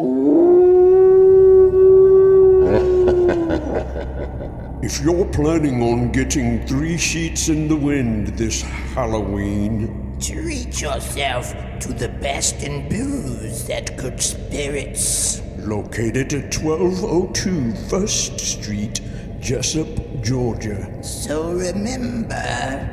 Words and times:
If 4.82 4.98
you're 5.04 5.26
planning 5.26 5.82
on 5.82 6.10
getting 6.10 6.66
three 6.66 6.96
sheets 6.96 7.48
in 7.50 7.68
the 7.68 7.76
wind 7.76 8.28
this 8.28 8.62
Halloween, 8.62 10.16
Treat 10.18 10.80
yourself 10.80 11.54
to 11.80 11.92
the 11.92 12.08
best 12.08 12.62
in 12.62 12.88
booze 12.88 13.68
at 13.68 13.96
Good 13.98 14.22
Spirits. 14.22 15.42
located 15.58 16.32
at 16.32 16.56
1202 16.56 17.72
First 17.90 18.40
Street, 18.40 19.02
Jessup, 19.40 19.88
Georgia. 20.22 21.02
So 21.02 21.52
remember, 21.52 22.34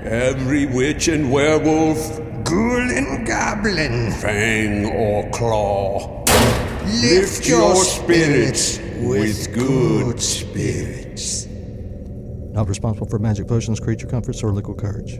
Every 0.03 0.65
witch 0.65 1.07
and 1.07 1.31
werewolf, 1.31 2.19
ghoul 2.43 2.89
and 2.91 3.25
goblin, 3.25 4.11
fang 4.11 4.85
or 4.87 5.29
claw, 5.31 6.16
lift 6.88 7.47
your 7.47 7.75
spirits 7.75 8.79
with 9.00 9.54
good 9.54 10.21
spirits. 10.21 11.46
Not 11.46 12.68
responsible 12.68 13.07
for 13.07 13.19
magic 13.19 13.47
potions, 13.47 13.79
creature 13.79 14.07
comforts, 14.07 14.43
or 14.43 14.51
liquid 14.51 14.77
courage. 14.77 15.19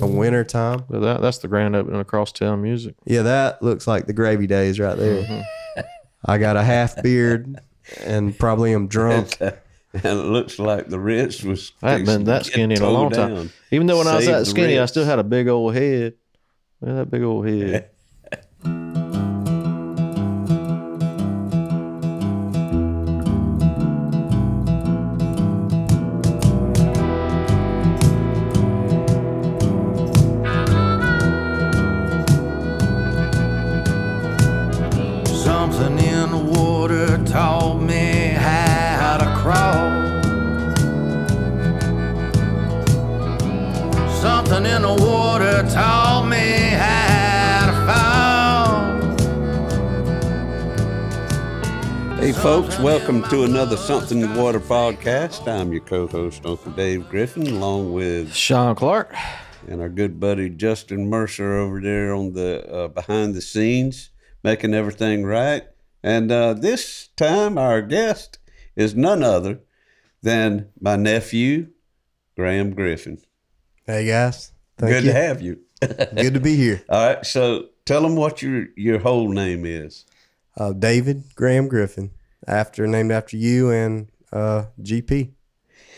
A 0.00 0.06
winter 0.06 0.42
time. 0.44 0.84
But 0.90 1.00
that, 1.00 1.20
that's 1.20 1.38
the 1.38 1.48
grand 1.48 1.76
opening 1.76 2.00
of 2.00 2.06
Crosstown 2.06 2.62
Music. 2.62 2.96
Yeah, 3.04 3.22
that 3.22 3.62
looks 3.62 3.86
like 3.86 4.06
the 4.06 4.12
gravy 4.12 4.46
days 4.46 4.80
right 4.80 4.96
there. 4.96 5.22
Mm-hmm. 5.22 5.80
I 6.24 6.38
got 6.38 6.56
a 6.56 6.62
half 6.62 7.00
beard 7.02 7.60
and 8.04 8.38
probably 8.38 8.74
am 8.74 8.88
drunk. 8.88 9.36
and 9.40 9.54
it 10.04 10.14
looks 10.14 10.58
like 10.58 10.88
the 10.88 10.98
wrist 10.98 11.44
was. 11.44 11.72
I 11.82 11.92
haven't 11.92 12.06
been 12.06 12.24
that 12.24 12.46
skinny 12.46 12.74
in 12.74 12.82
a 12.82 12.90
long 12.90 13.10
time. 13.10 13.34
down. 13.34 13.50
Even 13.70 13.86
though 13.86 13.98
when 13.98 14.06
I 14.06 14.16
was 14.16 14.26
that 14.26 14.40
the 14.40 14.46
skinny, 14.46 14.78
I 14.78 14.86
still 14.86 15.04
had 15.04 15.18
a 15.18 15.24
big 15.24 15.48
old 15.48 15.74
head. 15.74 16.14
Look 16.80 16.90
at 16.90 16.96
that 16.96 17.10
big 17.10 17.22
old 17.22 17.46
head. 17.46 17.90
taught 45.72 46.26
me 46.28 46.36
how 46.76 47.66
to 47.66 47.72
fall. 47.86 48.92
Hey, 52.18 52.32
folks, 52.32 52.78
welcome 52.78 53.22
to 53.30 53.44
another 53.44 53.76
Something 53.78 54.20
in 54.20 54.32
the 54.34 54.40
Water 54.40 54.60
podcast. 54.60 55.48
I'm 55.48 55.72
your 55.72 55.80
co 55.82 56.06
host, 56.06 56.44
Uncle 56.44 56.72
Dave 56.72 57.08
Griffin, 57.08 57.46
along 57.46 57.92
with 57.92 58.34
Sean 58.34 58.74
Clark. 58.74 59.14
and 59.66 59.80
our 59.80 59.88
good 59.88 60.20
buddy 60.20 60.50
Justin 60.50 61.08
Mercer 61.08 61.54
over 61.54 61.80
there 61.80 62.12
on 62.14 62.34
the 62.34 62.68
uh, 62.70 62.88
behind 62.88 63.34
the 63.34 63.40
scenes, 63.40 64.10
making 64.44 64.74
everything 64.74 65.24
right. 65.24 65.62
And 66.02 66.30
uh, 66.30 66.52
this 66.54 67.08
time, 67.16 67.56
our 67.56 67.80
guest 67.80 68.38
is 68.76 68.94
none 68.94 69.22
other 69.22 69.60
than 70.20 70.68
my 70.80 70.96
nephew, 70.96 71.68
Graham 72.36 72.74
Griffin. 72.74 73.18
Hey 73.86 74.06
guys, 74.06 74.52
thank 74.78 74.92
good 74.92 75.04
you. 75.04 75.12
to 75.12 75.16
have 75.16 75.42
you. 75.42 75.60
Good 75.80 76.34
to 76.34 76.40
be 76.40 76.56
here. 76.56 76.82
All 76.88 77.06
right, 77.06 77.26
so 77.26 77.66
tell 77.84 78.02
them 78.02 78.16
what 78.16 78.42
your 78.42 78.68
your 78.76 78.98
whole 78.98 79.28
name 79.28 79.64
is. 79.64 80.04
Uh, 80.56 80.72
David 80.72 81.24
Graham 81.34 81.68
Griffin, 81.68 82.10
after 82.46 82.86
named 82.86 83.12
after 83.12 83.36
you 83.36 83.70
and 83.70 84.08
uh, 84.32 84.66
GP. 84.80 85.32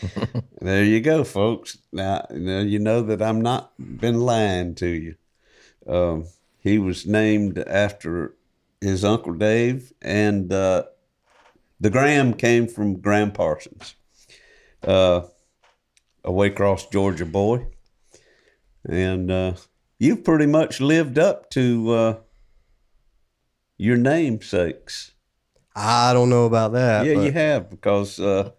There 0.61 0.83
you 0.83 0.99
go, 0.99 1.23
folks. 1.23 1.77
Now, 1.91 2.25
now 2.31 2.59
you 2.59 2.79
know 2.79 3.01
that 3.03 3.21
I'm 3.21 3.41
not 3.41 3.73
been 3.77 4.19
lying 4.21 4.73
to 4.75 4.87
you. 4.87 5.15
Um, 5.87 6.25
he 6.59 6.79
was 6.79 7.05
named 7.05 7.59
after 7.59 8.35
his 8.81 9.05
uncle 9.05 9.33
Dave, 9.33 9.93
and 10.01 10.51
uh, 10.51 10.85
the 11.79 11.91
Graham 11.91 12.33
came 12.33 12.67
from 12.67 12.99
Gram 12.99 13.31
Parsons, 13.31 13.95
uh, 14.83 15.21
a 16.23 16.31
Waycross, 16.31 16.91
Georgia 16.91 17.25
boy, 17.25 17.67
and 18.87 19.31
uh, 19.31 19.53
you've 19.99 20.23
pretty 20.23 20.45
much 20.45 20.79
lived 20.79 21.17
up 21.17 21.49
to 21.51 21.91
uh, 21.91 22.17
your 23.77 23.97
namesakes. 23.97 25.11
I 25.75 26.13
don't 26.13 26.29
know 26.29 26.45
about 26.45 26.73
that. 26.73 27.05
Yeah, 27.05 27.15
but 27.15 27.23
you 27.25 27.31
have 27.33 27.69
because 27.69 28.19
uh, 28.19 28.51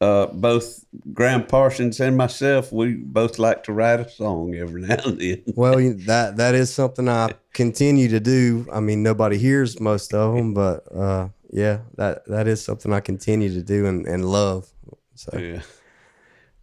uh, 0.00 0.26
both 0.26 0.84
Gram 1.12 1.46
Parsons 1.46 2.00
and 2.00 2.16
myself, 2.16 2.72
we 2.72 2.94
both 2.94 3.38
like 3.38 3.64
to 3.64 3.72
write 3.72 4.00
a 4.00 4.08
song 4.08 4.54
every 4.54 4.82
now 4.86 4.98
and 5.04 5.18
then. 5.18 5.42
Well, 5.54 5.76
that 6.06 6.36
that 6.36 6.54
is 6.54 6.72
something 6.72 7.08
I 7.08 7.34
continue 7.54 8.08
to 8.08 8.20
do. 8.20 8.66
I 8.72 8.80
mean, 8.80 9.02
nobody 9.02 9.38
hears 9.38 9.80
most 9.80 10.12
of 10.12 10.34
them, 10.34 10.52
but 10.52 10.84
uh, 10.94 11.28
yeah, 11.50 11.80
that 11.96 12.26
that 12.26 12.46
is 12.46 12.62
something 12.62 12.92
I 12.92 13.00
continue 13.00 13.52
to 13.54 13.62
do 13.62 13.86
and, 13.86 14.06
and 14.06 14.24
love. 14.24 14.68
So 15.14 15.38
Yeah. 15.38 15.62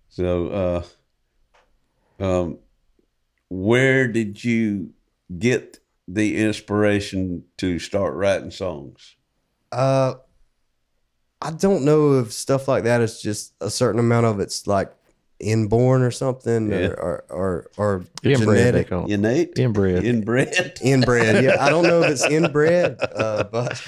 So, 0.10 0.84
uh, 2.20 2.24
um, 2.24 2.60
where 3.50 4.08
did 4.08 4.44
you 4.44 4.92
get 5.38 5.80
the 6.08 6.38
inspiration 6.38 7.44
to 7.58 7.80
start 7.80 8.14
writing 8.16 8.52
songs? 8.52 9.16
Uh, 9.72 10.16
I 11.42 11.52
don't 11.52 11.84
know 11.86 12.20
if 12.20 12.32
stuff 12.34 12.68
like 12.68 12.84
that 12.86 13.02
is 13.02 13.22
just 13.22 13.54
a 13.62 13.70
certain 13.70 14.00
amount 14.00 14.26
of 14.26 14.40
it's 14.40 14.66
like 14.68 14.92
inborn 15.40 16.02
or 16.02 16.10
something 16.12 16.72
Yeah. 16.72 16.88
or, 16.88 17.26
or 17.30 17.68
or 17.78 18.02
or 18.02 18.06
Inbred, 18.24 18.74
genetic. 18.88 18.92
Innate, 18.92 19.60
Inbred. 19.60 20.04
inbred. 20.04 20.80
inbred. 20.82 21.44
Yeah, 21.44 21.58
I 21.64 21.70
don't 21.70 21.84
know 21.84 22.02
if 22.02 22.10
it's 22.12 22.26
inbred, 22.26 22.98
uh, 23.02 23.44
but 23.52 23.82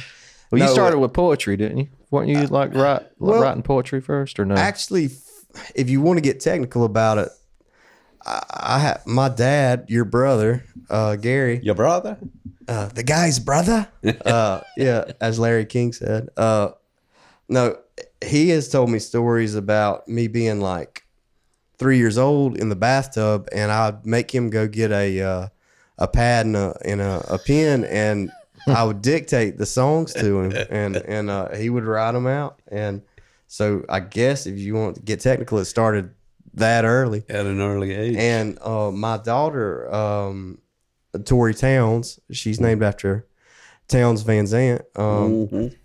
Well, 0.51 0.59
you 0.59 0.65
No, 0.67 0.73
started 0.73 0.99
with 0.99 1.13
poetry, 1.13 1.57
didn't 1.57 1.77
you? 1.79 1.87
Weren't 2.11 2.29
you 2.29 2.45
like 2.47 2.73
write, 2.75 3.01
like 3.01 3.11
well, 3.19 3.41
writing 3.41 3.63
poetry 3.63 4.01
first, 4.01 4.39
or 4.39 4.45
no? 4.45 4.55
actually, 4.55 5.09
if 5.75 5.89
you 5.89 6.01
want 6.01 6.17
to 6.17 6.21
get 6.21 6.39
technical 6.39 6.83
about 6.83 7.17
it, 7.17 7.29
I, 8.25 8.43
I 8.49 8.79
have 8.79 9.05
my 9.05 9.29
dad, 9.29 9.85
your 9.87 10.05
brother, 10.05 10.63
uh, 10.89 11.15
Gary, 11.15 11.59
Your 11.63 11.75
brother? 11.75 12.17
uh, 12.67 12.87
the 12.89 13.03
guy's 13.03 13.39
brother. 13.39 13.87
uh, 14.25 14.61
yeah, 14.77 15.11
as 15.21 15.39
Larry 15.39 15.65
King 15.65 15.93
said. 15.93 16.29
Uh, 16.37 16.69
no, 17.47 17.77
he 18.23 18.49
has 18.49 18.69
told 18.69 18.89
me 18.89 18.99
stories 18.99 19.55
about 19.55 20.07
me 20.07 20.27
being 20.27 20.61
like 20.61 21.03
three 21.77 21.97
years 21.97 22.17
old 22.17 22.57
in 22.57 22.69
the 22.69 22.75
bathtub, 22.75 23.47
and 23.51 23.71
I'd 23.71 24.05
make 24.05 24.33
him 24.33 24.49
go 24.49 24.67
get 24.67 24.91
a 24.91 25.21
uh, 25.21 25.47
a 25.97 26.07
pad 26.07 26.45
and 26.45 26.55
a 26.55 26.77
and 26.85 27.01
a, 27.01 27.25
a 27.33 27.39
pen, 27.39 27.85
and 27.85 28.31
I 28.67 28.83
would 28.83 29.01
dictate 29.01 29.57
the 29.57 29.65
songs 29.65 30.13
to 30.13 30.41
him, 30.41 30.65
and 30.69 30.97
and 30.97 31.29
uh, 31.29 31.55
he 31.55 31.69
would 31.69 31.85
write 31.85 32.11
them 32.11 32.27
out. 32.27 32.61
And 32.67 33.01
so 33.47 33.83
I 33.89 33.99
guess 34.01 34.45
if 34.45 34.59
you 34.59 34.75
want 34.75 34.97
to 34.97 35.01
get 35.01 35.21
technical, 35.21 35.57
it 35.57 35.65
started 35.65 36.11
that 36.59 36.85
early. 36.85 37.23
At 37.29 37.45
an 37.45 37.59
early 37.61 37.93
age. 37.93 38.15
And 38.17 38.57
uh, 38.61 38.91
my 38.91 39.17
daughter, 39.17 39.93
um, 39.93 40.59
Tori 41.25 41.53
Townes, 41.53 42.19
she's 42.31 42.59
named 42.61 42.83
after 42.83 43.25
Townes 43.87 44.21
Van 44.21 44.45
Zandt. 44.47 44.81
Um, 44.95 45.47
Mhm. 45.47 45.75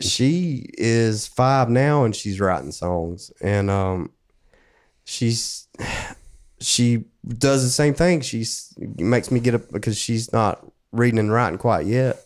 She 0.00 0.66
is 0.78 1.26
five 1.26 1.68
now, 1.68 2.04
and 2.04 2.14
she's 2.14 2.38
writing 2.38 2.70
songs. 2.70 3.32
And 3.40 3.68
um, 3.70 4.10
she's 5.04 5.66
she 6.60 7.04
does 7.26 7.62
the 7.64 7.70
same 7.70 7.92
thing. 7.94 8.20
She 8.20 8.44
makes 8.98 9.30
me 9.30 9.40
get 9.40 9.54
up 9.56 9.70
because 9.72 9.98
she's 9.98 10.32
not 10.32 10.64
reading 10.92 11.18
and 11.18 11.32
writing 11.32 11.58
quite 11.58 11.86
yet. 11.86 12.24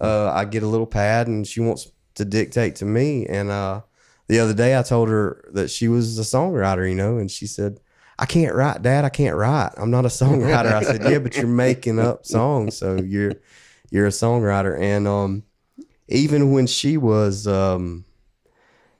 Uh, 0.00 0.30
I 0.30 0.44
get 0.46 0.62
a 0.62 0.66
little 0.66 0.86
pad, 0.86 1.26
and 1.26 1.46
she 1.46 1.60
wants 1.60 1.90
to 2.14 2.24
dictate 2.24 2.76
to 2.76 2.84
me. 2.86 3.26
And 3.26 3.50
uh, 3.50 3.82
the 4.28 4.40
other 4.40 4.54
day, 4.54 4.78
I 4.78 4.82
told 4.82 5.08
her 5.08 5.44
that 5.52 5.70
she 5.70 5.88
was 5.88 6.18
a 6.18 6.22
songwriter, 6.22 6.88
you 6.88 6.94
know, 6.94 7.18
and 7.18 7.30
she 7.30 7.46
said, 7.46 7.80
"I 8.18 8.26
can't 8.26 8.54
write, 8.54 8.82
Dad. 8.82 9.04
I 9.04 9.08
can't 9.08 9.36
write. 9.36 9.70
I'm 9.76 9.90
not 9.90 10.04
a 10.04 10.08
songwriter." 10.22 10.72
I 10.72 10.82
said, 10.82 11.02
"Yeah, 11.04 11.18
but 11.18 11.36
you're 11.36 11.46
making 11.46 11.98
up 11.98 12.26
songs, 12.26 12.76
so 12.76 12.96
you're 12.96 13.34
you're 13.90 14.06
a 14.06 14.10
songwriter." 14.10 14.78
And 14.78 15.06
um, 15.06 15.42
even 16.08 16.52
when 16.52 16.66
she 16.66 16.96
was 16.96 17.46
um, 17.46 18.04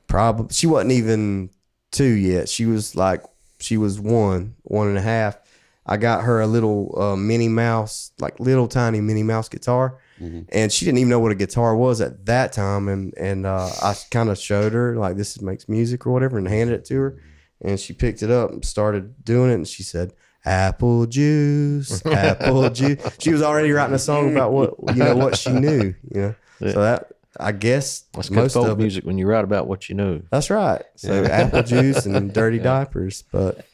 probably 0.06 0.52
she 0.55 0.67
wasn't 0.67 0.93
even 0.93 1.50
two 1.90 2.05
yet. 2.05 2.49
She 2.49 2.67
was 2.67 2.94
like 2.94 3.23
she 3.58 3.76
was 3.76 3.99
one, 3.99 4.55
one 4.62 4.88
and 4.88 4.99
a 4.99 5.02
half. 5.02 5.38
I 5.87 5.96
got 5.96 6.25
her 6.25 6.40
a 6.40 6.46
little 6.46 7.00
uh, 7.00 7.17
Minnie 7.17 7.49
Mouse, 7.49 8.11
like 8.19 8.40
little 8.40 8.69
tiny 8.69 9.00
Minnie 9.00 9.23
Mouse 9.23 9.49
guitar, 9.49 9.99
and 10.20 10.72
she 10.72 10.84
didn't 10.84 10.98
even 10.98 11.10
know 11.10 11.18
what 11.20 11.32
a 11.32 11.36
guitar 11.36 11.76
was 11.76 12.00
at 12.00 12.26
that 12.26 12.52
time. 12.52 12.88
And 12.88 13.14
and 13.16 13.46
uh, 13.46 13.70
I 13.82 13.94
kind 14.10 14.28
of 14.28 14.38
showed 14.38 14.72
her 14.72 14.96
like 14.96 15.16
this 15.16 15.40
makes 15.40 15.68
music 15.68 16.06
or 16.06 16.12
whatever, 16.12 16.38
and 16.38 16.48
handed 16.48 16.74
it 16.74 16.84
to 16.86 16.96
her, 16.96 17.22
and 17.60 17.78
she 17.78 17.92
picked 17.92 18.22
it 18.22 18.30
up 18.30 18.50
and 18.50 18.64
started 18.64 19.24
doing 19.24 19.50
it, 19.50 19.54
and 19.54 19.68
she 19.68 19.82
said. 19.82 20.12
Apple 20.48 21.06
juice, 21.06 22.06
apple 22.06 22.70
juice. 22.70 23.00
She 23.18 23.32
was 23.32 23.42
already 23.42 23.72
writing 23.72 23.96
a 23.96 23.98
song 23.98 24.30
about 24.30 24.52
what 24.52 24.74
you 24.94 25.02
know 25.02 25.16
what 25.16 25.36
she 25.36 25.50
knew. 25.50 25.92
You 26.14 26.20
know, 26.20 26.34
so 26.60 26.82
that 26.82 27.10
I 27.40 27.50
guess 27.50 28.04
That's 28.12 28.28
good 28.28 28.36
most 28.36 28.54
folk 28.54 28.68
of 28.68 28.78
it, 28.78 28.82
music 28.82 29.04
when 29.04 29.18
you 29.18 29.26
write 29.26 29.42
about 29.42 29.66
what 29.66 29.88
you 29.88 29.96
know. 29.96 30.22
that's 30.30 30.48
right. 30.48 30.82
So 30.94 31.24
apple 31.24 31.64
juice 31.64 32.06
and 32.06 32.32
dirty 32.32 32.60
diapers. 32.60 33.24
But 33.32 33.66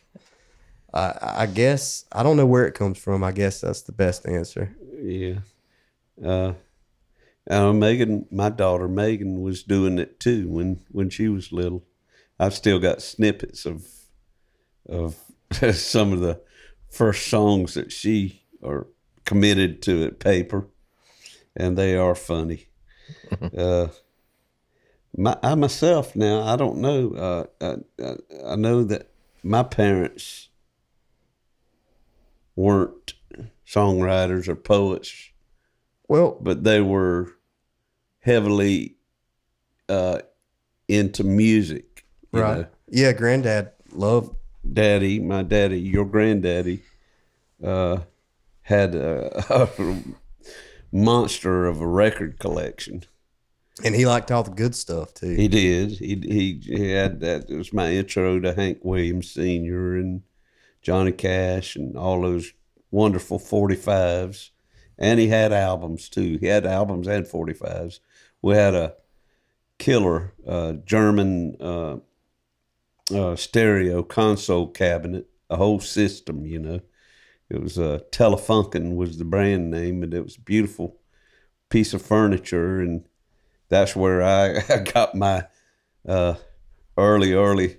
I, 0.95 1.35
I 1.43 1.47
guess 1.47 2.07
I 2.11 2.23
don't 2.23 2.39
know 2.39 2.47
where 2.47 2.67
it 2.67 2.73
comes 2.73 2.97
from. 2.97 3.23
I 3.23 3.33
guess 3.33 3.61
that's 3.61 3.83
the 3.83 3.93
best 3.93 4.27
answer. 4.27 4.75
Yeah. 4.99 5.41
Uh, 6.23 6.55
uh, 7.49 7.73
Megan, 7.73 8.27
my 8.31 8.49
daughter 8.49 8.89
Megan, 8.89 9.41
was 9.41 9.63
doing 9.63 9.99
it 9.99 10.21
too 10.21 10.49
when 10.49 10.81
when 10.91 11.11
she 11.11 11.29
was 11.29 11.53
little. 11.53 11.85
I've 12.39 12.55
still 12.55 12.79
got 12.79 13.03
snippets 13.03 13.67
of 13.67 13.87
of 14.89 15.17
some 15.75 16.13
of 16.13 16.21
the 16.21 16.41
first 16.91 17.29
songs 17.29 17.75
that 17.75 17.93
she 17.93 18.43
or 18.61 18.89
committed 19.25 19.83
to 19.83 20.05
at 20.05 20.21
paper, 20.21 20.69
and 21.57 21.77
they 21.77 21.97
are 21.97 22.15
funny. 22.15 22.69
uh, 23.57 23.89
my, 25.17 25.37
I 25.43 25.55
myself 25.55 26.15
now, 26.17 26.43
I 26.43 26.57
don't 26.57 26.79
know. 26.79 27.13
Uh, 27.15 27.45
I, 27.61 28.05
I, 28.05 28.53
I 28.53 28.57
know 28.57 28.85
that 28.85 29.11
my 29.43 29.63
parents 29.63 30.49
weren't 32.55 33.15
songwriters 33.67 34.49
or 34.49 34.55
poets 34.55 35.32
Well, 36.09 36.39
but 36.41 36.65
they 36.65 36.81
were 36.81 37.33
heavily 38.21 38.97
uh, 39.89 40.21
into 40.89 41.25
music. 41.25 42.05
right. 42.33 42.59
know. 42.59 42.67
Yeah, 42.89 43.13
granddad 43.13 43.73
loved. 43.93 44.37
Daddy, 44.71 45.19
my 45.19 45.43
daddy, 45.43 45.81
your 45.81 46.05
granddaddy, 46.05 46.83
uh, 47.65 47.99
had 48.63 48.95
a, 48.95 49.45
a 49.79 49.99
monster 50.93 51.67
of 51.67 51.81
a 51.81 51.87
record 51.87 52.39
collection. 52.39 53.05
And 53.83 53.95
he 53.95 54.07
liked 54.07 54.31
all 54.31 54.43
the 54.43 54.51
good 54.51 54.75
stuff 54.75 55.15
too. 55.15 55.35
He 55.35 55.49
did. 55.49 55.93
He 55.93 56.15
he, 56.17 56.61
he 56.63 56.91
had 56.91 57.21
that. 57.21 57.49
It 57.49 57.57
was 57.57 57.73
my 57.73 57.93
intro 57.93 58.39
to 58.39 58.55
Hank 58.55 58.81
Williams 58.83 59.31
Sr. 59.31 59.97
and 59.97 60.23
Johnny 60.83 61.13
Cash 61.13 61.75
and 61.75 61.97
all 61.97 62.23
those 62.23 62.53
wonderful 62.91 63.39
45s. 63.39 64.51
And 64.99 65.19
he 65.19 65.29
had 65.29 65.53
albums 65.53 66.09
too. 66.09 66.39
He 66.41 66.47
had 66.47 66.67
albums 66.67 67.07
and 67.07 67.27
45s. 67.27 68.01
We 68.41 68.55
had 68.55 68.75
a 68.75 68.95
killer 69.79 70.33
uh, 70.47 70.75
German 70.85 71.57
uh, 71.61 71.97
uh, 73.13 73.37
stereo 73.37 74.03
console 74.03 74.69
cabinet, 74.69 75.27
a 75.51 75.57
whole 75.57 75.81
system, 75.81 76.47
you 76.47 76.59
know. 76.59 76.81
It 77.51 77.61
was 77.61 77.79
uh, 77.79 78.01
Telefunken 78.11 78.97
was 78.97 79.19
the 79.19 79.25
brand 79.25 79.71
name, 79.71 80.03
and 80.03 80.15
it 80.15 80.23
was 80.23 80.37
a 80.37 80.41
beautiful 80.41 80.97
piece 81.69 81.93
of 81.93 82.01
furniture. 82.01 82.81
And 82.81 83.05
that's 83.69 83.95
where 83.95 84.23
I, 84.23 84.63
I 84.69 84.79
got 84.79 85.15
my 85.15 85.47
uh, 86.09 86.35
early, 86.97 87.35
early. 87.35 87.79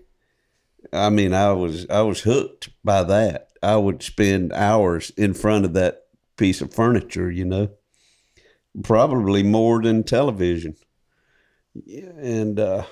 I 0.92 1.10
mean, 1.10 1.34
I 1.34 1.54
was 1.54 1.88
I 1.90 2.02
was 2.02 2.22
hooked 2.22 2.70
by 2.84 3.04
that. 3.04 3.50
I 3.64 3.78
would 3.78 4.04
spend 4.04 4.52
hours 4.54 5.12
in 5.12 5.34
front 5.34 5.66
of 5.66 5.74
that 5.74 6.03
piece 6.38 6.62
of 6.62 6.74
furniture, 6.74 7.30
you 7.32 7.46
know, 7.46 7.70
probably 8.84 9.44
more 9.44 9.82
than 9.82 10.04
television. 10.04 10.76
Yeah, 11.74 12.12
and 12.18 12.60
uh, 12.60 12.84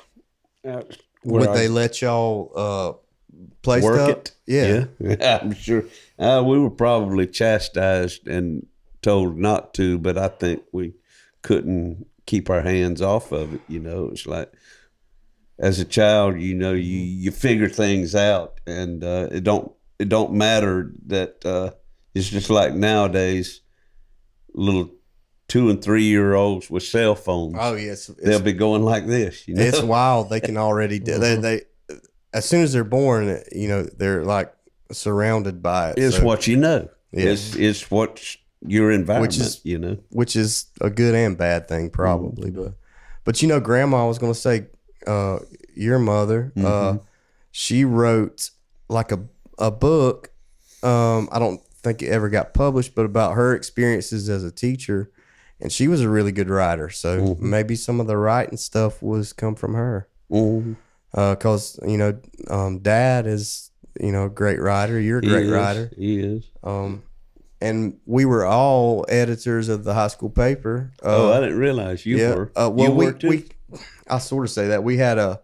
Would 1.24 1.48
I 1.50 1.54
they 1.54 1.68
let 1.68 2.02
y'all 2.02 2.52
uh, 2.56 2.94
play 3.62 3.82
work 3.82 3.96
stuff? 3.96 4.10
it? 4.10 4.32
Yeah. 4.48 4.86
yeah, 5.00 5.40
I'm 5.42 5.54
sure. 5.54 5.86
Uh, 6.18 6.44
we 6.46 6.60
were 6.60 6.72
probably 6.72 7.28
chastised 7.28 8.28
and 8.28 8.66
told 9.02 9.38
not 9.38 9.74
to, 9.76 9.98
but 9.98 10.18
I 10.18 10.28
think 10.28 10.64
we 10.72 10.94
couldn't 11.42 12.06
keep 12.26 12.50
our 12.50 12.62
hands 12.62 13.02
off 13.02 13.32
of 13.32 13.54
it. 13.54 13.62
You 13.68 13.80
know, 13.80 14.10
it's 14.10 14.26
like 14.26 14.52
as 15.60 15.80
a 15.80 15.86
child, 15.86 16.40
you 16.40 16.56
know, 16.56 16.74
you 16.74 16.98
you 16.98 17.32
figure 17.32 17.70
things 17.70 18.16
out, 18.16 18.60
and 18.66 19.04
uh, 19.04 19.30
it 19.32 19.44
don't 19.44 19.72
it 20.00 20.10
don't 20.10 20.34
matter 20.34 20.92
that 21.08 21.46
uh, 21.46 21.72
it's 22.14 22.30
just 22.30 22.50
like 22.50 22.74
nowadays, 22.74 23.62
little 24.54 24.90
two 25.48 25.70
and 25.70 25.82
three 25.84 26.04
year 26.04 26.34
olds 26.34 26.70
with 26.70 26.84
cell 26.84 27.16
phones. 27.16 27.56
Oh 27.60 27.76
yes, 27.76 28.08
They'll 28.08 28.40
be 28.42 28.54
going 28.54 28.84
like 28.84 29.06
this. 29.08 29.48
You 29.48 29.56
know, 29.56 29.64
it's 29.64 29.82
wild. 29.82 30.30
They 30.30 30.40
can 30.40 30.58
already 30.58 31.00
do. 31.00 31.18
They, 31.18 31.36
they 31.36 31.62
as 32.34 32.46
soon 32.46 32.62
as 32.64 32.72
they're 32.74 32.84
born, 32.86 33.42
you 33.52 33.68
know, 33.68 33.84
they're 33.84 34.24
like 34.24 34.54
surrounded 34.92 35.62
by 35.62 35.92
it. 35.92 35.98
It's 36.00 36.18
So- 36.18 36.24
what 36.26 36.48
you 36.48 36.58
know. 36.58 36.90
Yeah. 37.12 37.26
It's 37.32 37.56
it's 37.56 37.92
what 37.92 38.24
your 38.66 38.92
environment. 38.92 39.36
is- 39.36 39.60
you 39.66 39.78
know. 39.80 39.98
which 40.12 40.36
is 40.36 40.66
a 40.80 40.90
good 40.90 41.14
and 41.16 41.38
bad 41.38 41.68
thing 41.68 41.90
probably 41.90 42.52
Mm-hmm. 42.52 42.64
but 42.64 42.74
but 43.26 43.42
you 43.42 43.48
know 43.48 43.60
grandma 43.60 44.08
was 44.08 44.18
going 44.20 44.32
to 44.32 44.40
say 44.40 44.68
uh 45.08 45.40
your 45.76 45.98
mother 46.00 46.54
uh 46.58 46.62
Mm-hmm. 46.62 46.98
she 47.52 47.84
wrote 47.86 48.52
like 48.88 49.12
a 49.12 49.20
a 49.58 49.72
book 49.72 50.30
um 50.84 51.28
i 51.32 51.40
don't 51.40 51.60
think 51.84 52.02
it 52.02 52.08
ever 52.10 52.30
got 52.30 52.54
published 52.54 52.94
but 52.96 53.06
about 53.06 53.34
her 53.36 53.56
experiences 53.56 54.30
as 54.30 54.44
a 54.44 54.52
teacher 54.52 55.10
and 55.60 55.72
she 55.72 55.88
was 55.88 56.02
a 56.02 56.10
really 56.10 56.32
good 56.32 56.50
writer 56.50 56.90
so 56.90 57.20
Mm-hmm. 57.20 57.50
maybe 57.50 57.76
some 57.76 58.00
of 58.00 58.08
the 58.08 58.18
writing 58.18 58.58
stuff 58.58 59.02
was 59.02 59.34
come 59.34 59.56
from 59.56 59.74
her 59.74 60.08
Mhm. 60.32 60.76
because 61.14 61.80
you 61.86 61.98
know 61.98 62.18
um 62.50 62.80
dad 62.80 63.26
is 63.28 63.72
you 64.00 64.12
know 64.12 64.26
a 64.26 64.30
great 64.30 64.60
writer 64.62 65.00
you're 65.00 65.20
a 65.20 65.22
great 65.22 65.46
is. 65.48 65.52
writer 65.52 65.92
He 65.98 66.20
is. 66.20 66.46
um 66.64 67.04
and 67.60 68.00
we 68.06 68.26
were 68.26 68.46
all 68.46 69.06
editors 69.10 69.70
of 69.70 69.84
the 69.84 69.94
high 69.94 70.08
school 70.08 70.30
paper 70.30 70.92
oh, 71.04 71.32
Uh, 71.32 71.38
I 71.38 71.40
didn't 71.42 71.60
realize 71.60 72.06
you 72.06 72.18
were. 72.18 72.52
uh, 72.56 72.70
well, 72.74 72.90
you 72.90 72.96
we, 72.96 73.06
were 73.06 73.14
too? 73.14 73.30
we, 73.30 73.46
I 74.08 74.18
sort 74.18 74.46
of 74.46 74.50
say 74.52 74.68
that 74.70 74.84
we 74.84 74.98
had 74.98 75.20
a, 75.20 75.42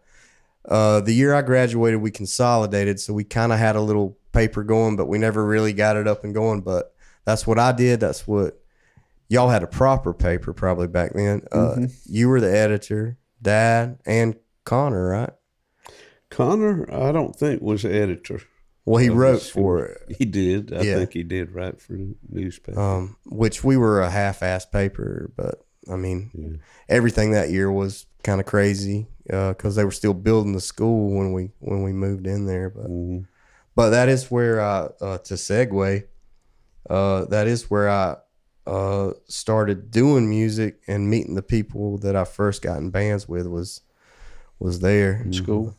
uh, 0.68 1.00
the 1.02 1.14
year 1.14 1.36
I 1.36 1.42
graduated, 1.44 2.02
we 2.02 2.10
consolidated, 2.10 3.00
so 3.00 3.14
we 3.14 3.24
kind 3.24 3.54
of 3.54 3.60
had 3.60 3.76
a 3.76 3.82
little 3.82 4.18
paper 4.38 4.64
going, 4.64 4.96
but 4.96 5.08
we 5.08 5.18
never 5.18 5.44
really 5.46 5.74
got 5.74 5.98
it 5.98 6.08
up 6.08 6.24
and 6.24 6.34
going. 6.34 6.62
But 6.62 6.94
that's 7.26 7.48
what 7.48 7.58
I 7.60 7.72
did. 7.72 8.00
That's 8.00 8.28
what 8.28 8.60
y'all 9.30 9.50
had 9.50 9.64
a 9.64 9.68
proper 9.68 10.14
paper 10.14 10.54
probably 10.54 10.88
back 10.88 11.14
then. 11.14 11.42
Uh, 11.52 11.58
Mm-hmm. 11.76 11.86
You 12.06 12.30
were 12.30 12.40
the 12.40 12.56
editor, 12.56 13.18
Dad, 13.42 14.00
and 14.06 14.36
Connor, 14.64 15.08
right? 15.10 15.30
Connor, 16.30 16.88
I 16.94 17.12
don't 17.12 17.36
think 17.36 17.62
was 17.62 17.84
the 17.84 17.94
editor. 17.94 18.42
Well, 18.86 18.98
he 19.02 19.10
wrote 19.10 19.42
school. 19.42 19.64
for 19.64 19.86
it, 19.86 20.16
He 20.18 20.26
did. 20.26 20.72
I 20.74 20.82
Yeah. 20.82 20.96
think 20.96 21.14
he 21.14 21.24
did 21.24 21.52
write 21.52 21.82
for 21.82 21.94
the 21.94 22.16
newspaper. 22.30 22.80
um, 22.80 23.18
which 23.26 23.64
we 23.64 23.76
were 23.76 24.02
a 24.02 24.10
half-ass 24.10 24.66
paper, 24.68 25.32
but 25.36 25.66
I 25.92 25.96
mean, 25.96 26.32
Yeah. 26.34 26.58
everything 26.90 27.32
that 27.32 27.50
year 27.50 27.72
was 27.72 28.06
kind 28.24 28.40
of 28.42 28.46
crazy 28.48 29.08
because 29.26 29.76
they 29.76 29.84
were 29.86 29.92
still 29.92 30.14
building 30.14 30.54
the 30.54 30.62
school 30.62 31.14
when 31.18 31.32
we 31.34 31.52
when 31.60 31.82
we 31.84 31.92
moved 31.92 32.28
in 32.28 32.46
there. 32.46 32.70
But 32.70 32.88
Mhm. 32.90 33.26
But 33.78 33.92
that 33.92 34.10
is 34.10 34.32
where 34.32 34.60
I 34.60 34.90
uh, 35.00 35.18
to 35.20 35.36
segue. 35.36 36.04
Uh, 36.90 37.26
that 37.26 37.48
is 37.48 37.70
where 37.70 37.90
I 37.90 38.18
uh, 38.66 39.12
started 39.28 39.92
doing 39.92 40.28
music 40.30 40.82
and 40.88 41.10
meeting 41.10 41.36
the 41.36 41.44
people 41.44 41.98
that 42.00 42.16
I 42.16 42.24
first 42.26 42.62
got 42.64 42.78
in 42.80 42.90
bands 42.90 43.28
with 43.30 43.46
was 43.48 43.82
was 44.60 44.80
there. 44.80 45.22
In 45.24 45.32
school, 45.32 45.76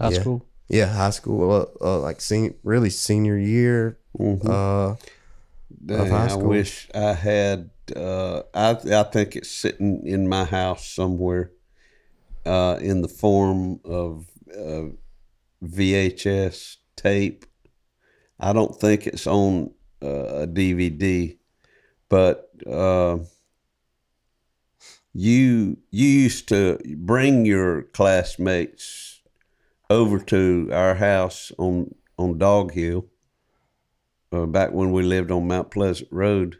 high 0.00 0.10
Yeah. 0.10 0.20
school. 0.20 0.46
Yeah, 0.68 0.86
high 0.86 1.10
school, 1.10 1.52
uh, 1.52 1.66
uh, 1.84 2.00
like 2.00 2.20
sen- 2.22 2.54
really 2.64 2.90
senior 2.90 3.36
year. 3.36 3.98
Mhm. 4.18 4.48
Uh, 4.48 4.96
Dang, 5.86 6.08
high 6.08 6.28
I 6.32 6.36
wish 6.36 6.88
I 6.94 7.12
had. 7.12 7.70
Uh, 7.94 8.42
I 8.54 8.70
I 9.00 9.02
think 9.12 9.36
it's 9.36 9.50
sitting 9.50 10.06
in 10.06 10.26
my 10.26 10.44
house 10.44 10.88
somewhere, 10.88 11.50
uh, 12.46 12.78
in 12.80 13.02
the 13.02 13.08
form 13.08 13.80
of 13.84 14.24
uh, 14.56 14.88
VHS 15.62 16.78
tape. 16.96 17.46
I 18.38 18.52
don't 18.52 18.74
think 18.74 19.06
it's 19.06 19.26
on 19.26 19.72
uh, 20.02 20.42
a 20.42 20.46
DVD, 20.46 21.36
but 22.08 22.50
uh, 22.66 23.18
you 25.12 25.78
you 25.90 26.08
used 26.08 26.48
to 26.48 26.78
bring 26.96 27.46
your 27.46 27.82
classmates 27.82 29.22
over 29.88 30.18
to 30.18 30.68
our 30.72 30.94
house 30.94 31.52
on 31.58 31.94
on 32.18 32.38
Dog 32.38 32.72
Hill 32.72 33.06
uh, 34.32 34.46
back 34.46 34.72
when 34.72 34.92
we 34.92 35.02
lived 35.02 35.30
on 35.30 35.46
Mount 35.46 35.70
Pleasant 35.70 36.08
Road, 36.10 36.58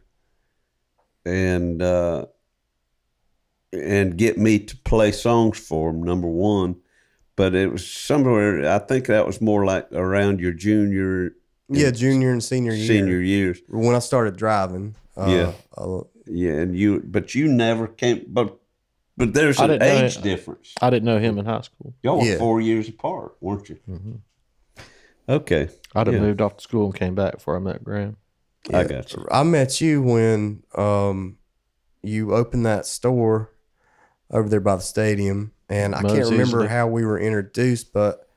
and 1.24 1.82
uh, 1.82 2.26
and 3.72 4.16
get 4.16 4.38
me 4.38 4.60
to 4.60 4.76
play 4.78 5.10
songs 5.10 5.58
for 5.58 5.90
them. 5.90 6.02
Number 6.02 6.28
one, 6.28 6.76
but 7.36 7.54
it 7.54 7.70
was 7.72 7.86
somewhere. 7.86 8.68
I 8.68 8.78
think 8.78 9.06
that 9.06 9.26
was 9.26 9.40
more 9.40 9.64
like 9.64 9.90
around 9.92 10.40
your 10.40 10.52
junior, 10.52 11.32
yeah, 11.68 11.90
junior 11.90 12.30
and 12.32 12.42
senior 12.42 12.72
year. 12.72 12.86
senior 12.86 13.20
years. 13.20 13.60
when 13.68 13.94
I 13.94 14.00
started 14.00 14.36
driving. 14.36 14.94
Uh, 15.16 15.26
Yeah. 15.28 15.52
uh, 15.76 16.00
Yeah, 16.26 16.52
and 16.52 16.74
you, 16.76 17.02
but 17.04 17.34
you 17.34 17.48
never 17.48 17.86
came. 17.86 18.24
But 18.28 18.58
but 19.16 19.34
there's 19.34 19.58
an 19.60 19.68
didn't 19.68 19.86
know 19.88 20.04
age 20.06 20.22
difference. 20.22 20.74
I 20.80 20.90
didn't 20.90 21.04
know 21.04 21.18
him 21.18 21.38
in 21.38 21.44
high 21.44 21.60
school. 21.60 21.94
Y'all 22.02 22.18
were 22.18 22.24
Yeah. 22.26 22.38
four 22.38 22.60
years 22.60 22.88
apart, 22.88 23.36
weren't 23.40 23.68
you? 23.68 23.78
Okay, 25.28 25.68
I'd 25.94 26.06
have 26.06 26.14
Yeah. 26.16 26.20
moved 26.20 26.40
off 26.40 26.56
to 26.56 26.62
school 26.62 26.86
and 26.86 26.94
came 26.94 27.14
back 27.14 27.34
before 27.34 27.56
I 27.56 27.58
met 27.58 27.82
Graham. 27.84 28.16
I 28.72 28.84
got 28.84 29.12
you. 29.12 29.26
I 29.30 29.42
met 29.42 29.80
you 29.80 30.02
when 30.02 30.62
um 30.74 31.36
you 32.02 32.34
opened 32.34 32.66
that 32.66 32.86
store 32.86 33.50
over 34.30 34.48
there 34.48 34.60
by 34.60 34.76
the 34.76 34.82
stadium, 34.82 35.52
and 35.68 35.94
I 35.94 36.02
can't 36.02 36.30
remember 36.30 36.66
how 36.68 36.86
we 36.86 37.04
were 37.04 37.18
introduced, 37.18 37.92
but 37.92 38.28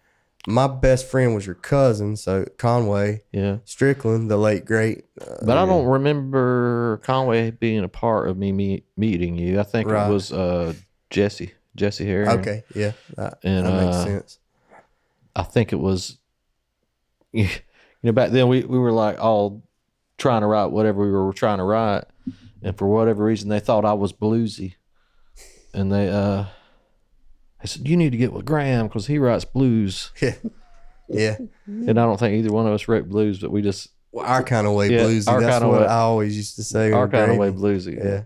my 0.47 0.67
best 0.67 1.07
friend 1.07 1.35
was 1.35 1.45
your 1.45 1.55
cousin, 1.55 2.15
so 2.15 2.45
Conway 2.57 3.23
Yeah. 3.33 3.57
Strickland, 3.65 4.31
the 4.31 4.37
late 4.37 4.63
great. 4.65 5.05
Uh, 5.19 5.45
But 5.45 5.57
I 5.57 5.65
don't 5.65 5.85
remember 5.85 7.01
Conway 7.03 7.51
being 7.51 7.83
a 7.83 7.89
part 7.89 8.29
of 8.29 8.37
me 8.37 8.51
meet, 8.53 8.85
meeting 8.95 9.37
you. 9.37 9.59
I 9.59 9.63
think 9.63 9.89
Right. 9.89 10.07
it 10.09 10.13
was 10.13 10.31
uh, 10.31 10.73
Jesse, 11.09 11.53
Jesse 11.75 12.05
Harris. 12.05 12.29
okay, 12.29 12.63
yeah, 12.73 12.93
that, 13.15 13.39
And, 13.43 13.65
that 13.65 13.83
makes 13.85 13.95
uh, 13.97 14.05
sense. 14.05 14.39
I 15.35 15.43
think 15.43 15.73
it 15.73 15.77
was, 15.79 16.17
you 17.33 17.47
know, 18.03 18.11
back 18.13 18.31
then 18.31 18.47
we, 18.47 18.63
we 18.63 18.77
were 18.79 18.91
like 18.93 19.19
all 19.19 19.63
trying 20.17 20.41
to 20.41 20.47
write 20.47 20.67
whatever 20.67 21.01
we 21.03 21.11
were 21.11 21.33
trying 21.33 21.57
to 21.57 21.63
write. 21.63 22.05
And 22.63 22.75
for 22.77 22.87
whatever 22.87 23.23
reason, 23.23 23.49
they 23.49 23.59
thought 23.59 23.85
I 23.85 23.93
was 23.93 24.13
bluesy. 24.13 24.75
And 25.73 25.91
they, 25.91 26.09
uh, 26.09 26.45
they 27.61 27.67
said, 27.67 27.87
you 27.87 27.97
need 27.97 28.11
to 28.11 28.17
get 28.17 28.33
with 28.33 28.45
Graham 28.45 28.87
because 28.87 29.07
he 29.07 29.17
writes 29.19 29.45
blues. 29.45 30.11
Yeah, 31.09 31.37
yeah. 31.37 31.37
And 31.65 31.91
I 31.91 32.03
don't 32.03 32.19
think 32.19 32.33
either 32.35 32.51
one 32.51 32.67
of 32.67 32.73
us 32.73 32.89
wrote 32.89 33.07
blues, 33.07 33.39
but 33.39 33.49
we 33.49 33.61
just, 33.61 33.87
Well, 34.11 34.25
our 34.25 34.43
kind 34.43 34.67
of 34.67 34.73
way 34.73 34.89
Yeah, 34.89 35.03
bluesy. 35.03 35.29
our 35.29 35.39
That's 35.39 35.55
kinda 35.59 35.69
what 35.69 35.79
way- 35.81 35.87
I 35.87 35.99
always 35.99 36.35
used 36.35 36.57
to 36.57 36.63
say. 36.63 36.91
our 36.91 37.07
kind 37.07 37.31
of 37.31 37.37
way 37.37 37.49
bluesy. 37.49 37.95
Yeah, 37.97 38.23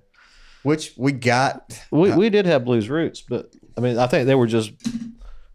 which 0.63 0.93
we 0.97 1.11
got. 1.11 1.79
We, 1.91 2.11
we 2.15 2.31
did 2.31 2.47
have 2.47 2.65
blues 2.65 2.89
roots, 2.89 3.21
but 3.21 3.53
I 3.77 3.81
mean, 3.81 3.99
I 3.99 4.07
think 4.07 4.25
they 4.25 4.33
were 4.33 4.47
just 4.47 4.71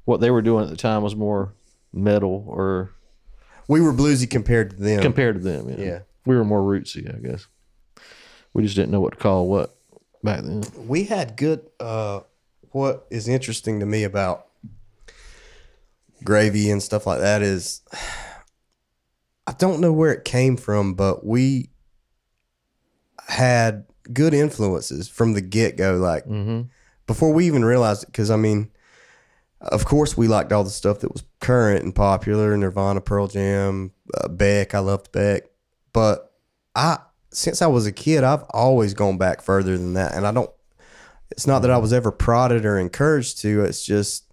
what 0.05 0.21
they 0.21 0.31
were 0.31 0.41
doing 0.41 0.63
at 0.65 0.71
the 0.71 0.77
time 0.77 1.03
was 1.03 1.17
more 1.17 1.53
metal 1.93 2.45
or 2.47 2.93
We 3.67 3.81
were 3.81 3.93
bluesy 3.93 4.31
compared 4.31 4.71
to 4.71 4.77
them. 4.77 5.03
compared 5.03 5.35
to 5.35 5.41
them. 5.43 5.69
Yeah. 5.71 5.77
Yeah. 5.85 5.99
We 6.27 6.37
were 6.37 6.45
more 6.45 6.61
rootsy, 6.63 7.13
I 7.13 7.19
guess. 7.29 7.49
We 8.55 8.63
just 8.63 8.77
didn't 8.77 8.93
know 8.93 9.01
what 9.01 9.15
to 9.15 9.19
call 9.19 9.49
what 9.49 9.76
back 10.27 10.43
then. 10.43 10.63
we 10.87 11.05
had 11.05 11.37
good 11.37 11.67
uh 11.81 12.21
what 12.73 13.07
is 13.11 13.27
interesting 13.29 13.81
to 13.81 13.87
me 13.87 14.05
about 14.05 14.47
gravy 16.25 16.71
and 16.71 16.83
stuff 16.83 17.07
like 17.07 17.21
that 17.21 17.41
is 17.43 17.81
I 19.47 19.53
don't 19.53 19.81
know 19.81 19.93
where 19.93 20.13
it 20.13 20.25
came 20.25 20.57
from, 20.57 20.95
but 20.95 21.25
we 21.25 21.71
had 23.29 23.85
good 24.13 24.35
influences 24.35 25.09
from 25.09 25.35
the 25.35 25.41
get 25.41 25.77
go. 25.77 25.95
Like 25.97 26.25
Mm-hmm. 26.27 26.63
before 27.07 27.33
we 27.33 27.47
even 27.47 27.65
realized 27.65 28.03
it, 28.05 28.07
because 28.07 28.31
I 28.31 28.37
mean, 28.37 28.71
of 29.61 29.85
course, 29.85 30.17
we 30.17 30.27
liked 30.29 30.53
all 30.53 30.65
the 30.65 30.71
stuff 30.71 31.01
that 31.01 31.13
was 31.13 31.23
current 31.41 31.85
and 31.85 31.95
popular 31.95 32.57
Nirvana, 32.57 33.01
Pearl 33.01 33.29
Jam, 33.29 33.93
uh, 34.15 34.29
Beck. 34.29 34.75
I 34.75 34.81
loved 34.81 35.13
Beck. 35.13 35.45
But 35.93 36.33
I, 36.75 36.99
since 37.37 37.61
I 37.61 37.67
was 37.67 37.87
a 37.87 37.93
kid, 37.93 38.25
I've 38.25 38.45
always 38.51 38.95
gone 38.95 39.19
back 39.19 39.43
further 39.43 39.77
than 39.77 39.93
that. 39.93 40.15
And 40.15 40.27
I 40.27 40.33
don't, 40.33 40.51
it's 41.31 41.47
not 41.47 41.61
that 41.63 41.71
I 41.71 41.77
was 41.77 41.93
ever 41.93 42.11
prodded 42.11 42.65
or 42.65 42.79
encouraged 42.79 43.41
to. 43.41 43.63
It's 43.63 43.85
just, 43.85 44.25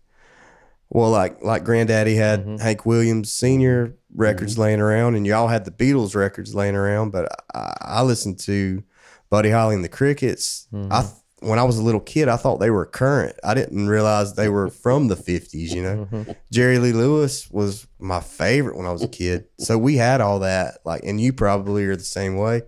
well, 0.89 1.09
like 1.09 1.43
like 1.43 1.63
Granddaddy 1.63 2.15
had 2.15 2.41
mm-hmm. 2.41 2.57
Hank 2.57 2.85
Williams 2.85 3.33
Senior 3.33 3.87
mm-hmm. 3.87 4.21
records 4.21 4.57
laying 4.57 4.79
around, 4.79 5.15
and 5.15 5.25
y'all 5.25 5.47
had 5.47 5.65
the 5.65 5.71
Beatles 5.71 6.15
records 6.15 6.53
laying 6.53 6.75
around. 6.75 7.11
But 7.11 7.29
I, 7.53 7.75
I 7.81 8.03
listened 8.03 8.39
to 8.41 8.83
Buddy 9.29 9.49
Holly 9.49 9.75
and 9.75 9.83
the 9.83 9.89
Crickets. 9.89 10.67
I 10.71 10.77
mm-hmm. 10.77 11.49
when 11.49 11.57
I 11.57 11.63
was 11.63 11.77
a 11.77 11.83
little 11.83 11.99
kid, 11.99 12.29
I 12.29 12.37
thought 12.37 12.59
they 12.59 12.69
were 12.69 12.85
current. 12.85 13.35
I 13.43 13.55
didn't 13.55 13.87
realize 13.89 14.35
they 14.35 14.49
were 14.49 14.69
from 14.69 15.07
the 15.07 15.15
fifties. 15.15 15.73
You 15.73 15.81
know, 15.81 16.25
Jerry 16.51 16.77
Lee 16.77 16.93
Lewis 16.93 17.49
was 17.49 17.87
my 17.99 18.19
favorite 18.19 18.77
when 18.77 18.85
I 18.85 18.91
was 18.91 19.03
a 19.03 19.07
kid. 19.07 19.47
So 19.57 19.77
we 19.79 19.97
had 19.97 20.21
all 20.21 20.39
that. 20.39 20.77
Like, 20.85 21.03
and 21.03 21.19
you 21.19 21.33
probably 21.33 21.85
are 21.85 21.95
the 21.95 22.03
same 22.03 22.37
way. 22.37 22.61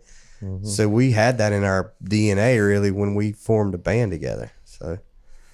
So 0.63 0.88
we 0.88 1.12
had 1.12 1.38
that 1.38 1.54
in 1.54 1.63
our 1.63 1.94
DNA 2.04 2.65
really 2.65 2.92
when 2.92 3.15
we 3.15 3.32
formed 3.32 3.74
a 3.74 3.77
band 3.77 4.12
together. 4.12 4.51
So 4.65 5.00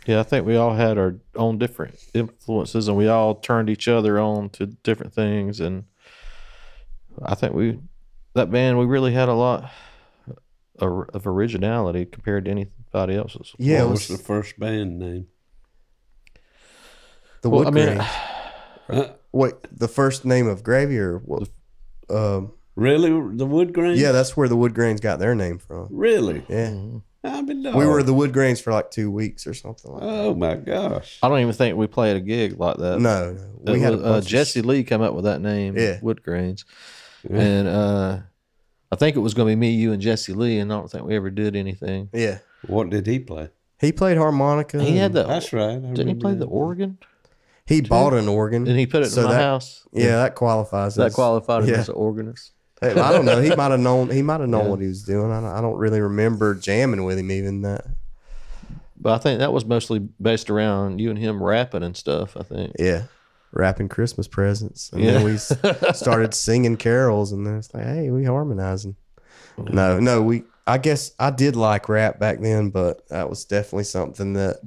Yeah, 0.05 0.19
I 0.19 0.23
think 0.23 0.45
we 0.45 0.55
all 0.55 0.73
had 0.73 0.97
our 0.97 1.15
own 1.35 1.59
different 1.59 1.95
influences 2.13 2.87
and 2.87 2.97
we 2.97 3.07
all 3.07 3.35
turned 3.35 3.69
each 3.69 3.87
other 3.87 4.19
on 4.19 4.49
to 4.51 4.65
different 4.65 5.13
things. 5.13 5.59
And 5.59 5.85
I 7.21 7.35
think 7.35 7.53
we, 7.53 7.79
that 8.33 8.51
band, 8.51 8.79
we 8.79 8.85
really 8.85 9.13
had 9.13 9.29
a 9.29 9.33
lot 9.33 9.71
of 10.79 11.09
of 11.13 11.27
originality 11.27 12.05
compared 12.05 12.45
to 12.45 12.51
anybody 12.51 13.15
else's. 13.15 13.53
yeah, 13.57 13.81
it 13.81 13.83
what 13.83 13.91
was 13.91 14.09
was 14.09 14.17
the 14.17 14.23
first 14.23 14.59
band 14.59 14.99
name? 14.99 15.27
the 17.41 17.49
Well, 17.49 17.65
Wood 17.65 17.67
I 17.67 17.71
mean, 17.71 18.07
Grain. 18.87 19.11
Wait, 19.31 19.53
the 19.71 19.87
first 19.87 20.25
name 20.25 20.47
of 20.47 20.63
Gravy 20.63 20.97
or 20.97 21.19
what? 21.19 21.49
Um, 22.09 22.53
Really, 22.75 23.09
the 23.35 23.45
Wood 23.45 23.73
Grain? 23.73 23.97
yeah, 23.97 24.11
that's 24.11 24.35
where 24.37 24.47
the 24.47 24.55
Wood 24.55 24.73
Grains 24.73 25.01
got 25.01 25.19
their 25.19 25.35
name 25.35 25.57
from. 25.59 25.87
Really? 25.91 26.43
Yeah, 26.47 26.73
I 27.23 27.41
mean, 27.41 27.63
we 27.63 27.85
were 27.85 28.01
the 28.01 28.13
Wood 28.13 28.33
Grains 28.33 28.59
for 28.61 28.71
like 28.73 28.89
two 28.91 29.11
weeks 29.11 29.45
or 29.45 29.53
something. 29.53 29.91
Like 29.91 30.01
that. 30.01 30.07
Oh 30.09 30.33
my 30.35 30.55
gosh! 30.55 31.19
I 31.21 31.27
don't 31.29 31.39
even 31.39 31.53
think 31.53 31.77
we 31.77 31.87
played 31.87 32.15
a 32.15 32.21
gig 32.21 32.57
like 32.59 32.77
that. 32.77 32.99
No, 32.99 33.33
no, 33.33 33.71
It 33.71 33.73
we 33.73 33.79
had 33.81 33.93
a 33.93 33.97
was, 33.97 34.03
bunch 34.03 34.13
uh, 34.15 34.17
of- 34.19 34.25
Jesse 34.27 34.61
Lee 34.61 34.83
come 34.83 35.01
up 35.01 35.13
with 35.13 35.25
that 35.25 35.41
name, 35.41 35.77
Yeah. 35.77 35.99
Woodgrains, 35.99 36.63
and 37.29 37.67
uh, 37.67 38.19
I 38.91 38.95
think 38.95 39.15
it 39.15 39.19
was 39.19 39.33
going 39.33 39.47
to 39.49 39.51
be 39.51 39.59
me, 39.59 39.71
you, 39.71 39.91
and 39.91 40.01
Jesse 40.01 40.33
Lee, 40.33 40.57
and 40.59 40.71
I 40.71 40.77
don't 40.77 40.89
think 40.89 41.05
we 41.05 41.15
ever 41.15 41.29
did 41.29 41.55
anything. 41.55 42.09
Yeah, 42.13 42.39
What 42.67 42.89
did 42.89 43.05
he 43.05 43.19
play? 43.19 43.49
he 43.79 43.91
played 43.91 44.17
harmonica. 44.17 44.81
He 44.83 44.97
had 44.97 45.07
and 45.07 45.15
the 45.15 45.23
That's 45.23 45.51
right. 45.53 45.71
I 45.71 45.73
didn't 45.75 45.95
he 45.97 46.01
remember 46.03 46.21
play 46.21 46.33
that. 46.33 46.39
the 46.39 46.45
organ? 46.47 46.97
He 47.67 47.81
bought 47.81 48.13
an 48.13 48.27
organ 48.27 48.67
And 48.67 48.77
he 48.77 48.85
put 48.85 49.03
it 49.03 49.09
So 49.11 49.21
in 49.21 49.27
my 49.27 49.33
that- 49.33 49.41
house. 49.41 49.87
Yeah, 49.93 50.17
that 50.23 50.35
qualifies. 50.35 50.95
That 50.95 51.07
as- 51.07 51.15
qualified 51.15 51.63
him 51.63 51.69
yeah. 51.69 51.77
as 51.77 51.89
an 51.89 51.95
organist. 51.95 52.51
I 52.81 52.93
don't 52.93 53.25
know. 53.25 53.41
He 53.41 53.55
might 53.55 53.71
have 53.71 53.79
known. 53.79 54.09
He 54.09 54.21
might 54.21 54.39
have 54.41 54.49
known 54.49 54.65
Yeah. 54.65 54.69
what 54.71 54.81
he 54.81 54.87
was 54.87 55.03
doing. 55.03 55.31
I 55.31 55.39
don't, 55.41 55.49
I 55.51 55.61
don't 55.61 55.77
really 55.77 56.01
remember 56.01 56.55
jamming 56.55 57.03
with 57.03 57.19
him 57.19 57.29
even 57.31 57.61
that. 57.61 57.85
But 58.99 59.13
I 59.13 59.17
think 59.17 59.39
that 59.39 59.53
was 59.53 59.65
mostly 59.65 59.99
based 59.99 60.49
around 60.49 60.99
you 60.99 61.09
and 61.09 61.17
him 61.19 61.41
rapping 61.41 61.83
and 61.83 61.95
stuff. 61.95 62.35
I 62.37 62.43
think. 62.43 62.73
Yeah, 62.79 63.03
wrapping 63.51 63.89
Christmas 63.89 64.27
presents, 64.27 64.91
and 64.93 65.01
Yeah. 65.03 65.11
then 65.13 65.23
we 65.25 65.37
started 65.93 66.33
singing 66.33 66.77
carols, 66.77 67.31
and 67.31 67.45
then 67.45 67.57
it's 67.57 67.73
like, 67.73 67.83
hey, 67.85 68.09
we 68.11 68.23
harmonizing. 68.25 68.95
No, 69.57 69.99
no, 69.99 70.21
we. 70.21 70.43
I 70.67 70.77
guess 70.77 71.13
I 71.19 71.31
did 71.31 71.55
like 71.55 71.89
rap 71.89 72.19
back 72.19 72.39
then, 72.39 72.69
but 72.69 73.07
that 73.09 73.29
was 73.29 73.45
definitely 73.45 73.83
something 73.85 74.33
that. 74.33 74.57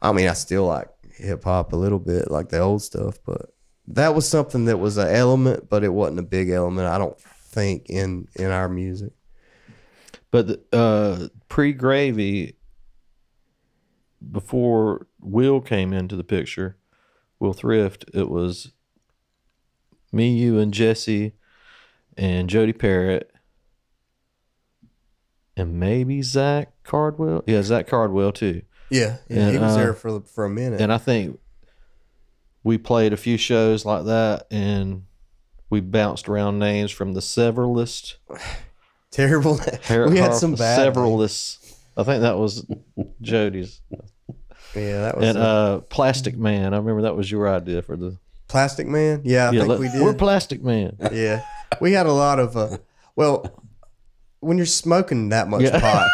I 0.00 0.12
mean, 0.12 0.28
I 0.28 0.34
still 0.34 0.66
like 0.66 0.88
hip 1.16 1.44
hop 1.44 1.72
a 1.72 1.76
little 1.76 1.98
bit, 1.98 2.30
like 2.30 2.50
the 2.50 2.58
old 2.58 2.82
stuff, 2.82 3.18
but 3.24 3.50
that 3.88 4.14
was 4.14 4.28
something 4.28 4.64
that 4.66 4.78
was 4.78 4.96
an 4.96 5.08
element, 5.08 5.68
but 5.68 5.84
it 5.84 5.92
wasn't 5.92 6.18
a 6.18 6.22
big 6.22 6.50
element. 6.50 6.88
I 6.88 6.98
don't 6.98 7.18
think 7.20 7.88
in 7.88 8.28
in 8.34 8.50
our 8.50 8.68
music. 8.68 9.12
But 10.30 10.66
uh, 10.72 11.28
pre 11.48 11.72
gravy, 11.72 12.56
before 14.30 15.06
Will 15.20 15.60
came 15.60 15.92
into 15.92 16.16
the 16.16 16.24
picture, 16.24 16.76
Will 17.38 17.52
Thrift, 17.52 18.04
it 18.12 18.28
was 18.28 18.72
me, 20.12 20.36
you, 20.36 20.58
and 20.58 20.74
Jesse, 20.74 21.32
and 22.16 22.50
Jody 22.50 22.72
Parrott, 22.72 23.30
and 25.56 25.78
maybe 25.78 26.22
Zach 26.22 26.72
Cardwell. 26.82 27.44
Yeah, 27.46 27.62
Zach 27.62 27.86
Cardwell 27.86 28.32
too. 28.32 28.62
Yeah, 28.90 29.18
yeah, 29.28 29.50
he 29.50 29.58
was 29.58 29.74
uh, 29.74 29.76
there 29.76 29.94
for 29.94 30.20
for 30.22 30.44
a 30.44 30.50
minute. 30.50 30.80
And 30.80 30.92
I 30.92 30.98
think 30.98 31.38
we 32.66 32.76
played 32.78 33.12
a 33.12 33.16
few 33.16 33.36
shows 33.36 33.84
like 33.84 34.06
that, 34.06 34.48
and 34.50 35.04
we 35.70 35.80
bounced 35.80 36.28
around 36.28 36.58
names 36.58 36.90
from 36.90 37.12
the 37.12 37.20
Severalist. 37.20 38.16
Terrible. 39.12 39.60
Har- 39.84 40.10
we 40.10 40.18
had 40.18 40.34
some 40.34 40.56
bad. 40.56 40.92
Severalist. 40.92 41.74
I 41.96 42.02
think 42.02 42.22
that 42.22 42.36
was 42.36 42.66
Jody's. 43.22 43.80
Yeah, 44.74 45.00
that 45.02 45.16
was 45.16 45.28
And 45.28 45.38
uh, 45.38 45.40
uh, 45.40 45.80
Plastic 45.82 46.36
Man. 46.36 46.74
I 46.74 46.78
remember 46.78 47.02
that 47.02 47.14
was 47.16 47.30
your 47.30 47.48
idea 47.48 47.82
for 47.82 47.96
the. 47.96 48.18
Plastic 48.48 48.88
Man. 48.88 49.22
Yeah, 49.24 49.48
I 49.48 49.52
yeah, 49.52 49.60
think 49.60 49.68
let- 49.68 49.78
we 49.78 49.88
did. 49.88 50.02
We're 50.02 50.14
Plastic 50.14 50.60
Man. 50.64 50.96
yeah, 51.12 51.42
we 51.80 51.92
had 51.92 52.06
a 52.06 52.12
lot 52.12 52.40
of. 52.40 52.56
Uh, 52.56 52.78
well, 53.14 53.62
when 54.46 54.56
you're 54.56 54.66
smoking 54.66 55.28
that 55.30 55.48
much 55.48 55.62
Yeah. 55.62 55.80
pot, 55.80 56.10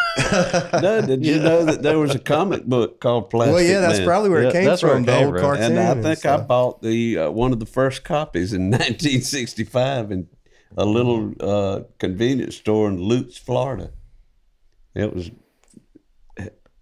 No, 0.81 1.01
did 1.01 1.23
you 1.25 1.39
know 1.39 1.63
that 1.65 1.81
there 1.83 1.99
was 1.99 2.13
a 2.15 2.19
comic 2.19 2.65
book 2.65 2.99
called 2.99 3.29
Plastic 3.29 3.53
well, 3.53 3.61
yeah, 3.63 3.79
that's 3.79 3.99
Man? 3.99 4.07
probably 4.07 4.29
where 4.29 4.41
Yeah, 4.43 4.49
it 4.49 4.51
came 4.53 4.65
where 4.65 4.77
from. 4.77 5.03
it 5.03 5.05
the 5.05 5.11
came 5.11 5.25
old 5.27 5.35
from. 5.35 5.41
cartoon. 5.41 5.77
and 5.77 5.79
I 5.79 6.01
think 6.01 6.25
I 6.25 6.37
bought 6.37 6.81
the 6.81 7.17
uh, 7.19 7.31
one 7.31 7.53
of 7.53 7.59
the 7.59 7.65
first 7.65 8.03
copies 8.03 8.51
in 8.53 8.63
1965 8.71 10.11
in 10.11 10.27
a 10.75 10.85
little 10.85 11.33
uh, 11.39 11.81
convenience 11.99 12.55
store 12.57 12.89
in 12.89 12.97
Lutz, 12.99 13.37
Florida. 13.37 13.91
It 14.95 15.13
was 15.15 15.29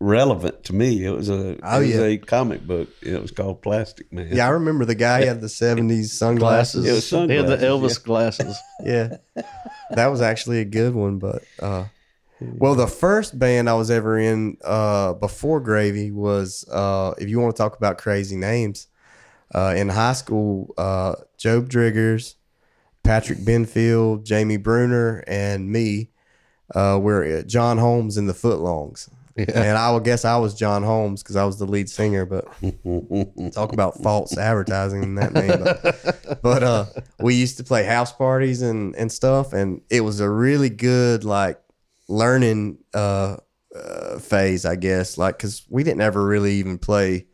relevant 0.01 0.63
to 0.65 0.73
me. 0.73 1.05
It 1.05 1.11
was 1.11 1.29
a 1.29 1.57
Oh, 1.63 1.77
it 1.81 1.87
was 1.87 1.95
yeah. 1.95 2.01
a 2.01 2.17
comic 2.17 2.65
book. 2.65 2.89
It 3.01 3.21
was 3.21 3.31
called 3.31 3.61
Plastic 3.61 4.11
Man. 4.11 4.29
Yeah, 4.31 4.47
I 4.47 4.49
remember 4.49 4.83
the 4.83 4.95
guy 4.95 5.25
had 5.25 5.39
the 5.41 5.47
'70s 5.47 6.07
sunglasses. 6.07 6.85
It 6.85 6.91
was 6.91 7.09
He 7.09 7.35
had 7.35 7.47
the 7.47 7.59
sunglasses, 7.59 7.99
Elvis 7.99 8.03
glasses. 8.03 8.57
yeah, 8.83 9.17
that 9.91 10.07
was 10.07 10.21
actually 10.21 10.59
a 10.59 10.65
good 10.65 10.95
one. 10.95 11.19
But 11.19 11.43
uh, 11.59 11.85
Well, 12.39 12.75
the 12.75 12.87
first 12.87 13.37
band 13.37 13.69
I 13.69 13.75
was 13.75 13.91
ever 13.91 14.17
in 14.17 14.57
uh, 14.63 15.13
before 15.13 15.59
Gravy 15.59 16.11
was, 16.11 16.67
uh, 16.69 17.13
if 17.19 17.29
you 17.29 17.39
want 17.39 17.55
to 17.55 17.61
talk 17.61 17.77
about 17.77 17.97
crazy 17.99 18.35
names, 18.35 18.87
uh, 19.53 19.73
in 19.77 19.89
high 19.89 20.13
school, 20.13 20.73
uh, 20.77 21.15
Job 21.37 21.69
Driggers, 21.69 22.35
Patrick 23.03 23.39
Benfield, 23.39 24.23
Jamie 24.23 24.57
Bruner, 24.57 25.23
and 25.27 25.69
me 25.71 26.09
uh, 26.73 26.97
were 27.01 27.23
at 27.23 27.47
John 27.47 27.77
Holmes 27.77 28.17
in 28.17 28.25
the 28.25 28.33
Footlongs. 28.33 29.09
And 29.37 29.77
I 29.77 29.91
would 29.91 30.03
guess 30.03 30.25
I 30.25 30.37
was 30.37 30.53
John 30.53 30.83
Holmes 30.83 31.23
because 31.23 31.35
I 31.35 31.45
was 31.45 31.57
the 31.57 31.65
lead 31.65 31.89
singer, 31.89 32.25
but 32.25 32.45
talk 33.53 33.73
about 33.73 34.01
false 34.01 34.37
advertising 34.37 35.03
in 35.03 35.15
that 35.15 35.33
name. 35.33 35.63
But, 35.63 36.41
but 36.41 36.63
uh, 36.63 36.85
we 37.19 37.35
used 37.35 37.57
to 37.57 37.63
play 37.63 37.83
house 37.83 38.11
parties 38.11 38.61
and, 38.61 38.95
and 38.95 39.11
stuff, 39.11 39.53
and 39.53 39.81
it 39.89 40.01
was 40.01 40.19
a 40.19 40.29
really 40.29 40.69
good 40.69 41.23
like 41.23 41.61
learning 42.07 42.79
uh, 42.93 43.37
uh, 43.75 44.19
phase, 44.19 44.65
I 44.65 44.75
guess. 44.75 45.17
Like, 45.17 45.39
cause 45.39 45.63
we 45.69 45.83
didn't 45.83 46.01
ever 46.01 46.25
really 46.25 46.53
even 46.55 46.77
play 46.77 47.27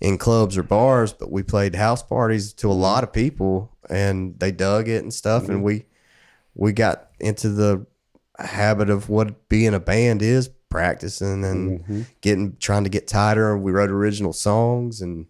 in 0.00 0.18
clubs 0.18 0.56
or 0.56 0.62
bars, 0.62 1.12
but 1.12 1.30
we 1.30 1.42
played 1.42 1.74
house 1.74 2.02
parties 2.02 2.52
to 2.54 2.70
a 2.70 2.72
lot 2.72 3.04
of 3.04 3.12
people, 3.12 3.76
and 3.88 4.38
they 4.38 4.50
dug 4.50 4.88
it 4.88 5.02
and 5.02 5.12
stuff, 5.12 5.48
and 5.48 5.62
we 5.62 5.84
we 6.54 6.72
got 6.72 7.10
into 7.20 7.50
the 7.50 7.86
habit 8.38 8.88
of 8.90 9.08
what 9.08 9.48
being 9.48 9.74
a 9.74 9.80
band 9.80 10.22
is 10.22 10.50
practicing 10.70 11.44
and 11.44 12.06
getting 12.20 12.56
trying 12.58 12.84
to 12.84 12.90
get 12.90 13.06
tighter 13.06 13.58
we 13.58 13.72
wrote 13.72 13.90
original 13.90 14.32
songs 14.32 15.02
and 15.02 15.26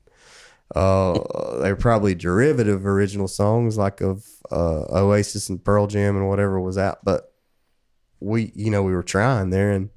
uh 0.77 1.15
they 1.61 1.73
were 1.73 1.77
probably 1.77 2.15
derivative 2.15 2.87
original 2.87 3.27
songs 3.27 3.77
like 3.77 4.01
of 4.01 4.25
uh 4.53 4.85
oasis 4.93 5.49
and 5.49 5.65
pearl 5.65 5.87
jam 5.87 6.17
and 6.17 6.29
whatever 6.29 6.61
was 6.61 6.79
out 6.79 6.99
but 7.03 7.33
we 8.21 8.53
you 8.55 8.71
know 8.71 8.83
we 8.83 8.93
were 8.93 9.03
trying 9.03 9.51
there 9.51 9.73
and 9.73 9.89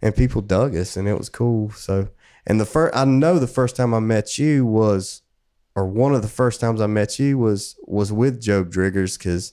and 0.00 0.16
people 0.16 0.40
dug 0.40 0.76
us 0.76 0.96
and 0.96 1.08
it 1.08 1.18
was 1.18 1.28
cool. 1.28 1.70
So 1.70 2.08
and 2.46 2.60
the 2.60 2.64
first 2.64 2.96
i 2.96 3.04
know 3.04 3.38
the 3.38 3.48
first 3.48 3.74
time 3.74 3.92
i 3.92 3.98
met 4.00 4.38
you 4.38 4.64
was 4.64 5.22
or 5.74 5.86
one 5.86 6.14
of 6.14 6.22
the 6.22 6.28
first 6.28 6.60
times 6.60 6.80
i 6.80 6.86
met 6.86 7.18
you 7.18 7.36
was 7.36 7.76
was 7.84 8.12
with 8.12 8.40
job 8.40 8.72
driggers 8.72 9.18
because 9.18 9.52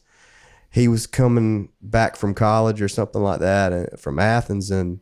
he 0.75 0.89
was 0.89 1.07
coming 1.07 1.69
back 1.81 2.17
from 2.17 2.33
college 2.33 2.81
or 2.81 2.89
something 2.89 3.23
like 3.23 3.39
that 3.39 3.71
uh, 3.71 3.95
from 3.95 4.19
Athens, 4.19 4.69
and 4.69 4.99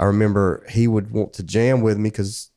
I 0.00 0.04
remember 0.04 0.64
he 0.70 0.88
would 0.88 1.10
want 1.10 1.34
to 1.34 1.42
jam 1.42 1.82
with 1.82 1.98
me 1.98 2.08
because 2.08 2.50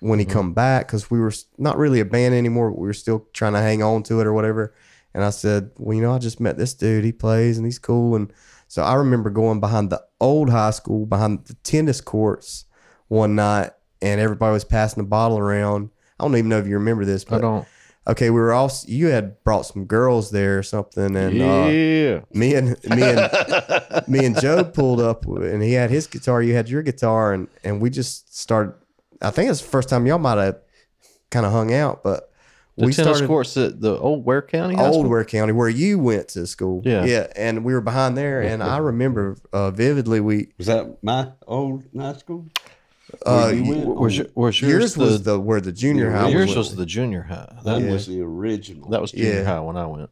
when 0.00 0.18
he 0.18 0.26
mm-hmm. 0.26 0.32
come 0.34 0.52
back, 0.52 0.86
because 0.86 1.10
we 1.10 1.18
were 1.18 1.32
not 1.56 1.78
really 1.78 1.98
a 1.98 2.04
band 2.04 2.34
anymore, 2.34 2.70
but 2.70 2.78
we 2.78 2.86
were 2.86 2.92
still 2.92 3.26
trying 3.32 3.54
to 3.54 3.60
hang 3.60 3.82
on 3.82 4.02
to 4.04 4.20
it 4.20 4.26
or 4.26 4.34
whatever. 4.34 4.74
And 5.14 5.24
I 5.24 5.30
said, 5.30 5.70
well, 5.78 5.96
you 5.96 6.02
know, 6.02 6.12
I 6.12 6.18
just 6.18 6.40
met 6.40 6.58
this 6.58 6.74
dude. 6.74 7.04
He 7.04 7.12
plays 7.12 7.56
and 7.56 7.66
he's 7.66 7.78
cool. 7.78 8.16
And 8.16 8.30
so 8.68 8.82
I 8.82 8.94
remember 8.96 9.30
going 9.30 9.60
behind 9.60 9.88
the 9.88 10.04
old 10.20 10.50
high 10.50 10.72
school, 10.72 11.06
behind 11.06 11.46
the 11.46 11.54
tennis 11.54 12.02
courts 12.02 12.66
one 13.08 13.34
night, 13.34 13.70
and 14.02 14.20
everybody 14.20 14.52
was 14.52 14.64
passing 14.64 15.02
the 15.02 15.08
bottle 15.08 15.38
around. 15.38 15.88
I 16.18 16.24
don't 16.24 16.36
even 16.36 16.50
know 16.50 16.58
if 16.58 16.66
you 16.66 16.74
remember 16.74 17.06
this, 17.06 17.24
but 17.24 17.36
I 17.36 17.40
don't. 17.40 17.68
Okay, 18.06 18.30
we 18.30 18.40
were 18.40 18.52
all 18.52 18.70
you 18.86 19.08
had 19.08 19.42
brought 19.44 19.62
some 19.62 19.84
girls 19.84 20.30
there 20.30 20.58
or 20.58 20.62
something, 20.62 21.16
and 21.16 21.40
uh, 21.40 21.66
me 21.66 22.54
and 22.54 22.76
me 22.84 23.02
and 23.02 24.08
me 24.08 24.24
and 24.24 24.40
Joe 24.40 24.64
pulled 24.64 25.00
up 25.00 25.26
and 25.26 25.62
he 25.62 25.72
had 25.72 25.90
his 25.90 26.06
guitar, 26.06 26.42
you 26.42 26.54
had 26.54 26.68
your 26.68 26.82
guitar, 26.82 27.32
and 27.32 27.48
and 27.64 27.80
we 27.80 27.90
just 27.90 28.36
started. 28.36 28.74
I 29.22 29.30
think 29.30 29.50
it's 29.50 29.60
the 29.60 29.68
first 29.68 29.88
time 29.88 30.06
y'all 30.06 30.18
might 30.18 30.38
have 30.38 30.60
kind 31.30 31.44
of 31.44 31.52
hung 31.52 31.72
out, 31.74 32.02
but 32.02 32.30
the 32.76 32.86
we 32.86 32.92
tennis 32.92 33.18
started 33.18 33.28
courts 33.28 33.56
at 33.56 33.80
the 33.80 33.98
old 33.98 34.24
Ware 34.24 34.42
County 34.42 34.74
High 34.74 34.86
old 34.86 34.94
School? 34.94 35.10
Ware 35.10 35.24
County 35.24 35.52
where 35.52 35.68
you 35.68 35.98
went 35.98 36.28
to 36.28 36.46
school. 36.46 36.80
Yeah. 36.84 37.04
yeah, 37.04 37.26
and 37.36 37.64
we 37.64 37.74
were 37.74 37.82
behind 37.82 38.16
there, 38.16 38.40
and 38.40 38.62
I 38.62 38.78
remember 38.78 39.36
uh, 39.52 39.70
vividly 39.70 40.20
we 40.20 40.48
Was 40.56 40.66
that 40.66 41.02
my 41.02 41.32
old 41.46 41.84
high 41.96 42.14
school? 42.14 42.46
Uh, 43.26 43.50
Where 43.52 43.62
went? 43.62 43.86
Was, 44.00 44.16
your, 44.18 44.26
was 44.34 44.60
yours, 44.60 44.70
yours 44.72 44.96
was 44.96 45.22
the, 45.22 45.32
the 45.32 45.40
where 45.40 45.60
the 45.60 45.72
junior 45.72 46.10
high 46.10 46.28
yours 46.28 46.48
was. 46.48 46.56
was 46.56 46.76
the 46.76 46.86
junior 46.86 47.22
high. 47.22 47.52
That 47.64 47.80
That, 47.80 47.90
was 47.90 48.06
the 48.06 48.20
original. 48.22 48.88
that 48.90 49.00
was 49.00 49.12
junior 49.12 49.40
Yeah. 49.40 49.44
high 49.44 49.60
when 49.60 49.76
I 49.76 49.86
went. 49.86 50.10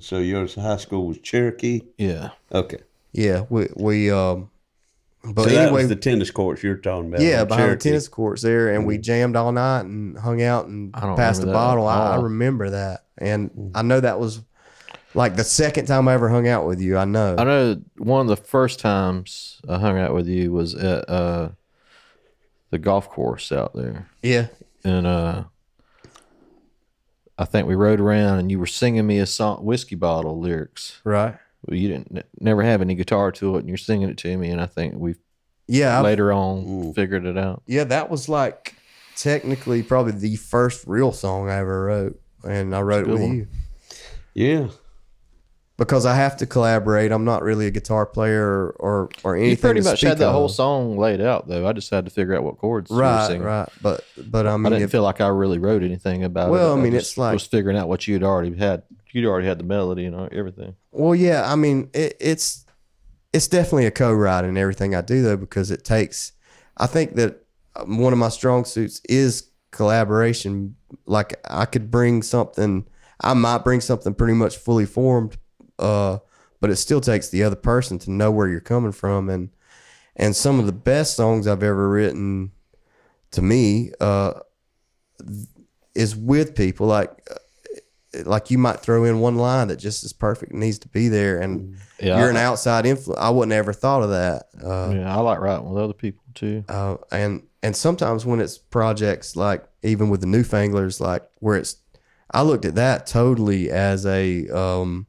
so 0.00 0.18
yours 0.18 0.54
high 0.54 0.76
school 0.76 1.06
was 1.06 1.18
Cherokee. 1.18 1.82
Yeah. 1.98 2.30
Okay. 2.52 2.78
yeah, 3.12 3.44
we 3.50 3.68
we 3.76 4.10
um, 4.10 4.50
but 5.24 5.44
so 5.44 5.50
that 5.50 5.62
anyway, 5.66 5.82
was 5.82 5.88
the 5.88 5.96
tennis 5.96 6.30
courts 6.30 6.62
you're 6.62 6.76
talking 6.76 7.08
about. 7.08 7.20
yeah, 7.20 7.42
on 7.42 7.48
behind 7.48 7.62
Cherokee. 7.66 7.78
the 7.78 7.90
tennis 7.90 8.08
courts 8.08 8.42
there, 8.42 8.74
and 8.74 8.84
we 8.86 8.98
jammed 8.98 9.36
all 9.36 9.52
night 9.52 9.82
and 9.84 10.18
hung 10.18 10.42
out 10.42 10.66
and 10.66 10.92
passed 10.92 11.40
the 11.40 11.46
bottle. 11.46 11.86
I, 11.86 12.16
I 12.16 12.20
remember 12.20 12.70
that, 12.70 13.04
and 13.18 13.70
I 13.74 13.82
know 13.82 14.00
that 14.00 14.18
was 14.18 14.40
like 15.14 15.36
the 15.36 15.44
second 15.44 15.86
time 15.86 16.08
I 16.08 16.14
ever 16.14 16.28
hung 16.28 16.48
out 16.48 16.66
with 16.66 16.80
you. 16.80 16.96
I 16.98 17.04
know. 17.04 17.36
I 17.38 17.44
know 17.44 17.80
one 17.98 18.22
of 18.22 18.26
the 18.28 18.36
first 18.36 18.80
times 18.80 19.60
I 19.68 19.78
hung 19.78 19.96
out 19.98 20.12
with 20.14 20.26
you 20.26 20.50
was 20.52 20.74
at 20.74 21.08
uh, 21.08 21.50
the 22.72 22.78
golf 22.78 23.08
course 23.08 23.52
out 23.52 23.72
there. 23.74 24.08
Yeah, 24.22 24.48
And 24.82 25.06
uh, 25.06 25.44
I 27.38 27.44
think 27.44 27.66
we 27.68 27.74
rode 27.74 28.00
around 28.00 28.38
and 28.38 28.50
you 28.50 28.58
were 28.58 28.66
singing 28.66 29.06
me 29.06 29.18
a 29.18 29.26
song, 29.26 29.64
whiskey 29.64 29.94
bottle 29.94 30.40
lyrics. 30.40 31.00
right. 31.04 31.36
Well, 31.64 31.76
you 31.78 31.86
didn't 31.88 32.26
never 32.40 32.64
have 32.64 32.80
any 32.82 32.96
guitar 32.96 33.30
to 33.32 33.54
it, 33.54 33.60
and 33.60 33.68
you're 33.68 33.78
singing 33.78 34.08
it 34.08 34.18
to 34.18 34.36
me. 34.36 34.50
And 34.50 34.60
I 34.60 34.66
think 34.66 34.94
we 34.96 35.14
Yeah, 35.68 35.98
I- 35.98 36.02
later 36.02 36.32
on 36.32 36.92
figured 36.92 37.24
it 37.24 37.38
out. 37.38 37.62
yeah, 37.68 37.84
that 37.84 38.10
was 38.10 38.28
like 38.28 38.74
technically 39.14 39.84
probably 39.84 40.10
the 40.10 40.34
first 40.34 40.84
real 40.88 41.12
song 41.12 41.48
I 41.48 41.58
ever 41.58 41.84
wrote, 41.84 42.20
and 42.42 42.74
I 42.74 42.80
wrote 42.82 43.06
it 43.06 43.10
with 43.12 43.20
one. 43.20 43.36
you 43.36 43.46
Yeah. 44.34 44.68
Because 45.84 46.06
I 46.06 46.14
have 46.14 46.36
to 46.38 46.46
collaborate. 46.46 47.12
I'm 47.12 47.24
not 47.24 47.42
really 47.42 47.66
a 47.66 47.70
guitar 47.70 48.06
player 48.06 48.44
or 48.44 48.76
or, 48.78 49.08
or 49.24 49.36
anything. 49.36 49.50
You 49.50 49.56
pretty 49.56 49.80
much 49.82 50.00
had 50.00 50.18
that 50.18 50.32
whole 50.32 50.48
song 50.48 50.96
laid 50.96 51.20
out, 51.20 51.48
though. 51.48 51.66
I 51.66 51.72
just 51.72 51.90
had 51.90 52.04
to 52.04 52.10
figure 52.10 52.34
out 52.34 52.42
what 52.42 52.58
chords 52.58 52.90
you 52.90 52.96
were 52.96 53.02
Right, 53.02 53.40
right. 53.40 53.68
But 53.80 54.04
but 54.16 54.46
I 54.46 54.56
mean, 54.56 54.66
I 54.66 54.70
didn't 54.70 54.84
if, 54.84 54.90
feel 54.90 55.02
like 55.02 55.20
I 55.20 55.28
really 55.28 55.58
wrote 55.58 55.82
anything 55.82 56.24
about 56.24 56.48
it. 56.48 56.52
Well, 56.52 56.76
I 56.76 56.80
mean, 56.80 56.92
just 56.92 57.12
it's 57.12 57.18
like- 57.18 57.34
was 57.34 57.46
figuring 57.46 57.76
out 57.76 57.88
what 57.88 58.06
you'd 58.06 58.22
already 58.22 58.54
had. 58.56 58.82
You'd 59.12 59.28
already 59.28 59.46
had 59.46 59.58
the 59.58 59.64
melody 59.64 60.06
and 60.06 60.32
everything. 60.32 60.74
Well, 60.90 61.14
yeah, 61.14 61.50
I 61.50 61.54
mean, 61.54 61.90
it, 61.92 62.16
it's 62.18 62.64
it's 63.32 63.48
definitely 63.48 63.86
a 63.86 63.90
co-write 63.90 64.44
in 64.44 64.56
everything 64.56 64.94
I 64.94 65.00
do 65.00 65.22
though 65.22 65.36
because 65.36 65.70
it 65.70 65.84
takes. 65.84 66.32
I 66.76 66.86
think 66.86 67.14
that 67.16 67.44
um, 67.76 67.98
one 67.98 68.12
of 68.12 68.18
my 68.18 68.28
strong 68.28 68.64
suits 68.64 69.00
is 69.08 69.50
collaboration. 69.70 70.76
Like 71.06 71.40
I 71.48 71.64
could 71.64 71.90
bring 71.90 72.22
something, 72.22 72.86
I 73.20 73.34
might 73.34 73.64
bring 73.64 73.80
something 73.80 74.14
pretty 74.14 74.34
much 74.34 74.56
fully 74.56 74.86
formed, 74.86 75.38
uh, 75.82 76.18
but 76.60 76.70
it 76.70 76.76
still 76.76 77.00
takes 77.00 77.28
the 77.28 77.42
other 77.42 77.56
person 77.56 77.98
to 78.00 78.10
know 78.10 78.30
where 78.30 78.48
you're 78.48 78.60
coming 78.60 78.92
from. 78.92 79.28
And 79.28 79.50
and 80.16 80.36
some 80.36 80.58
of 80.60 80.66
the 80.66 80.72
best 80.72 81.16
songs 81.16 81.46
I've 81.46 81.62
ever 81.62 81.88
written 81.88 82.52
to 83.32 83.42
me 83.42 83.92
uh, 84.00 84.34
is 85.94 86.16
with 86.16 86.54
people. 86.54 86.86
Like 86.86 87.10
like 88.26 88.50
you 88.50 88.58
might 88.58 88.78
throw 88.80 89.04
in 89.04 89.20
one 89.20 89.36
line 89.36 89.68
that 89.68 89.76
just 89.78 90.04
is 90.04 90.12
perfect 90.12 90.52
needs 90.52 90.78
to 90.80 90.88
be 90.88 91.08
there. 91.08 91.40
And 91.40 91.76
Yeah, 91.98 92.18
you're 92.18 92.30
an 92.30 92.36
outside 92.36 92.84
influence 92.84 93.18
i 93.20 93.30
wouldn't 93.30 93.52
ever 93.52 93.72
thought 93.72 94.02
of 94.02 94.10
that. 94.10 94.46
Uh, 94.62 94.92
yeah, 94.94 95.16
I 95.16 95.20
like 95.20 95.38
writing 95.40 95.68
with 95.70 95.82
other 95.82 95.94
people 95.94 96.22
too. 96.34 96.62
uh, 96.68 96.96
and 97.10 97.42
and 97.62 97.74
sometimes 97.74 98.26
when 98.26 98.40
it's 98.40 98.58
projects 98.58 99.34
like 99.36 99.64
even 99.82 100.10
with 100.10 100.20
the 100.20 100.26
newfanglers 100.26 101.00
like 101.00 101.22
where 101.38 101.56
it's 101.56 101.76
i 102.32 102.42
looked 102.42 102.64
at 102.64 102.74
that 102.74 103.06
totally 103.06 103.70
as 103.70 104.04
a 104.04 104.48
um 104.48 105.06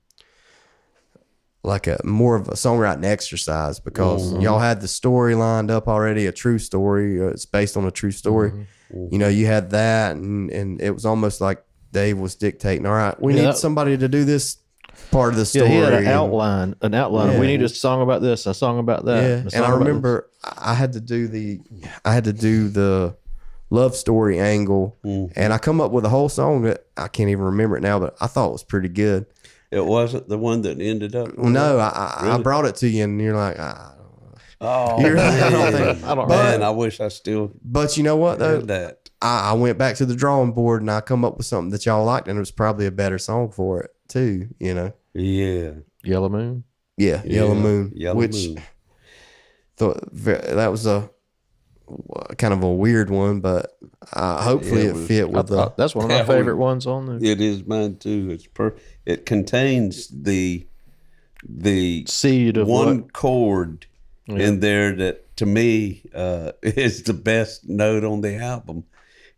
like 1.63 1.87
a 1.87 1.99
more 2.03 2.35
of 2.35 2.47
a 2.49 2.53
songwriting 2.53 3.05
exercise 3.05 3.79
because 3.79 4.33
mm-hmm. 4.33 4.41
y'all 4.41 4.59
had 4.59 4.81
the 4.81 4.87
story 4.87 5.33
lined 5.33 5.71
up 5.71 5.87
already 5.87 6.25
a 6.25 6.31
true 6.31 6.59
story 6.59 7.21
uh, 7.21 7.27
it's 7.27 7.45
based 7.45 7.77
on 7.77 7.85
a 7.85 7.91
true 7.91 8.11
story 8.11 8.51
mm-hmm. 8.51 8.61
Mm-hmm. 8.97 9.13
you 9.13 9.19
know 9.19 9.29
you 9.29 9.45
had 9.45 9.69
that 9.71 10.15
and 10.15 10.49
and 10.51 10.81
it 10.81 10.91
was 10.91 11.05
almost 11.05 11.39
like 11.39 11.63
dave 11.91 12.17
was 12.17 12.35
dictating 12.35 12.85
all 12.85 12.93
right 12.93 13.19
we 13.21 13.33
Yeah, 13.33 13.39
need 13.39 13.47
that- 13.47 13.57
somebody 13.57 13.97
to 13.97 14.07
do 14.07 14.25
this 14.25 14.57
part 15.11 15.33
of 15.33 15.39
the 15.39 15.45
story. 15.45 15.69
Yeah, 15.69 15.75
he 15.75 15.81
had 15.81 15.93
an 15.93 15.99
and- 15.99 16.07
outline. 16.07 16.75
An 16.81 16.93
outline. 16.93 17.33
of, 17.33 17.39
We 17.39 17.47
need 17.47 17.61
a 17.61 17.69
song 17.69 18.01
about 18.01 18.21
this. 18.21 18.45
A 18.45 18.53
song 18.53 18.79
about 18.79 19.05
that. 19.05 19.23
yeah, 19.23 19.35
and 19.53 19.55
I 19.55 19.67
about 19.67 19.79
this." 19.79 19.87
remember 19.87 20.29
I 20.57 20.73
had 20.73 20.93
to 20.93 20.99
do 20.99 21.27
the 21.27 21.61
I 22.03 22.13
had 22.13 22.25
to 22.25 22.33
do 22.33 22.69
the 22.69 23.15
love 23.69 23.95
story 23.95 24.39
angle, 24.39 24.97
and 25.03 25.51
I 25.53 25.57
come 25.57 25.81
up 25.81 25.91
with 25.91 26.05
a 26.05 26.09
whole 26.09 26.29
song 26.29 26.63
that 26.63 26.85
I 26.97 27.07
can't 27.07 27.29
even 27.29 27.45
remember 27.45 27.77
it 27.77 27.81
now, 27.81 27.99
but 27.99 28.15
I 28.21 28.27
thought 28.27 28.49
it 28.49 28.53
was 28.53 28.63
pretty 28.63 28.89
good. 28.89 29.25
It 29.73 29.85
wasn't 29.85 30.29
the 30.29 30.37
one 30.37 30.61
that 30.63 30.79
ended 30.79 31.15
up. 31.15 31.35
Well, 31.37 31.49
no, 31.49 31.79
I, 31.79 31.87
I, 32.21 32.35
I 32.35 32.37
brought 32.41 32.65
it 32.65 32.75
to 32.77 32.87
you, 32.87 33.03
and 33.03 33.19
you're 33.19 33.35
like, 33.35 33.57
ah. 33.59 33.95
Oh, 34.61 35.01
You're- 35.01 35.19
I 35.19 35.49
don't 35.49 35.73
man. 35.73 35.95
think- 35.95 36.03
I 36.07 36.15
don't 36.15 36.29
Man, 36.29 36.63
I 36.63 36.69
wish 36.69 37.01
I 37.01 37.09
still 37.09 37.51
but 37.65 37.97
you 37.97 38.03
know 38.03 38.15
what 38.15 38.39
though? 38.39 38.61
that. 38.61 39.09
I, 39.21 39.49
I 39.51 39.53
went 39.53 39.77
back 39.77 39.95
to 39.97 40.05
the 40.05 40.15
drawing 40.15 40.53
board 40.53 40.81
and 40.81 40.89
I 40.89 41.01
come 41.01 41.25
up 41.25 41.35
with 41.37 41.45
something 41.45 41.69
that 41.71 41.85
y'all 41.85 42.05
liked, 42.05 42.29
and 42.29 42.37
it 42.37 42.39
was 42.39 42.51
probably 42.51 42.85
a 42.85 42.91
better 42.91 43.17
song 43.17 43.51
for 43.51 43.81
it 43.81 43.91
too. 44.07 44.47
You 44.59 44.73
know, 44.73 44.93
Yeah. 45.13 45.71
Yellow 46.05 46.29
Moon. 46.29 46.63
yeah, 46.97 47.21
Yellow 47.25 47.55
Moon, 47.55 47.91
Yellow 47.95 48.17
which 48.19 48.47
Moon. 48.47 48.61
thought 49.75 49.99
that 50.13 50.71
was 50.71 50.85
a 50.85 51.09
kind 52.37 52.53
of 52.53 52.63
a 52.63 52.71
weird 52.73 53.09
one, 53.09 53.39
but 53.41 53.77
uh, 54.13 54.41
hopefully 54.43 54.83
Yeah, 54.83 54.87
it 54.87 54.89
it, 54.89 54.93
was- 54.95 55.07
fit 55.07 55.21
I 55.23 55.25
with 55.27 55.47
the. 55.47 55.55
thought- 55.57 55.77
that's 55.77 55.93
one 55.95 56.05
of 56.05 56.11
my 56.11 56.23
favorite 56.25 56.57
ones 56.57 56.87
on 56.87 57.05
there. 57.05 57.31
It 57.31 57.41
is 57.41 57.65
mine 57.65 57.97
too. 57.97 58.29
It's 58.31 58.47
per. 58.47 58.75
It 59.05 59.25
contains 59.25 60.07
the 60.07 60.65
the 61.47 62.05
Seed 62.07 62.55
of 62.57 62.67
one 62.67 63.01
what? 63.01 63.13
chord 63.13 63.85
in 64.27 64.61
there 64.61 64.95
that 64.95 65.35
to 65.35 65.45
me 65.45 66.03
uh, 66.15 66.53
is 66.63 67.03
the 67.03 67.13
best 67.13 67.67
note 67.67 68.03
on 68.05 68.21
the 68.21 68.37
album. 68.37 68.85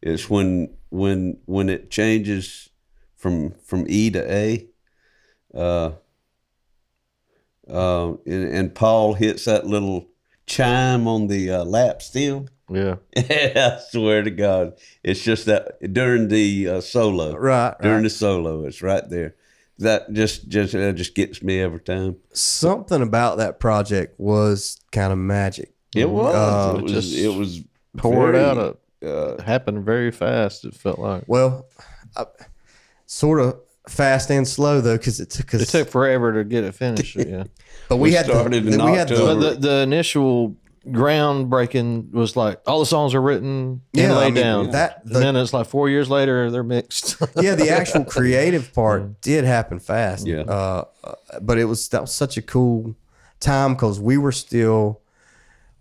Is 0.01 0.29
when 0.29 0.69
when 0.89 1.37
when 1.45 1.67
it 1.69 1.89
changes 1.89 2.69
from 3.15 3.51
from 3.63 3.85
E 3.89 4.11
to 4.11 4.31
A. 4.31 4.67
Uh, 5.53 5.91
uh, 7.67 8.09
and, 8.27 8.43
and 8.53 8.75
Paul 8.75 9.15
hits 9.15 9.45
that 9.45 9.65
little 9.65 10.07
chime 10.47 11.07
on 11.07 11.27
the 11.27 11.51
uh, 11.51 11.63
lap 11.65 12.01
steel. 12.01 12.47
Yeah. 12.69 12.95
I 13.17 13.79
swear 13.89 14.23
to 14.23 14.31
God, 14.31 14.73
it's 15.03 15.21
just 15.21 15.45
that 15.45 15.77
during 15.93 16.27
the 16.29 16.67
uh, 16.69 16.81
solo, 16.81 17.35
Right, 17.35 17.75
During 17.81 17.97
right. 17.97 18.03
the 18.03 18.09
solo, 18.09 18.65
it's 18.65 18.81
right 18.81 19.07
there. 19.09 19.35
That 19.79 20.13
just 20.13 20.47
just 20.47 20.73
uh, 20.73 20.91
just 20.93 21.15
gets 21.15 21.43
me 21.43 21.59
every 21.61 21.81
time. 21.81 22.15
Something 22.33 23.01
about 23.01 23.37
that 23.39 23.59
project 23.59 24.17
was 24.19 24.79
kind 24.91 25.11
of 25.11 25.19
magic. 25.19 25.73
It 25.95 26.09
was. 26.09 26.33
Uh, 26.33 26.77
it 26.77 26.83
was. 26.83 26.91
just 26.91 27.15
It 27.15 27.27
was 27.37 27.61
Poured 27.97 28.33
very, 28.35 28.43
out. 28.45 28.79
It 29.01 29.07
Uh, 29.07 29.41
happened 29.43 29.83
very 29.85 30.11
fast. 30.11 30.63
It 30.65 30.73
felt 30.75 30.97
like 30.99 31.25
Well, 31.27 31.65
I, 32.17 32.25
sort 33.05 33.41
of 33.41 33.59
fast 33.87 34.31
and 34.31 34.47
slow 34.47 34.81
though, 34.81 34.97
because 34.97 35.19
it 35.19 35.29
took 35.29 35.53
us. 35.53 35.61
it 35.63 35.67
took 35.69 35.89
forever 35.89 36.33
to 36.33 36.43
get 36.45 36.63
it 36.63 36.73
finished. 36.83 37.15
Yeah. 37.17 37.43
But 37.89 37.97
we, 37.97 38.09
we 38.09 38.15
had 38.15 38.25
started 38.25 38.63
the, 38.65 38.73
in 38.73 38.83
we 38.85 38.91
had 38.93 39.07
the, 39.07 39.35
the, 39.35 39.55
the 39.59 39.77
initial 39.81 40.55
groundbreaking 40.87 42.11
was 42.11 42.35
like 42.35 42.61
all 42.67 42.79
the 42.79 42.85
songs 42.85 43.13
are 43.15 43.21
written 43.21 43.49
and 43.49 43.81
Yeah, 43.93 44.13
I 44.13 44.17
laid 44.17 44.33
mean, 44.35 44.43
down. 44.43 44.69
that- 44.71 45.01
and 45.03 45.15
the- 45.15 45.19
then 45.19 45.35
it's 45.35 45.53
like 45.53 45.67
four 45.67 45.89
years 45.89 46.09
later 46.09 46.51
they're 46.51 46.63
mixed. 46.63 47.15
yeah, 47.41 47.55
the 47.55 47.69
actual 47.69 48.05
creative 48.05 48.73
part 48.73 49.21
did 49.21 49.43
happen 49.45 49.79
fast. 49.79 50.27
Yeah. 50.27 50.41
Uh, 50.41 50.85
uh, 51.03 51.13
but 51.41 51.57
it 51.57 51.65
was 51.65 51.87
that 51.89 52.01
was 52.01 52.13
such 52.13 52.37
a 52.37 52.41
cool 52.41 52.95
time 53.39 53.73
because 53.73 53.99
we 53.99 54.17
were 54.17 54.31
still 54.31 55.01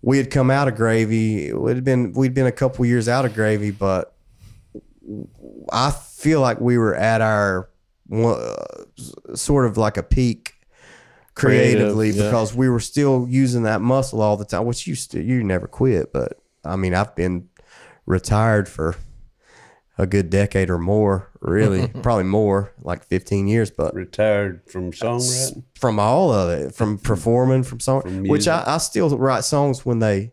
we 0.02 0.18
had 0.18 0.30
come 0.30 0.50
out 0.50 0.68
of 0.68 0.74
gravy. 0.74 1.48
It 1.48 1.58
would 1.60 1.76
have 1.76 1.84
been 1.84 2.12
we'd 2.12 2.34
been 2.34 2.46
a 2.46 2.52
couple 2.52 2.84
years 2.86 3.08
out 3.08 3.24
of 3.24 3.34
gravy, 3.34 3.70
but 3.70 4.14
I 5.72 5.90
feel 5.90 6.40
like 6.40 6.60
we 6.60 6.78
were 6.78 6.94
at 6.94 7.20
our 7.20 7.68
uh, 8.12 8.54
sort 9.34 9.66
of 9.66 9.76
like 9.76 9.96
a 9.96 10.02
peak 10.02 10.53
creatively 11.34 12.10
Creative, 12.10 12.16
yeah. 12.16 12.30
because 12.30 12.54
we 12.54 12.68
were 12.68 12.80
still 12.80 13.26
using 13.28 13.64
that 13.64 13.80
muscle 13.80 14.22
all 14.22 14.36
the 14.36 14.44
time. 14.44 14.64
Which 14.64 14.86
you 14.86 14.94
still 14.94 15.22
you 15.22 15.42
never 15.42 15.66
quit, 15.66 16.12
but 16.12 16.40
I 16.64 16.76
mean 16.76 16.94
I've 16.94 17.14
been 17.14 17.48
retired 18.06 18.68
for 18.68 18.96
a 19.96 20.06
good 20.06 20.28
decade 20.28 20.70
or 20.70 20.78
more, 20.78 21.30
really, 21.40 21.88
probably 22.02 22.24
more, 22.24 22.72
like 22.82 23.04
15 23.04 23.46
years, 23.46 23.70
but 23.70 23.94
retired 23.94 24.62
from 24.68 24.90
songwriting. 24.90 25.62
from 25.78 25.98
all 25.98 26.32
of 26.32 26.50
it, 26.50 26.74
from 26.74 26.98
performing, 26.98 27.62
from 27.62 27.80
song, 27.80 28.02
From 28.02 28.24
which 28.24 28.48
I. 28.48 28.64
I 28.66 28.78
still 28.78 29.16
write 29.16 29.44
songs 29.44 29.86
when 29.86 30.00
they, 30.00 30.32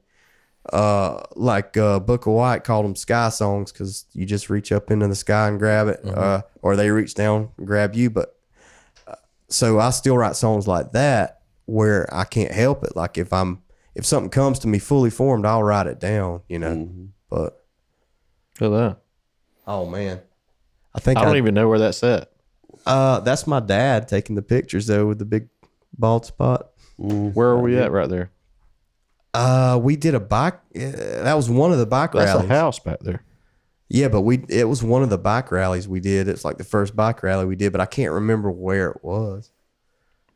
uh, 0.74 1.22
like 1.36 1.78
uh, 1.78 2.00
Book 2.00 2.26
of 2.26 2.34
White 2.34 2.64
called 2.64 2.86
them 2.86 2.96
sky 2.96 3.30
songs 3.30 3.72
because 3.72 4.06
you 4.14 4.26
just 4.26 4.50
reach 4.50 4.72
up 4.72 4.90
into 4.90 5.08
the 5.08 5.16
sky 5.16 5.48
and 5.48 5.60
grab 5.60 5.88
it, 5.88 6.04
uh, 6.06 6.42
or 6.62 6.76
they 6.76 6.90
reach 6.90 7.14
down 7.14 7.50
and 7.58 7.68
grab 7.68 7.96
you. 7.96 8.10
But 8.10 8.36
so 9.52 9.80
I 9.80 9.90
still 9.92 10.18
write 10.18 10.36
songs 10.36 10.68
like 10.68 10.92
that 10.94 11.42
where 11.66 12.12
I 12.14 12.24
can't 12.24 12.52
help 12.52 12.84
it. 12.84 12.96
Like 12.96 13.18
if 13.18 13.32
I'm 13.34 13.62
if 13.96 14.06
something 14.06 14.30
comes 14.30 14.60
to 14.60 14.68
me 14.68 14.80
fully 14.80 15.10
formed, 15.10 15.46
I'll 15.46 15.64
write 15.64 15.88
it 15.88 16.00
down, 16.00 16.42
you 16.48 16.60
know. 16.60 16.90
But 17.30 17.64
Look 18.60 18.74
at 18.74 18.78
that. 18.78 18.98
oh 19.68 19.86
man, 19.86 20.22
I 20.94 21.00
think 21.00 21.18
I 21.20 21.26
don't 21.26 21.38
even 21.38 21.54
know 21.54 21.68
where 21.70 21.80
that's 21.80 22.04
at. 22.04 22.32
Uh, 22.86 23.20
that's 23.20 23.46
my 23.46 23.60
dad 23.60 24.08
taking 24.08 24.36
the 24.36 24.42
pictures 24.42 24.88
though 24.88 25.06
with 25.08 25.20
the 25.20 25.26
big 25.26 25.50
bald 25.98 26.26
spot. 26.26 26.70
Where 26.98 27.48
are 27.50 27.60
we 27.62 27.78
at 27.78 27.92
right 27.92 28.10
there? 28.10 28.32
Uh, 29.34 29.80
we 29.82 29.96
did 29.96 30.14
a 30.14 30.20
bike. 30.20 30.56
Uh, 30.76 31.24
that 31.24 31.34
was 31.36 31.50
one 31.50 31.72
of 31.72 31.78
the 31.78 31.86
bike 31.86 32.12
That's 32.12 32.34
rallies. 32.34 32.50
a 32.50 32.54
house 32.54 32.80
back 32.80 33.00
there. 33.00 33.24
Yeah, 33.94 34.08
but 34.08 34.22
we 34.22 34.44
it 34.48 34.70
was 34.70 34.82
one 34.82 35.04
of 35.04 35.10
the 35.10 35.18
bike 35.18 35.52
rallies 35.52 35.88
we 35.88 36.00
did. 36.00 36.28
It's 36.28 36.46
like 36.46 36.58
the 36.58 36.64
first 36.64 36.96
bike 36.96 37.22
rally 37.24 37.46
we 37.46 37.56
did, 37.56 37.72
but 37.72 37.82
I 37.82 37.86
can't 37.86 38.12
remember 38.14 38.50
where 38.50 38.90
it 38.92 39.04
was. 39.04 39.52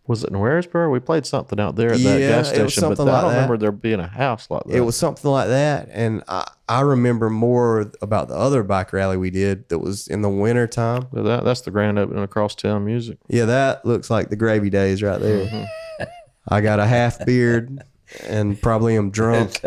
Was 0.08 0.24
it 0.24 0.30
in 0.30 0.36
Waresboro? 0.36 0.92
We 0.92 1.00
played 1.00 1.26
something 1.26 1.60
out 1.60 1.76
there 1.78 1.92
at 1.94 2.00
that 2.00 2.20
Yeah, 2.20 2.28
gas 2.28 2.52
it 2.52 2.62
was 2.62 2.74
station, 2.76 2.90
but 2.90 2.98
something 2.98 3.10
I 3.16 3.22
don't 3.22 3.30
that. 3.32 3.36
remember 3.38 3.58
there 3.58 3.72
being 3.72 4.00
a 4.00 4.06
house 4.08 4.52
like 4.52 4.64
that. 4.66 4.76
It 4.76 4.82
was 4.82 4.96
something 4.96 5.32
like 5.32 5.48
that, 5.48 5.90
and 5.92 6.22
I 6.28 6.46
I 6.68 6.82
remember 6.82 7.30
more 7.30 7.92
about 8.02 8.28
the 8.28 8.36
other 8.36 8.62
bike 8.62 8.92
rally 8.94 9.18
we 9.18 9.30
did 9.32 9.68
that 9.70 9.80
was 9.80 10.08
in 10.08 10.22
the 10.22 10.30
winter 10.30 10.68
time. 10.68 11.08
But 11.12 11.24
that, 11.24 11.44
that's 11.44 11.62
the 11.62 11.72
grand 11.72 11.98
opening 11.98 12.24
across 12.24 12.54
town 12.56 12.86
music. 12.86 13.18
Yeah, 13.30 13.46
that 13.46 13.86
looks 13.86 14.10
like 14.12 14.30
the 14.30 14.36
gravy 14.36 14.70
days 14.70 15.02
right 15.02 15.20
there. 15.20 15.46
Mm-hmm. 15.46 16.04
I 16.50 16.62
got 16.62 16.80
a 16.80 16.86
half 16.86 17.26
beard 17.26 17.82
and 18.28 18.62
probably 18.62 18.98
am 18.98 19.10
drunk. 19.10 19.60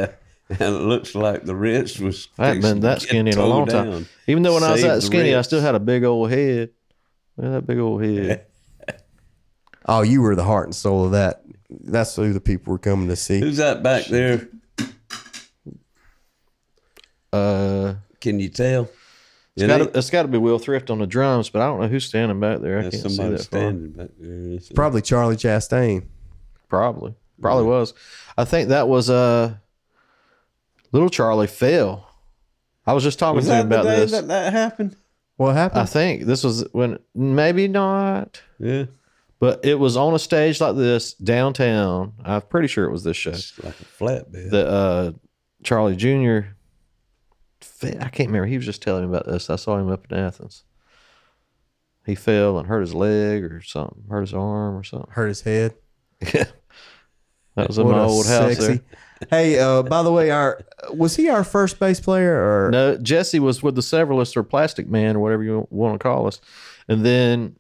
and 0.61 0.61
it 0.61 0.81
looks 0.81 1.15
like 1.15 1.45
the 1.45 1.55
wrist 1.55 2.01
was. 2.01 2.29
I 2.39 2.49
haven't 2.49 2.63
been 2.63 2.81
that 2.81 3.03
skinny 3.03 3.19
in 3.21 3.29
a 3.29 3.33
towed 3.33 3.49
long 3.49 3.67
time. 3.67 3.91
down. 3.91 4.07
Even 4.27 4.43
though 4.43 4.55
when 4.55 4.63
I 4.63 4.73
was 4.73 4.83
that 4.83 4.95
the 4.97 5.03
skinny, 5.03 5.35
I 5.35 5.43
still 5.43 5.61
had 5.61 5.75
a 5.75 5.81
big 5.81 6.05
old 6.05 6.31
head. 6.31 6.71
Look 7.37 7.47
at 7.47 7.53
that 7.53 7.67
big 7.67 7.79
old 7.79 8.03
head. 8.03 8.45
Oh, 9.91 10.03
you 10.03 10.21
were 10.21 10.37
the 10.37 10.45
heart 10.45 10.67
and 10.67 10.75
soul 10.77 11.07
of 11.07 11.13
that. 11.13 11.43
That's 11.71 12.15
who 12.15 12.35
the 12.35 12.43
people 12.43 12.73
were 12.73 12.79
coming 12.79 13.09
to 13.09 13.17
see. 13.17 13.41
Who's 13.41 13.57
that 13.57 13.83
back 13.83 14.05
there? 14.05 14.47
Uh, 17.33 17.95
Can 18.21 18.39
you 18.41 18.49
tell? 18.51 18.91
It 19.57 19.67
got 19.67 19.81
ain't- 19.81 19.93
to 19.93 19.99
it's 19.99 20.11
got 20.11 20.23
to 20.23 20.29
be 20.29 20.39
Will 20.39 20.59
Thrift 20.59 20.91
on 20.91 20.99
the 20.99 21.07
drums, 21.07 21.49
but 21.51 21.63
I 21.63 21.67
don't 21.67 21.81
know 21.81 21.89
who's 21.89 22.05
standing 22.05 22.39
back 22.39 22.61
there. 22.61 22.79
I 22.79 22.83
can't 22.83 22.93
see 22.95 22.99
somebody 23.01 23.37
that 23.37 23.45
far. 23.47 23.73
back 23.73 24.11
there. 24.19 24.53
It's- 24.53 24.71
Probably 24.75 25.03
Charlie 25.03 25.37
Chastain. 25.37 26.05
Probably, 26.69 27.15
probably 27.41 27.65
was. 27.65 27.95
I 28.37 28.45
think 28.45 28.69
that 28.69 28.89
was 28.89 29.09
uh, 29.09 29.55
little 30.93 31.09
Charlie 31.11 31.47
fell. 31.47 32.09
I 32.87 32.93
was 32.95 33.03
just 33.05 33.19
talking 33.19 33.37
Was 33.37 33.47
to 33.47 33.55
him 33.57 33.69
that 33.69 33.75
the 33.77 33.81
about 33.83 33.91
day 33.91 34.01
this. 34.01 34.11
that 34.13 34.29
that 34.29 34.53
happened? 34.53 34.97
What 35.37 35.55
happened? 35.55 35.83
I 35.83 35.85
think 35.85 36.25
this 36.25 36.43
was 36.43 36.65
when 36.73 36.99
maybe 37.15 37.69
not, 37.69 38.43
Yeah, 38.59 38.87
but 39.39 39.65
it 39.65 39.79
was 39.79 39.97
on 39.97 40.15
a 40.15 40.19
stage 40.19 40.61
like 40.61 40.75
this 40.77 41.13
downtown. 41.15 42.15
I'm 42.25 42.43
pretty 42.43 42.67
sure 42.69 42.85
it 42.87 42.91
was 42.91 43.05
this 43.05 43.17
show. 43.17 43.31
it's 43.31 43.57
like 43.63 43.79
a 43.81 43.85
flatbed. 43.85 44.51
The 44.51 44.67
uh, 44.69 45.13
Charlie 45.63 45.97
Jr. 45.97 46.49
I 47.83 48.09
can't 48.09 48.29
remember. 48.31 48.47
He 48.47 48.57
was 48.57 48.67
just 48.67 48.83
telling 48.83 49.03
me 49.03 49.09
about 49.17 49.27
this. 49.27 49.51
I 49.51 49.57
saw 49.57 49.79
him 49.79 49.91
up 49.91 50.07
in 50.11 50.17
Athens. 50.17 50.65
He 52.07 52.15
fell 52.15 52.59
and 52.59 52.67
hurt 52.67 52.81
his 52.81 52.95
leg 52.95 53.45
or 53.45 53.61
something, 53.63 54.05
hurt 54.09 54.23
his 54.23 54.35
arm 54.35 54.77
or 54.77 54.83
something. 54.83 55.11
Hurt 55.13 55.29
his 55.29 55.43
head. 55.43 55.75
Yeah, 56.35 56.47
that 57.55 57.69
was 57.69 57.79
in 57.79 57.87
What 57.87 57.97
my 57.97 58.03
a 58.03 58.09
old 58.09 58.27
house. 58.27 58.57
There. 58.57 58.81
Hey, 59.31 59.59
uh, 59.59 59.83
by 59.83 60.03
the 60.03 60.13
way, 60.13 60.31
our 60.31 60.61
was 60.93 61.17
he 61.17 61.29
our 61.29 61.43
first 61.45 61.79
bass 61.81 61.99
player 62.01 62.35
or 62.67 62.71
No, 62.71 62.97
Jesse 62.99 63.41
was 63.41 63.63
with 63.63 63.75
the 63.75 63.81
Severalists 63.81 64.37
or 64.37 64.43
Plastic 64.43 64.89
Man 64.89 65.17
or 65.17 65.21
whatever 65.21 65.43
you 65.43 65.67
want 65.71 65.95
to 65.95 65.99
call 66.03 66.27
us, 66.29 66.41
and 66.87 67.05
then 67.05 67.57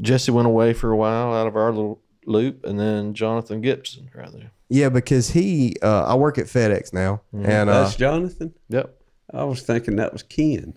Jesse 0.00 0.32
went 0.32 0.46
away 0.46 0.72
for 0.72 0.90
a 0.90 0.96
while 0.96 1.32
out 1.32 1.46
of 1.46 1.56
our 1.56 1.70
little 1.72 2.00
loop, 2.26 2.64
and 2.64 2.78
then 2.80 3.14
Jonathan 3.14 3.60
Gibson 3.60 4.10
right 4.14 4.32
there. 4.32 4.50
yeah? 4.68 4.88
Because 4.88 5.30
he, 5.30 5.76
uh, 5.82 6.04
I 6.04 6.14
work 6.16 6.38
at 6.38 6.46
FedEx 6.46 6.92
now, 6.92 7.20
Mm-hmm. 7.34 7.46
and 7.50 7.70
uh, 7.70 7.84
That's 7.84 7.96
Jonathan. 7.96 8.54
Yep, 8.70 8.92
I 9.32 9.44
was 9.44 9.62
thinking 9.62 9.96
that 9.96 10.12
was 10.12 10.22
Ken. 10.24 10.74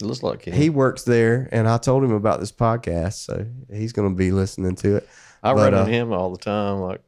it 0.00 0.04
looks 0.06 0.22
like 0.22 0.44
him. 0.44 0.54
he 0.54 0.70
works 0.70 1.02
there, 1.02 1.48
and 1.50 1.66
I 1.68 1.78
told 1.78 2.04
him 2.04 2.12
about 2.12 2.38
this 2.38 2.52
podcast, 2.52 3.14
so 3.24 3.44
he's 3.72 3.92
going 3.92 4.08
to 4.08 4.14
be 4.16 4.30
listening 4.30 4.76
to 4.76 4.96
it. 4.96 5.08
I 5.42 5.52
but, 5.54 5.72
run 5.72 5.82
uh, 5.82 5.86
him 5.86 6.12
all 6.12 6.30
the 6.30 6.38
time, 6.38 6.80
like 6.80 7.00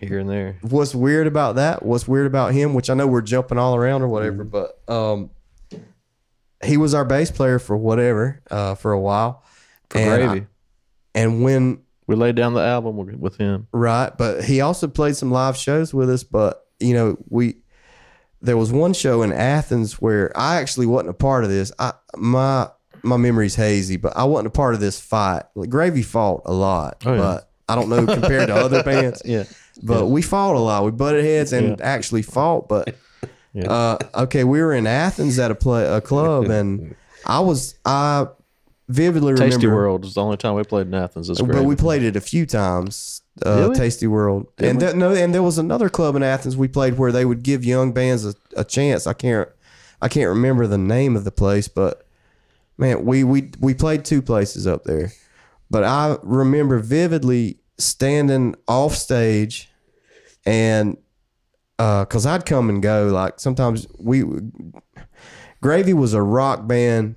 here 0.00 0.18
and 0.18 0.28
there. 0.28 0.58
what's 0.62 0.94
weird 0.94 1.26
about 1.26 1.56
that 1.56 1.82
what's 1.84 2.06
weird 2.06 2.26
about 2.26 2.52
him 2.52 2.74
which 2.74 2.90
i 2.90 2.94
know 2.94 3.06
we're 3.06 3.20
jumping 3.22 3.58
all 3.58 3.74
around 3.74 4.02
or 4.02 4.08
whatever 4.08 4.44
Mm-hmm. 4.44 4.66
but 4.86 4.92
um 4.92 5.30
he 6.64 6.76
was 6.76 6.94
our 6.94 7.04
bass 7.04 7.30
player 7.30 7.58
for 7.58 7.76
whatever 7.76 8.40
uh 8.50 8.74
for 8.74 8.92
a 8.92 9.00
while 9.00 9.42
For 9.90 9.98
and 9.98 10.10
I- 10.12 10.26
gravy. 10.26 10.46
and 11.14 11.42
when 11.42 11.82
We 12.06 12.14
laid 12.16 12.36
down 12.36 12.54
the 12.54 12.60
album 12.62 12.96
with, 12.96 13.14
with 13.16 13.36
him. 13.36 13.66
right 13.72 14.10
but 14.16 14.44
he 14.44 14.60
also 14.60 14.86
played 14.88 15.16
some 15.16 15.30
live 15.30 15.56
shows 15.56 15.92
with 15.94 16.10
us 16.10 16.24
but 16.24 16.66
you 16.80 16.94
know 16.94 17.16
we 17.28 17.56
there 18.42 18.56
was 18.56 18.70
one 18.72 18.92
show 18.92 19.22
in 19.22 19.32
athens 19.32 19.94
where 19.94 20.30
i 20.36 20.56
actually 20.56 20.86
wasn't 20.86 21.08
a 21.10 21.14
part 21.14 21.42
of 21.44 21.50
this 21.50 21.72
i 21.78 21.92
my 22.16 22.68
my 23.02 23.16
memory's 23.16 23.54
hazy 23.54 23.96
but 23.96 24.16
i 24.16 24.24
wasn't 24.24 24.46
a 24.46 24.50
part 24.50 24.74
of 24.74 24.80
this 24.80 25.00
fight 25.00 25.42
like, 25.54 25.70
gravy 25.70 26.02
fought 26.02 26.42
a 26.44 26.52
lot 26.52 27.02
Oh, 27.06 27.12
yeah. 27.12 27.18
but 27.18 27.50
i 27.68 27.74
don't 27.74 27.88
know 27.88 28.04
compared 28.06 28.48
to 28.48 28.54
other 28.54 28.82
bands 28.90 29.22
Yeah. 29.24 29.44
But 29.82 30.06
we 30.06 30.22
fought 30.22 30.56
a 30.56 30.58
lot. 30.58 30.84
We 30.84 30.90
butted 30.90 31.24
heads 31.24 31.52
and 31.52 31.80
actually 31.80 32.22
fought. 32.22 32.68
But 32.68 32.94
Yeah. 33.52 33.70
uh, 33.70 33.98
okay, 34.14 34.44
we 34.44 34.60
were 34.60 34.74
in 34.74 34.86
Athens 34.86 35.38
at 35.38 35.50
a 35.50 35.54
play 35.54 35.86
a 35.86 36.02
club, 36.02 36.50
and 36.50 36.94
I 37.26 37.40
was 37.40 37.74
I 37.86 38.26
vividly 38.88 39.32
remember. 39.32 39.50
Tasty 39.54 39.66
World 39.66 40.04
was 40.04 40.12
the 40.12 40.22
only 40.22 40.36
time 40.36 40.54
we 40.56 40.62
played 40.64 40.88
in 40.88 40.94
Athens. 40.94 41.30
But 41.40 41.64
we 41.64 41.74
played 41.74 42.02
it 42.02 42.16
a 42.16 42.20
few 42.20 42.44
times. 42.44 43.22
Uh, 43.42 43.68
Did? 43.68 43.76
Tasty 43.76 44.06
World, 44.06 44.46
and 44.58 44.80
there, 44.80 44.94
no, 44.94 45.14
and 45.14 45.34
there 45.34 45.42
was 45.42 45.56
another 45.58 45.88
club 45.90 46.16
in 46.16 46.22
Athens 46.22 46.56
we 46.56 46.68
played 46.68 46.96
where 46.98 47.12
they 47.12 47.24
would 47.24 47.42
give 47.42 47.64
young 47.64 47.92
bands 47.92 48.24
a, 48.26 48.34
a 48.56 48.64
chance. 48.64 49.06
I 49.06 49.12
can't, 49.12 49.48
I 50.00 50.08
can't 50.08 50.28
remember 50.28 50.66
the 50.66 50.78
name 50.78 51.16
of 51.16 51.24
the 51.24 51.30
place, 51.30 51.68
but 51.68 52.06
man, 52.78 53.04
we 53.04 53.24
we 53.24 53.50
we 53.58 53.72
played 53.74 54.04
two 54.04 54.20
places 54.22 54.66
up 54.66 54.84
there. 54.84 55.12
But 55.70 55.84
I 55.84 56.16
remember 56.22 56.78
vividly 56.78 57.58
standing 57.78 58.54
off 58.68 58.94
stage 58.94 59.68
and 60.44 60.96
because 61.78 62.24
I'd 62.26 62.46
come 62.46 62.70
and 62.70 62.82
go. 62.82 63.08
Like 63.08 63.38
sometimes 63.40 63.86
we 63.98 64.24
Gravy 65.62 65.92
was 65.94 66.14
a 66.14 66.22
rock 66.22 66.66
band 66.66 67.16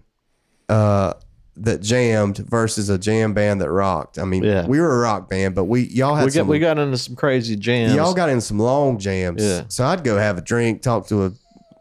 uh, 0.70 1.14
that 1.58 1.82
jammed 1.82 2.38
versus 2.38 2.90
a 2.90 2.98
jam 2.98 3.34
band 3.34 3.62
that 3.62 3.70
rocked. 3.72 4.18
I 4.18 4.24
mean, 4.26 4.44
Yeah. 4.44 4.66
we 4.66 4.80
were 4.80 4.96
a 4.96 5.00
rock 5.00 5.30
band, 5.30 5.56
but 5.56 5.66
we 5.66 5.82
y'all 5.88 6.16
had 6.16 6.26
We 6.26 6.32
got 6.32 6.40
some, 6.42 6.48
we 6.48 6.60
got 6.60 6.78
into 6.80 6.98
some 6.98 7.16
crazy 7.16 7.56
jams. 7.56 7.94
y'all 7.96 8.14
got 8.14 8.30
in 8.30 8.42
some 8.42 8.60
long 8.60 8.98
jams. 8.98 9.44
Yeah. 9.44 9.64
So 9.68 9.86
I'd 9.86 10.04
go 10.04 10.18
have 10.18 10.38
a 10.38 10.42
drink, 10.42 10.82
talk 10.82 11.08
to 11.08 11.26
a, 11.26 11.32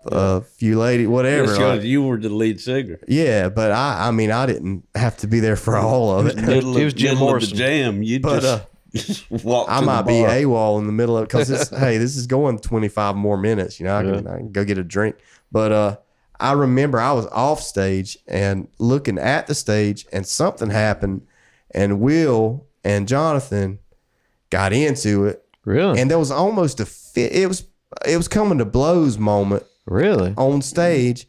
a 0.06 0.40
few 0.40 0.78
lady, 0.78 1.06
whatever. 1.06 1.46
That's 1.48 1.58
like- 1.58 1.82
you 1.82 2.02
were 2.02 2.16
the 2.18 2.28
lead 2.28 2.60
singer. 2.60 2.98
yeah, 3.08 3.48
but 3.48 3.72
I 3.72 4.08
I 4.08 4.10
mean 4.10 4.30
I 4.30 4.46
didn't 4.46 4.84
have 4.94 5.16
to 5.18 5.26
be 5.26 5.40
there 5.40 5.56
for 5.56 5.76
all 5.76 6.18
of 6.18 6.26
it. 6.26 6.36
Middle 6.36 6.74
He 6.74 6.80
of, 6.80 6.84
was 6.86 6.94
Jim 6.94 7.14
middle 7.14 7.26
Morrison. 7.28 7.56
jam, 7.56 8.02
you 8.02 8.20
But, 8.20 8.40
just, 8.94 9.24
uh, 9.32 9.38
walk. 9.44 9.66
I 9.70 9.80
might 9.80 10.02
be 10.02 10.22
bar. 10.22 10.30
AWOL 10.30 10.78
in 10.78 10.86
the 10.86 10.92
middle 10.92 11.18
of 11.18 11.28
because 11.28 11.48
hey, 11.70 11.98
this 11.98 12.16
is 12.16 12.26
going 12.26 12.58
25 12.58 13.16
more 13.16 13.36
minutes. 13.36 13.78
You 13.80 13.86
know, 13.86 13.96
I 13.96 14.02
can, 14.02 14.26
I 14.26 14.36
can 14.38 14.52
go 14.52 14.64
get 14.64 14.78
a 14.78 14.84
drink. 14.84 15.16
But 15.52 15.72
uh 15.72 15.96
I 16.40 16.52
remember 16.52 17.00
I 17.00 17.12
was 17.12 17.26
off 17.26 17.60
stage 17.60 18.16
and 18.28 18.68
looking 18.78 19.18
at 19.18 19.48
the 19.48 19.54
stage 19.56 20.06
and 20.12 20.24
something 20.24 20.70
happened 20.70 21.26
and 21.72 22.00
Will 22.00 22.64
and 22.84 23.08
Jonathan 23.08 23.80
got 24.50 24.72
into 24.72 25.26
it. 25.26 25.44
really, 25.64 26.00
And 26.00 26.08
there 26.10 26.18
was 26.18 26.30
almost 26.30 26.78
a 26.80 26.86
fit 26.86 27.32
it 27.32 27.48
was 27.48 27.64
it 28.06 28.16
was 28.16 28.28
coming 28.28 28.58
to 28.58 28.64
blows 28.64 29.18
moment 29.18 29.64
really. 29.90 30.34
on 30.36 30.62
stage 30.62 31.26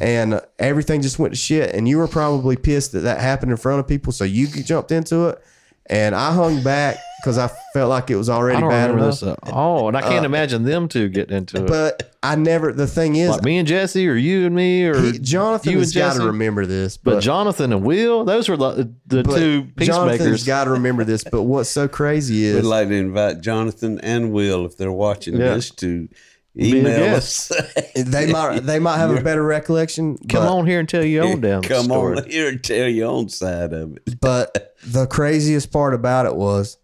and 0.00 0.34
uh, 0.34 0.40
everything 0.58 1.02
just 1.02 1.18
went 1.18 1.32
to 1.32 1.38
shit 1.38 1.74
and 1.74 1.88
you 1.88 1.98
were 1.98 2.08
probably 2.08 2.56
pissed 2.56 2.92
that 2.92 3.00
that 3.00 3.20
happened 3.20 3.50
in 3.50 3.56
front 3.56 3.80
of 3.80 3.86
people 3.88 4.12
so 4.12 4.24
you 4.24 4.46
jumped 4.46 4.90
into 4.92 5.28
it 5.28 5.42
and 5.86 6.14
I 6.14 6.32
hung 6.32 6.62
back 6.62 6.98
because 7.20 7.36
I 7.36 7.50
felt 7.72 7.90
like 7.90 8.10
it 8.10 8.16
was 8.16 8.30
already 8.30 8.58
I 8.58 8.60
don't 8.60 8.70
bad 8.70 8.90
remember 8.90 9.04
enough. 9.06 9.20
this 9.20 9.28
at 9.28 9.52
all, 9.52 9.88
and 9.88 9.96
I 9.96 10.02
can't 10.02 10.24
imagine 10.24 10.62
them 10.62 10.86
two 10.88 11.08
getting 11.08 11.36
into 11.36 11.64
it. 11.64 11.66
But 11.66 12.14
I 12.22 12.36
never. 12.36 12.72
The 12.72 12.86
thing 12.86 13.16
is, 13.16 13.30
like 13.30 13.42
me 13.42 13.58
and 13.58 13.66
Jesse, 13.66 14.08
or 14.08 14.14
you 14.14 14.46
and 14.46 14.54
me, 14.54 14.84
or 14.84 14.98
he, 15.00 15.18
Jonathan 15.18 15.72
you 15.72 15.78
has 15.80 15.94
and 15.96 16.00
got 16.00 16.16
to 16.20 16.26
remember 16.28 16.64
this. 16.64 16.96
But, 16.96 17.14
But, 17.14 17.20
Jonathan 17.24 17.72
and 17.72 17.84
Will, 17.84 18.24
those 18.24 18.48
were 18.48 18.56
the, 18.56 18.94
the 19.06 19.24
two 19.24 19.62
Jonathan's 19.84 20.18
peacemakers. 20.20 20.46
got 20.46 20.64
to 20.64 20.70
remember 20.70 21.02
this. 21.02 21.24
But 21.24 21.42
what's 21.42 21.68
so 21.68 21.88
crazy 21.88 22.44
is 22.44 22.54
We'd 22.54 22.68
like 22.68 22.88
to 22.88 22.94
invite 22.94 23.40
Jonathan 23.40 24.00
and 24.00 24.32
Will, 24.32 24.64
if 24.66 24.76
they're 24.76 24.92
watching 24.92 25.34
Yeah. 25.36 25.54
this, 25.56 25.70
to 25.72 26.08
a 26.12 26.16
email 26.58 27.14
us. 27.14 27.50
they 27.94 28.30
might 28.30 28.60
they 28.60 28.78
might 28.78 28.98
have 28.98 29.10
a 29.10 29.20
better 29.22 29.42
recollection. 29.42 30.16
Come 30.16 30.44
but, 30.44 30.52
on 30.52 30.66
here 30.66 30.80
and 30.80 30.88
tell 30.88 31.04
your 31.04 31.24
own 31.24 31.40
damn 31.40 31.62
Come 31.62 31.84
story. 31.84 32.18
on 32.18 32.28
here 32.28 32.48
and 32.48 32.62
tell 32.62 32.88
your 32.88 33.08
own 33.08 33.28
side 33.28 33.72
of 33.72 33.96
it. 33.96 34.20
But 34.20 34.74
the 34.84 35.06
craziest 35.06 35.70
part 35.72 35.94
about 35.94 36.26
it 36.26 36.34
was. 36.36 36.76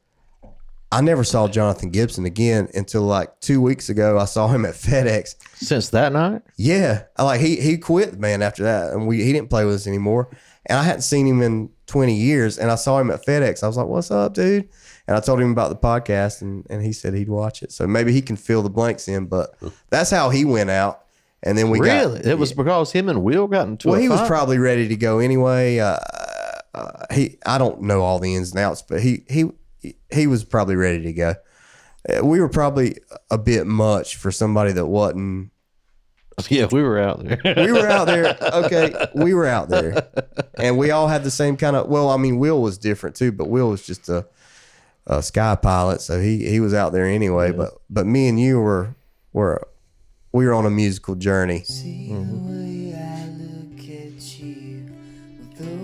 I 0.92 1.00
never 1.00 1.24
saw 1.24 1.48
Jonathan 1.48 1.90
Gibson 1.90 2.26
again 2.26 2.68
until 2.72 3.02
like 3.02 3.40
two 3.40 3.60
weeks 3.60 3.88
ago. 3.88 4.18
I 4.18 4.24
saw 4.24 4.46
him 4.46 4.64
at 4.64 4.74
FedEx. 4.74 5.34
Since 5.56 5.88
that 5.88 6.12
night, 6.12 6.42
Yeah, 6.56 7.02
like 7.18 7.40
he 7.40 7.56
he 7.56 7.76
quit 7.76 8.20
man, 8.20 8.40
after 8.40 8.62
that, 8.62 8.92
and 8.92 9.06
we 9.06 9.22
he 9.24 9.32
didn't 9.32 9.50
play 9.50 9.64
with 9.64 9.74
us 9.74 9.86
anymore. 9.88 10.28
And 10.64 10.78
I 10.78 10.84
hadn't 10.84 11.02
seen 11.02 11.26
him 11.26 11.42
in 11.42 11.70
twenty 11.88 12.14
years, 12.14 12.56
and 12.56 12.70
I 12.70 12.76
saw 12.76 12.98
him 13.00 13.10
at 13.10 13.26
FedEx. 13.26 13.64
I 13.64 13.66
was 13.66 13.76
like, 13.76 13.88
"What's 13.88 14.12
up, 14.12 14.34
dude?" 14.34 14.68
And 15.08 15.16
I 15.16 15.20
told 15.20 15.40
him 15.40 15.52
about 15.52 15.70
the 15.70 15.76
podcast, 15.76 16.42
and 16.42 16.66
and 16.68 16.82
he 16.82 16.92
said 16.92 17.14
he'd 17.14 17.28
watch 17.28 17.62
it. 17.62 17.72
So 17.72 17.86
maybe 17.86 18.12
he 18.12 18.20
can 18.22 18.36
fill 18.36 18.62
the 18.62 18.70
blanks 18.70 19.06
in. 19.08 19.26
But 19.26 19.54
that's 19.90 20.10
how 20.10 20.30
he 20.30 20.44
went 20.44 20.70
out. 20.70 21.02
And 21.42 21.56
then 21.56 21.70
we 21.70 21.78
really, 21.78 22.18
got 22.22 22.26
it 22.26 22.38
was 22.38 22.52
because 22.52 22.90
him 22.92 23.08
and 23.08 23.22
Will 23.22 23.46
got 23.46 23.68
into 23.68 23.88
well, 23.88 24.00
he 24.00 24.08
was 24.08 24.20
fight? 24.20 24.28
probably 24.28 24.58
ready 24.58 24.88
to 24.88 24.96
go 24.96 25.18
anyway. 25.20 25.78
Uh, 25.78 25.98
uh, 26.74 27.04
he 27.12 27.38
I 27.46 27.58
don't 27.58 27.82
know 27.82 28.02
all 28.02 28.18
the 28.18 28.34
ins 28.34 28.50
and 28.50 28.58
outs, 28.60 28.82
but 28.82 29.00
he 29.00 29.22
he 29.28 29.50
he 30.10 30.26
was 30.26 30.44
probably 30.44 30.76
ready 30.76 31.02
to 31.04 31.12
go. 31.12 31.34
Uh, 32.08 32.24
We 32.24 32.40
were 32.40 32.48
probably 32.48 32.98
a 33.30 33.38
bit 33.38 33.66
much 33.66 34.16
for 34.16 34.32
somebody 34.32 34.72
that 34.72 34.86
wasn't 34.86 35.50
yeah, 36.50 36.66
we 36.70 36.82
were 36.82 36.98
out 36.98 37.24
there. 37.24 37.38
we 37.56 37.72
were 37.72 37.88
out 37.88 38.06
there. 38.06 38.36
Okay, 38.64 38.94
we 39.14 39.32
were 39.32 39.46
out 39.46 39.68
there, 39.70 40.06
and 40.58 40.76
we 40.76 40.90
all 40.90 41.08
had 41.08 41.24
the 41.24 41.30
same 41.30 41.56
kind 41.56 41.76
of. 41.76 41.88
Well, 41.88 42.10
I 42.10 42.16
mean, 42.18 42.38
Will 42.38 42.60
was 42.60 42.76
different 42.76 43.16
too, 43.16 43.32
but 43.32 43.48
Will 43.48 43.70
was 43.70 43.86
just 43.86 44.08
a, 44.10 44.26
a 45.06 45.22
sky 45.22 45.54
pilot, 45.56 46.00
so 46.00 46.20
he 46.20 46.48
he 46.48 46.60
was 46.60 46.74
out 46.74 46.92
there 46.92 47.06
anyway. 47.06 47.52
But 47.52 47.74
but 47.88 48.06
me 48.06 48.28
and 48.28 48.38
you 48.40 48.60
were 48.60 48.94
were 49.32 49.66
we 50.32 50.46
were 50.46 50.54
on 50.54 50.66
a 50.66 50.70
musical 50.70 51.14
journey. 51.14 51.64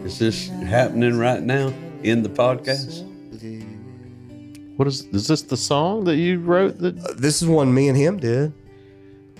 Is 0.04 0.18
this 0.18 0.48
happening 0.48 1.16
right 1.18 1.42
now 1.42 1.72
in 2.02 2.22
the 2.22 2.28
podcast? 2.28 3.04
what 4.76 4.88
is 4.88 5.06
is 5.12 5.28
this 5.28 5.42
the 5.42 5.56
song 5.56 6.04
that 6.04 6.16
you 6.16 6.38
wrote? 6.40 6.78
That 6.78 6.98
Uh, 6.98 7.14
This 7.16 7.42
is 7.42 7.48
one 7.48 7.72
me 7.72 7.88
and 7.88 7.96
him 7.96 8.18
did. 8.18 8.52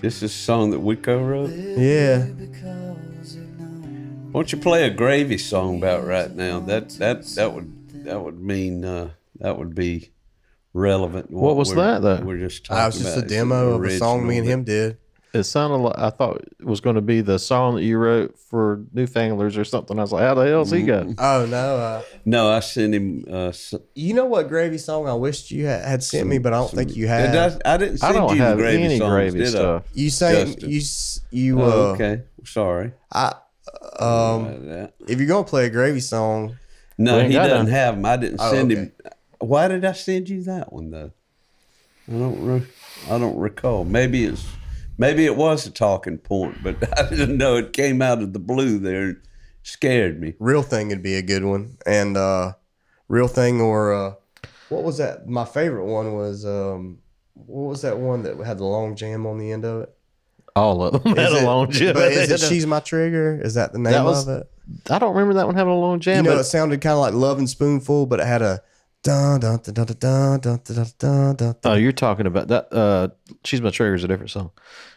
This 0.01 0.17
is 0.17 0.23
a 0.23 0.29
song 0.29 0.71
that 0.71 0.79
we 0.79 0.95
co-wrote. 0.95 1.49
Yeah, 1.51 2.25
Why 4.31 4.39
don't 4.41 4.51
you 4.51 4.57
play 4.57 4.85
a 4.85 4.89
gravy 4.89 5.37
song 5.37 5.77
about 5.77 6.05
right 6.05 6.33
now? 6.35 6.59
That 6.59 6.89
that 6.99 7.25
that 7.35 7.53
would 7.53 7.71
that 8.05 8.19
would 8.21 8.39
mean 8.41 8.83
uh, 8.83 9.09
that 9.39 9.57
would 9.57 9.73
be 9.75 10.11
relevant. 10.73 11.31
What 11.31 11.55
was 11.55 11.69
we're- 11.75 11.81
that, 11.81 12.01
though? 12.01 12.21
We're 12.25 12.39
just 12.39 12.65
talking 12.65 12.81
I 12.81 12.85
was 12.87 12.95
just 12.97 13.07
a 13.09 13.11
about. 13.19 13.23
It's 13.25 13.33
demo 13.33 13.71
of 13.73 13.83
a 13.83 13.97
song 13.97 14.27
me 14.27 14.37
and 14.39 14.47
him 14.47 14.63
did. 14.63 14.97
it 15.33 15.43
sounded 15.43 15.77
like 15.77 15.97
I 15.97 16.09
thought 16.11 16.43
it 16.59 16.65
was 16.65 16.79
going 16.79 16.95
to 16.95 17.01
be 17.01 17.21
the 17.21 17.39
song 17.39 17.75
that 17.75 17.83
you 17.83 17.97
wrote 17.97 18.37
for 18.37 18.83
Newfanglers 18.93 19.57
or 19.57 19.63
something. 19.63 19.97
I 19.97 20.01
was 20.03 20.11
like, 20.11 20.23
how 20.23 20.35
the 20.35 20.45
hell's 20.47 20.69
he 20.71 20.83
got? 20.83 21.07
Oh 21.17 21.45
no, 21.47 21.75
uh, 21.77 22.01
No, 22.25 22.51
I 22.51 22.59
sent 22.59 22.93
him. 22.93 23.25
Uh, 23.27 23.47
s- 23.47 23.73
you 23.95 24.13
know 24.13 24.25
what 24.25 24.47
gravy 24.47 24.77
song 24.77 25.07
I 25.07 25.13
wished 25.15 25.49
you 25.51 25.65
had, 25.65 25.83
had 25.85 26.03
sent 26.03 26.27
me, 26.27 26.37
but 26.37 26.53
I 26.53 26.57
don't 26.57 26.71
think 26.71 26.95
you 26.95 27.07
did 27.07 27.09
had. 27.33 27.61
I, 27.65 27.73
I 27.73 27.77
didn't 27.77 28.03
I 28.03 28.07
send 28.11 28.15
don't 28.15 28.29
you 28.31 28.37
the 28.37 28.43
have 28.45 28.57
gravy 28.57 28.83
any 28.83 28.97
songs, 28.99 29.11
gravy 29.11 29.39
did 29.39 29.47
stuff. 29.49 29.83
You 29.93 30.09
sang 30.11 30.45
Justin. 30.45 30.69
you 30.69 30.81
you 31.31 31.61
uh, 31.61 31.65
Oh, 31.65 31.81
okay, 31.93 32.21
sorry. 32.45 32.93
I 33.11 33.33
um 33.99 34.89
if 35.07 35.19
you're 35.19 35.27
gonna 35.27 35.43
play 35.45 35.65
a 35.65 35.69
gravy 35.69 35.99
song, 35.99 36.57
No, 36.97 37.19
he 37.25 37.33
doesn't 37.33 37.57
none. 37.57 37.67
have 37.67 37.95
them. 37.95 38.05
I 38.05 38.17
didn't 38.17 38.39
Oh, 38.41 38.51
send 38.51 38.71
okay. 38.71 38.81
him. 38.81 38.91
Why 39.45 39.67
did 39.67 39.83
I 39.85 39.91
send 39.93 40.29
you 40.29 40.43
that 40.43 40.71
one 40.73 40.89
though? 40.91 41.11
I 42.07 42.11
don't. 42.11 42.45
Re- 42.45 42.67
I 43.09 43.17
don't 43.17 43.37
recall. 43.37 43.83
Maybe 43.85 44.25
it's. 44.25 44.45
Maybe 44.97 45.25
it 45.25 45.35
was 45.35 45.65
a 45.65 45.71
talking 45.71 46.17
point, 46.19 46.57
but 46.63 46.75
I 46.99 47.09
didn't 47.09 47.37
know 47.37 47.55
it 47.57 47.73
came 47.73 48.01
out 48.01 48.21
of 48.21 48.33
the 48.33 48.39
blue. 48.39 48.77
There, 48.79 49.09
It 49.09 49.17
scared 49.63 50.19
me. 50.21 50.35
real 50.39 50.61
thing 50.63 50.89
would 50.89 51.01
be 51.03 51.15
a 51.15 51.21
good 51.21 51.43
one, 51.43 51.77
and 51.85 52.15
uh 52.17 52.53
real 53.07 53.27
thing 53.27 53.59
or 53.61 53.93
uh 53.93 54.13
what 54.69 54.83
was 54.83 54.97
that? 54.99 55.27
My 55.27 55.45
favorite 55.45 55.85
one 55.85 56.13
was 56.13 56.45
um 56.45 56.99
what 57.33 57.69
was 57.69 57.81
that 57.81 57.97
one 57.97 58.23
that 58.23 58.37
had 58.45 58.57
the 58.59 58.65
long 58.65 58.95
jam 58.95 59.25
on 59.25 59.37
the 59.39 59.51
end 59.51 59.65
of 59.65 59.83
it? 59.83 59.95
All 60.55 60.83
of 60.83 61.01
them 61.03 61.15
had 61.15 61.31
Is 61.31 61.41
a 61.41 61.45
long 61.45 61.71
jam. 61.71 61.93
But 61.95 62.11
is 62.11 62.29
it 62.29 62.39
She's 62.49 62.67
My 62.67 62.79
Trigger? 62.79 63.39
Is 63.43 63.55
that 63.55 63.71
the 63.73 63.79
name 63.79 63.93
That 63.93 64.03
was- 64.05 64.27
of 64.27 64.41
it? 64.41 64.49
I 64.89 64.97
don't 64.99 65.13
remember 65.13 65.33
that 65.33 65.45
one 65.47 65.55
having 65.55 65.73
a 65.73 65.77
long 65.77 65.99
jam. 65.99 66.17
you 66.17 66.29
know, 66.29 66.35
but 66.37 66.41
it 66.41 66.45
sounded 66.45 66.79
kind 66.79 66.93
of 66.93 66.99
like 66.99 67.13
Lovin' 67.13 67.47
Spoonful, 67.47 68.05
but 68.05 68.21
it 68.21 68.25
had 68.27 68.41
a 68.41 68.61
Oh, 71.65 71.75
you're 71.75 71.91
talking 71.91 72.25
about 72.25 72.47
that. 72.47 72.73
Uh, 72.73 73.09
She's 73.43 73.61
My 73.61 73.69
Trigger 73.69 73.95
is 73.95 74.03
a 74.03 74.07
different 74.07 74.31
song. 74.31 74.51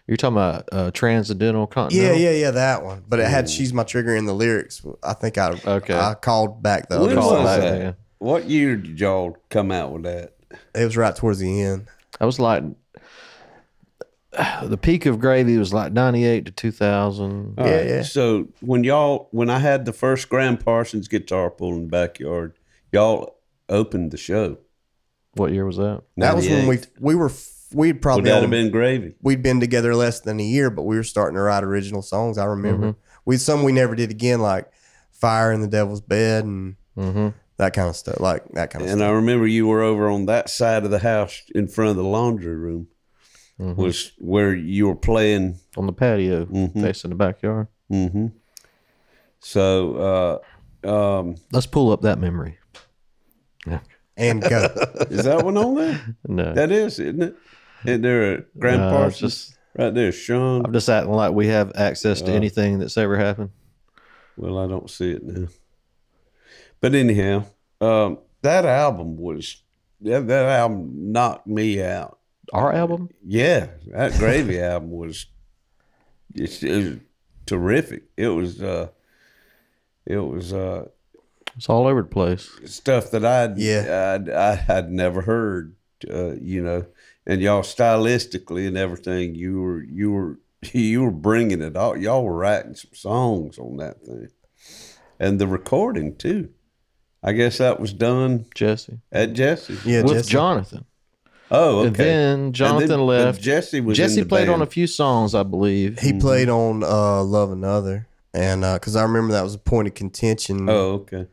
You're 0.07 0.17
talking 0.17 0.37
about 0.37 0.69
uh, 0.71 0.91
Transcendental 0.93 1.67
Continental. 1.67 2.17
Yeah, 2.17 2.31
yeah, 2.31 2.37
yeah, 2.37 2.51
that 2.53 2.85
one. 2.85 3.03
But 3.09 3.19
it 3.19 3.27
had 3.27 3.47
Ooh. 3.47 3.49
She's 3.49 3.73
My 3.73 3.83
Trigger 3.83 4.15
in 4.15 4.27
the 4.27 4.35
lyrics. 4.35 4.85
I 5.03 5.15
think 5.15 5.39
I 5.39 5.59
okay. 5.67 5.95
I 5.95 6.15
called 6.15 6.63
back 6.63 6.89
the 6.89 7.01
other 7.01 7.15
song. 7.15 7.45
That? 7.45 7.81
Yeah. 7.81 7.93
What 8.19 8.49
year 8.49 8.77
did 8.77 9.01
y'all 9.01 9.37
come 9.51 9.73
out 9.73 9.93
with 9.93 10.05
that? 10.05 10.35
It 10.75 10.85
was 10.85 10.97
right 10.97 11.15
towards 11.15 11.41
the 11.41 11.63
end. 11.63 11.89
I 12.21 12.27
was 12.27 12.39
like, 12.39 12.63
the 14.65 14.79
peak 14.81 15.07
of 15.07 15.19
gravy 15.19 15.59
was 15.59 15.73
like 15.73 15.93
98 15.93 16.47
to 16.47 16.53
2000 16.53 17.55
yeah, 17.59 17.65
right. 17.65 17.87
yeah, 17.87 18.03
so 18.03 18.47
when 18.61 18.85
y'all 18.85 19.29
when 19.31 19.49
i 19.49 19.59
had 19.59 19.87
the 19.87 19.93
first 19.93 20.29
gram 20.29 20.59
parsons 20.59 21.09
guitar 21.09 21.51
pulled 21.51 21.75
in 21.75 21.83
the 21.83 21.89
backyard 21.89 22.53
y'all 22.93 23.36
opened 23.69 24.11
the 24.11 24.17
show. 24.17 24.59
What 25.35 25.53
year 25.53 25.67
was 25.67 25.77
that? 25.77 26.03
That 26.17 26.35
was 26.37 26.49
when 26.49 26.67
we 26.67 26.79
we 26.99 27.15
were 27.15 27.31
we'd 27.75 27.93
Would 27.95 28.03
probably 28.03 28.31
that 28.31 28.41
have 28.41 28.51
been 28.51 28.71
gravy? 28.71 29.15
we'd 29.23 29.43
been 29.43 29.61
together 29.61 29.95
less 29.95 30.21
than 30.21 30.41
a 30.41 30.45
year, 30.45 30.71
but 30.71 30.83
we 30.85 30.97
were 30.97 31.03
starting 31.03 31.37
to 31.37 31.43
write 31.43 31.63
original 31.65 32.01
songs. 32.03 32.39
I 32.39 32.45
remember 32.45 32.95
we 33.25 33.37
some 33.37 33.63
we 33.65 33.73
never 33.73 33.95
did 33.95 34.11
again, 34.11 34.41
like 34.41 34.71
"Fire 35.11 35.53
in 35.53 35.61
the 35.61 35.69
Devil's 35.69 36.01
Bed" 36.01 36.45
and 36.45 36.77
Mm-hmm. 36.97 37.29
that 37.59 37.75
kind 37.75 37.91
of 37.91 37.97
stuff, 37.97 38.21
like 38.21 38.45
that 38.55 38.71
kind 38.71 38.83
of 38.85 38.91
And 38.91 39.01
stuff. 39.01 39.09
I 39.09 39.13
remember 39.13 39.47
you 39.47 39.67
were 39.67 39.83
over 39.83 40.09
on 40.09 40.25
that 40.27 40.49
side 40.49 40.85
of 40.87 40.91
the 40.91 41.01
house 41.01 41.43
in 41.55 41.69
front 41.69 41.91
of 41.91 41.97
the 41.97 42.05
laundry 42.05 42.55
room, 42.57 42.89
Mm-hmm. 43.61 43.81
was 43.83 44.13
where 44.19 44.55
you 44.55 44.87
were 44.89 44.95
playing. 44.97 45.59
On 45.77 45.85
the 45.87 45.93
patio 45.93 46.47
Mhm. 46.47 46.73
facing 46.81 47.11
the 47.11 47.17
backyard. 47.17 47.67
hmm 47.91 48.27
So, 49.41 50.41
uh, 50.85 50.89
um, 51.19 51.37
Let's 51.53 51.67
pull 51.67 51.93
up 51.93 52.03
that 52.03 52.19
memory. 52.19 52.59
and 54.17 54.43
go. 54.43 54.69
is 55.11 55.25
that 55.25 55.45
one 55.45 55.57
on 55.57 55.75
there? 55.75 56.17
No. 56.29 56.53
That 56.55 56.71
is, 56.73 56.99
isn't 56.99 57.23
it? 57.23 57.37
Isn't 57.85 58.03
there 58.03 58.35
a 58.35 58.43
Graham 58.59 58.81
No, 58.81 58.91
Parsons? 58.91 59.19
just- 59.47 59.59
right 59.79 59.93
there, 59.95 60.13
Sean. 60.13 60.65
I'm 60.65 60.73
just 60.73 60.89
acting 60.89 61.13
like 61.13 61.33
we 61.33 61.49
have 61.49 61.73
access 61.77 62.23
to 62.23 62.33
anything 62.33 62.79
that's 62.79 62.97
ever 62.97 63.17
happened. 63.17 63.51
Well, 64.37 64.59
I 64.59 64.67
don't 64.67 64.91
see 64.91 65.13
it 65.13 65.23
now. 65.23 65.49
But 66.81 66.95
anyhow, 66.95 67.45
um, 67.81 68.19
that 68.43 68.65
album 68.65 69.17
was 69.17 69.63
that, 70.03 70.27
that 70.29 70.47
album 70.47 71.13
knocked 71.13 71.47
me 71.47 71.83
out. 71.83 72.19
Our 72.53 72.73
album. 72.73 73.09
Yeah, 73.25 73.69
that 73.89 74.13
Gravy 74.19 74.61
album 74.63 74.91
was 74.91 75.27
it's, 76.35 76.63
it 76.63 76.77
was 76.77 76.99
terrific. 77.47 78.05
It 78.17 78.29
was 78.29 78.63
uh, 78.63 78.89
it 80.05 80.19
was 80.19 80.53
uh, 80.53 80.87
It's 81.57 81.69
all 81.69 81.87
over 81.87 82.03
the 82.03 82.09
place. 82.09 82.51
stuff 82.67 83.11
that 83.13 83.25
I'd 83.25 83.59
Yeah. 83.59 84.15
I'd, 84.15 84.29
I 84.31 84.55
had 84.55 84.91
never 84.91 85.23
heard. 85.23 85.75
Uh, 86.09 86.35
you 86.35 86.63
know, 86.63 86.85
and 87.27 87.41
y'all 87.41 87.63
stylistically 87.63 88.69
and 88.69 88.77
everything, 88.77 89.35
you 89.35 89.61
were 89.63 89.83
you 89.83 90.13
were 90.13 90.39
you 90.73 91.03
were 91.03 91.11
bringing 91.11 91.63
it 91.63 91.77
all. 91.77 91.97
Y'all 91.97 92.23
were 92.25 92.37
writing 92.37 92.75
some 92.75 92.93
songs 92.95 93.59
on 93.59 93.79
that 93.79 94.03
thing, 94.03 94.29
and 95.19 95.39
the 95.39 95.47
recording 95.47 96.15
too. 96.17 96.51
I 97.23 97.33
guess 97.33 97.59
that 97.59 97.81
was 97.81 97.93
done 97.93 98.45
Jesse 98.55 99.01
at 99.11 99.33
Jesse. 99.33 99.79
Yeah, 99.85 100.03
with 100.03 100.13
Jesse. 100.13 100.31
Jonathan. 100.31 100.85
Oh, 101.51 101.79
okay. 101.81 101.87
And 101.87 101.97
then 101.97 102.53
Jonathan 102.53 102.89
then- 102.89 103.07
left. 103.07 103.41
Jesse 103.41 103.81
was 103.81 103.99
in 103.99 104.05
Jesse 104.05 104.21
the 104.21 104.29
played 104.29 104.49
on 104.49 104.63
a 104.63 104.67
few 104.67 104.87
songs, 104.87 105.35
I 105.35 105.43
believe. 105.45 105.99
He 106.01 106.13
played 106.13 106.49
on 106.49 106.83
uh, 106.85 107.23
"Love 107.23 107.51
Another," 107.51 108.07
and 108.35 108.61
because 108.61 108.97
I 108.97 109.03
remember 109.03 109.33
that 109.33 109.43
was 109.43 109.55
a 109.55 109.59
point 109.59 109.89
of 109.89 109.95
contention. 109.95 110.69
Oh, 110.69 110.93
okay. 110.93 111.27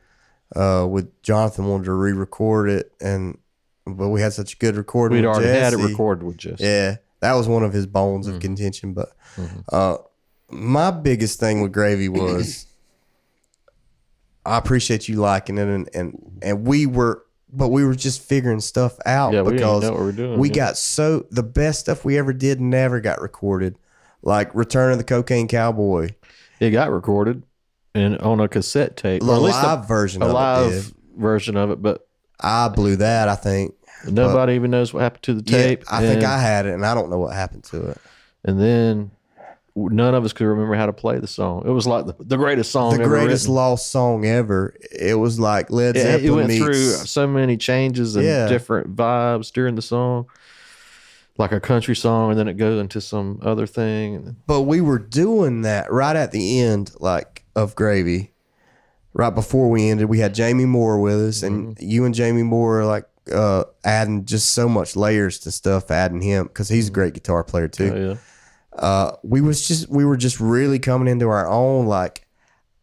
Uh, 0.56 0.86
with 0.90 1.22
Jonathan 1.24 1.66
wanted 1.66 1.86
to 1.86 1.94
re-record 1.94 2.70
it, 2.70 2.92
and 3.02 3.38
but 3.86 4.10
we 4.10 4.22
had 4.22 4.34
such 4.34 4.54
a 4.54 4.58
good 4.58 4.76
recording. 4.76 5.18
We'd 5.18 5.26
already 5.28 5.48
had 5.48 5.74
it 5.74 5.78
recorded 5.78 6.24
with 6.24 6.38
Jesse. 6.38 6.64
Yeah, 6.64 6.98
that 7.20 7.34
was 7.34 7.48
one 7.48 7.64
of 7.64 7.74
his 7.74 7.86
bones 7.86 8.28
of 8.28 8.40
contention. 8.40 8.94
But 8.94 9.16
uh, 9.72 9.98
my 10.50 10.92
biggest 10.92 11.40
thing 11.40 11.62
with 11.62 11.72
Gravy 11.72 12.10
was 12.10 12.66
I 14.46 14.58
appreciate 14.58 15.08
you 15.08 15.16
liking 15.18 15.58
it, 15.58 15.68
and 15.68 15.90
and 15.94 16.40
and 16.42 16.68
we 16.68 16.86
were, 16.86 17.26
but 17.52 17.70
we 17.70 17.84
were 17.86 17.96
just 17.96 18.22
figuring 18.22 18.60
stuff 18.60 18.98
out 19.06 19.34
Yeah, 19.34 19.44
because 19.44 19.84
we 19.84 19.90
were 19.92 20.12
doing, 20.12 20.40
we 20.40 20.50
yeah. 20.50 20.56
got 20.56 20.78
so 20.78 21.26
the 21.32 21.44
best 21.44 21.80
stuff 21.80 22.06
we 22.06 22.18
ever 22.18 22.34
did 22.34 22.60
never 22.62 23.00
got 23.00 23.22
recorded, 23.22 23.78
like 24.22 24.54
Return 24.54 24.92
of 24.92 24.98
the 24.98 25.04
Cocaine 25.04 25.48
Cowboy, 25.48 26.10
It 26.60 26.72
got 26.72 26.92
recorded 26.92 27.44
and 27.96 28.18
on 28.20 28.40
a 28.40 28.48
cassette 28.48 28.98
tape. 28.98 29.22
the 29.22 29.30
or 29.32 29.36
at 29.36 29.42
least 29.42 29.64
live 29.64 29.88
version 29.88 30.22
a 30.22 30.28
of 30.28 30.34
live 30.34 30.72
it. 30.72 30.84
Did. 30.86 30.94
version 31.18 31.58
of 31.58 31.72
it, 31.72 31.82
but 31.82 32.08
I 32.40 32.68
blew 32.70 32.96
that. 32.98 33.30
I 33.30 33.36
think. 33.36 33.74
nobody 34.10 34.54
even 34.56 34.72
knows 34.72 34.94
what 34.94 35.02
happened 35.04 35.24
to 35.24 35.34
the 35.36 35.52
Yeah, 35.52 35.58
tape. 35.64 35.84
I 35.92 36.02
think 36.02 36.24
I 36.24 36.40
had 36.40 36.66
it, 36.66 36.74
and 36.74 36.86
I 36.86 36.94
don't 36.94 37.10
know 37.10 37.20
what 37.20 37.34
happened 37.34 37.64
to 37.66 37.90
it. 37.92 37.98
and 38.44 38.60
then 38.60 39.12
none 39.76 40.14
of 40.14 40.24
us 40.24 40.34
could 40.34 40.46
remember 40.46 40.76
how 40.76 40.86
to 40.86 40.94
play 40.94 41.18
the 41.18 41.26
song. 41.28 41.64
It 41.66 41.72
was 41.72 41.88
like 41.88 42.06
the, 42.06 42.14
the 42.20 42.38
greatest 42.38 42.72
song 42.72 42.96
the 42.98 43.04
ever 43.06 43.10
greatest 43.16 43.46
written. 43.46 43.56
lost 43.56 43.90
song 43.92 44.24
ever. 44.26 44.76
It 44.92 45.16
was 45.16 45.40
like 45.40 45.72
Led 45.72 45.96
It, 45.96 46.02
Zeppelin 46.02 46.26
it 46.26 46.30
went 46.36 46.48
meets. 46.50 46.64
through 46.64 46.76
so 47.08 47.26
many 47.28 47.58
changes 47.58 48.16
and 48.16 48.24
Yeah. 48.24 48.48
different 48.48 48.96
vibes 48.96 49.52
during 49.52 49.74
the 49.76 49.82
song. 49.82 50.28
Like 51.40 51.52
a 51.52 51.60
country 51.60 51.96
song, 51.96 52.30
and 52.30 52.40
then 52.40 52.48
it 52.48 52.58
goes 52.58 52.80
into 52.80 53.02
some 53.02 53.40
other 53.42 53.66
thing. 53.66 54.36
but 54.46 54.62
we 54.64 54.80
were 54.82 55.00
doing 55.00 55.64
that 55.64 55.92
right 55.92 56.16
at 56.16 56.32
the 56.32 56.60
end, 56.60 56.92
like 57.00 57.33
of 57.56 57.76
Gravy. 57.76 58.32
Right 59.16 59.30
before 59.34 59.70
we 59.70 59.90
ended, 59.90 60.10
we 60.10 60.20
had 60.20 60.34
Jamie 60.34 60.66
Moore 60.66 61.00
with 61.00 61.22
us, 61.22 61.44
and 61.44 61.76
Mm-hmm. 61.76 61.88
you 61.88 62.06
and 62.06 62.16
Jamie 62.16 62.42
Moore 62.44 62.80
are 62.82 62.86
like 62.86 63.06
uh, 63.32 63.64
adding 63.84 64.26
just 64.26 64.52
so 64.56 64.68
much 64.68 64.96
layers 64.96 65.38
to 65.40 65.52
stuff, 65.52 65.92
adding 65.92 66.22
him 66.22 66.48
because 66.48 66.68
he's 66.68 66.88
a 66.88 66.92
great 66.92 67.14
guitar 67.14 67.44
player 67.44 67.68
too. 67.68 67.94
Oh, 67.94 68.10
yeah. 68.78 68.80
uh, 68.84 69.16
we 69.22 69.40
was 69.40 69.68
just 69.68 69.88
we 69.90 70.04
were 70.04 70.18
just 70.18 70.40
really 70.40 70.80
coming 70.80 71.08
into 71.08 71.30
our 71.30 71.48
own. 71.48 71.86
Like 71.86 72.26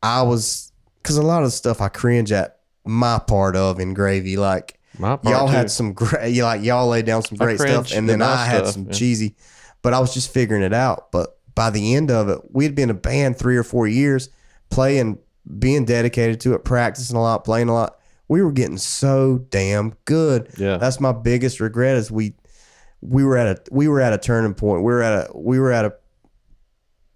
I 0.05 0.23
was, 0.23 0.71
because 1.03 1.17
a 1.17 1.23
lot 1.23 1.43
of 1.43 1.49
the 1.49 1.51
stuff 1.53 1.81
I 1.81 1.89
cringe 1.89 2.31
at 2.31 2.61
my 2.85 3.19
part 3.19 3.57
of 3.57 3.81
in 3.81 3.93
Gravy, 3.93 4.37
like 4.37 4.79
y'all 5.01 5.49
too. 5.49 5.53
had 5.53 5.69
some 5.69 5.93
great, 5.95 6.33
you 6.33 6.45
like 6.45 6.63
y'all 6.63 6.87
laid 6.87 7.07
down 7.07 7.23
some 7.23 7.39
great 7.39 7.59
stuff, 7.59 7.93
and 7.93 8.09
then 8.09 8.23
I 8.23 8.45
had 8.47 8.59
stuff, 8.69 8.75
some 8.75 8.85
yeah. 8.87 8.93
cheesy. 8.93 9.35
But 9.83 9.95
I 9.95 9.99
was 9.99 10.15
just 10.15 10.33
figuring 10.33 10.63
it 10.63 10.73
out. 10.73 11.11
But 11.11 11.39
by 11.57 11.71
the 11.71 11.97
end 11.97 12.13
of 12.13 12.29
it, 12.29 12.39
we 12.55 12.65
had 12.65 12.77
been 12.77 12.89
a 12.91 12.95
band 12.95 13.37
three 13.37 13.57
or 13.57 13.65
four 13.65 13.89
years, 13.89 14.29
playing, 14.71 15.19
being 15.59 15.85
dedicated 15.85 16.41
to 16.41 16.55
it, 16.55 16.65
practicing 16.65 17.17
a 17.17 17.23
lot, 17.23 17.45
playing 17.45 17.69
a 17.69 17.75
lot. 17.75 17.97
We 18.29 18.43
were 18.43 18.53
getting 18.53 18.79
so 18.79 19.39
damn 19.51 19.95
good. 20.05 20.51
Yeah. 20.57 20.77
that's 20.77 21.01
my 21.01 21.13
biggest 21.13 21.61
regret 21.61 21.97
is 21.97 22.11
we 22.11 22.35
we 23.01 23.25
were 23.25 23.37
at 23.37 23.47
a 23.47 23.63
we 23.73 23.89
were 23.89 24.01
at 24.01 24.13
a 24.13 24.19
turning 24.19 24.55
point. 24.55 24.85
We 24.85 24.93
were 24.93 25.03
at 25.03 25.13
a 25.13 25.31
we 25.35 25.59
were 25.59 25.73
at 25.73 25.85
a 25.85 25.95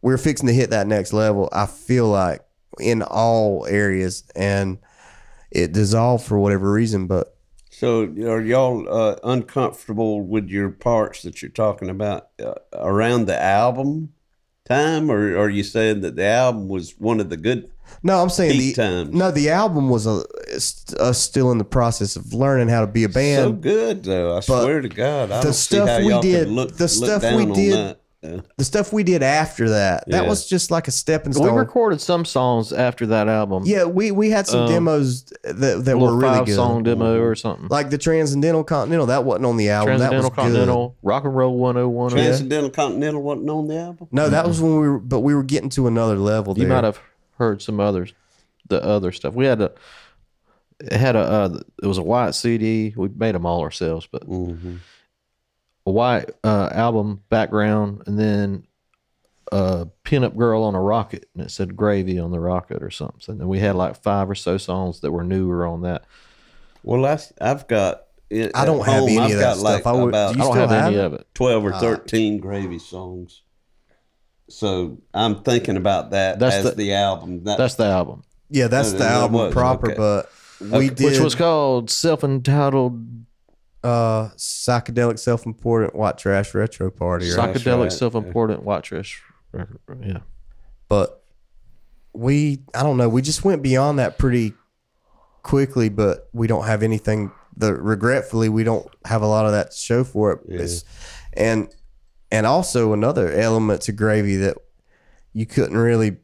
we 0.02 0.12
were 0.12 0.18
fixing 0.18 0.48
to 0.48 0.54
hit 0.54 0.70
that 0.70 0.86
next 0.86 1.12
level. 1.12 1.48
I 1.52 1.66
feel 1.66 2.08
like 2.08 2.42
in 2.80 3.02
all 3.02 3.66
areas, 3.66 4.24
and 4.34 4.78
it 5.50 5.72
dissolved 5.72 6.24
for 6.24 6.38
whatever 6.38 6.70
reason. 6.72 7.06
But 7.06 7.36
So 7.70 8.02
are 8.02 8.42
y'all 8.42 8.86
uh, 8.88 9.16
uncomfortable 9.22 10.20
with 10.20 10.48
your 10.48 10.70
parts 10.70 11.22
that 11.22 11.42
you're 11.42 11.50
talking 11.50 11.90
about 11.90 12.28
uh, 12.44 12.54
around 12.72 13.26
the 13.26 13.40
album 13.40 14.13
time, 14.68 15.10
or 15.10 15.36
are 15.38 15.48
you 15.50 15.62
saying 15.62 16.00
that 16.00 16.16
the 16.16 16.24
album 16.24 16.68
was 16.68 16.94
one 16.98 17.20
of 17.20 17.28
the 17.30 17.36
good? 17.36 17.70
no, 18.02 18.20
I'm 18.22 18.30
saying 18.30 18.58
the 18.58 18.72
times. 18.72 19.12
no, 19.12 19.30
the 19.30 19.50
album 19.50 19.88
was 19.90 20.06
a 20.06 20.24
us 20.54 20.84
uh, 20.98 21.12
still 21.12 21.52
in 21.52 21.58
the 21.58 21.64
process 21.64 22.16
of 22.16 22.32
learning 22.32 22.68
how 22.68 22.80
to 22.80 22.86
be 22.86 23.04
a 23.04 23.08
band. 23.08 23.42
so 23.44 23.52
good 23.52 24.04
though. 24.04 24.36
I 24.36 24.40
swear 24.40 24.80
to 24.80 24.88
God, 24.88 25.30
I 25.30 25.42
the 25.42 25.52
stuff 25.52 26.02
we 26.02 26.18
did- 26.20 26.48
look, 26.48 26.76
the 26.76 26.84
look 26.84 26.90
stuff 27.20 27.36
we 27.36 27.46
did- 27.52 27.96
that. 28.24 28.44
The 28.56 28.64
stuff 28.64 28.92
we 28.92 29.02
did 29.04 29.22
after 29.22 29.68
that, 29.70 30.04
that 30.08 30.24
Yeah. 30.24 30.28
was 30.28 30.46
just 30.48 30.70
like 30.70 30.88
a 30.88 30.90
stepping 30.90 31.32
stone. 31.32 31.44
We 31.44 31.48
stone. 31.50 31.58
recorded 31.58 32.00
some 32.00 32.24
songs 32.24 32.72
after 32.72 33.06
that 33.06 33.28
album. 33.28 33.62
yeah, 33.66 33.84
we 33.84 34.10
we 34.10 34.30
had 34.30 34.46
some 34.46 34.62
Um, 34.62 34.68
demos 34.68 35.24
that 35.44 35.78
a 35.78 35.82
that 35.82 35.98
were 35.98 36.14
really 36.16 36.34
five 36.38 36.46
good. 36.46 36.54
song 36.56 36.82
demo 36.82 37.20
or 37.20 37.34
something. 37.34 37.68
Like 37.68 37.90
the 37.90 37.98
Transcendental 37.98 38.64
Continental, 38.64 39.06
that 39.06 39.24
wasn't 39.24 39.46
on 39.46 39.56
the 39.56 39.70
album. 39.70 39.96
Transcendental 39.98 40.30
that 40.30 40.36
was 40.36 40.46
good. 40.46 40.52
Continental, 40.52 40.96
Rock 41.02 41.24
and 41.24 41.36
Roll 41.36 41.56
101. 41.58 42.10
Transcendental 42.10 42.70
Continental 42.70 43.22
wasn't 43.22 43.50
on 43.50 43.68
the 43.68 43.76
album. 43.78 44.08
No, 44.10 44.28
that 44.28 44.46
was 44.46 44.60
when 44.60 44.80
we 44.80 44.88
were, 44.88 44.98
but 44.98 45.20
we 45.20 45.34
were 45.34 45.42
getting 45.44 45.68
to 45.70 45.86
another 45.86 46.16
level. 46.16 46.54
You 46.58 46.64
there. 46.66 46.74
might 46.74 46.84
have 46.84 46.98
heard 47.38 47.62
some 47.62 47.78
others, 47.80 48.12
the 48.68 48.82
other 48.84 49.12
stuff. 49.12 49.34
We 49.34 49.44
had 49.46 49.60
a, 49.60 49.72
it 50.80 50.92
had 50.92 51.14
a, 51.16 51.20
uh, 51.20 51.58
it 51.82 51.86
was 51.86 51.98
a 51.98 52.02
white 52.02 52.34
CD. 52.34 52.92
We 52.96 53.08
made 53.08 53.34
them 53.34 53.46
all 53.46 53.60
ourselves, 53.60 54.08
but 54.10 54.28
Mm-hmm. 54.28 54.76
A 55.86 55.90
white 55.90 56.30
uh, 56.42 56.70
album 56.72 57.22
background, 57.28 58.02
and 58.06 58.18
then 58.18 58.66
a 59.52 59.86
pinup 60.04 60.36
girl 60.36 60.62
on 60.64 60.74
a 60.74 60.80
rocket, 60.80 61.26
and 61.34 61.44
it 61.44 61.50
said 61.50 61.76
"Gravy" 61.76 62.18
on 62.18 62.30
the 62.30 62.40
rocket 62.40 62.82
or 62.82 62.90
something. 62.90 63.40
And 63.40 63.48
we 63.48 63.58
had 63.58 63.74
like 63.76 64.02
five 64.02 64.28
or 64.30 64.34
so 64.34 64.56
songs 64.56 65.00
that 65.00 65.12
were 65.12 65.24
newer 65.24 65.66
on 65.66 65.82
that. 65.82 66.04
Well, 66.82 67.04
I, 67.06 67.18
I've 67.40 67.66
got. 67.68 68.02
It, 68.30 68.50
I 68.54 68.64
don't 68.64 68.84
have 68.84 69.00
home, 69.00 69.08
any 69.10 69.18
I've 69.18 69.30
of 69.32 69.36
that 69.38 69.42
got 69.56 69.58
like 69.58 69.80
stuff. 69.82 69.94
I 69.94 70.00
would- 70.00 70.08
about 70.08 70.32
do 70.32 70.38
you 70.38 70.42
I 70.42 70.46
don't 70.46 70.54
still 70.56 70.68
have 70.68 70.86
any 70.86 70.96
have 70.96 71.12
of 71.12 71.20
it. 71.20 71.26
12 71.34 71.64
or 71.66 71.72
13 71.72 72.38
gravy 72.38 72.78
songs. 72.78 73.42
So 74.48 74.98
I'm 75.12 75.42
thinking 75.42 75.76
about 75.76 76.10
that 76.10 76.38
That's 76.38 76.56
as 76.56 76.64
the- 76.64 76.70
the, 76.72 76.92
album. 76.94 77.44
That, 77.44 77.58
That's 77.58 77.74
the 77.76 77.84
album, 77.84 78.24
Yeah, 78.50 78.66
that's 78.68 78.92
No, 78.92 78.98
the 78.98 79.04
no, 79.04 79.10
album 79.10 79.52
proper, 79.52 79.86
okay. 79.92 79.96
but 79.96 80.30
we 80.78 80.88
did 80.88 81.04
which 81.12 81.18
was 81.20 81.34
called 81.34 81.90
"Self-Entitled 81.90 83.24
uh 83.84 84.30
psychedelic 84.36 85.18
self-important 85.18 85.94
white 85.94 86.18
trash 86.18 86.54
retro 86.54 86.90
party, 86.90 87.30
right? 87.30 87.54
Psychedelic 87.54 87.82
right. 87.82 87.92
Self-Important 87.92 88.62
White 88.64 88.82
Trash." 88.82 89.22
record. 89.52 89.78
Yeah. 90.02 90.18
But 90.88 91.22
we 92.14 92.62
I 92.74 92.82
don't 92.82 92.96
know, 92.96 93.08
we 93.08 93.22
just 93.22 93.44
went 93.44 93.62
beyond 93.62 93.98
that 93.98 94.18
pretty 94.18 94.54
quickly, 95.42 95.88
but 95.90 96.28
we 96.32 96.46
don't 96.46 96.64
have 96.64 96.82
anything 96.82 97.30
the 97.56 97.72
regretfully 97.74 98.48
we 98.48 98.64
don't 98.64 98.88
have 99.04 99.22
a 99.22 99.26
lot 99.26 99.46
of 99.46 99.52
that 99.52 99.70
to 99.70 99.76
show 99.76 100.02
for 100.02 100.32
it. 100.32 100.40
It's- 100.48 100.84
and 101.34 101.68
and 102.32 102.46
also 102.46 102.92
another 102.92 103.30
element 103.32 103.82
to 103.82 103.92
gravy 103.92 104.36
that 104.36 104.56
you 105.34 105.46
couldn't 105.46 105.76
really 105.76 106.16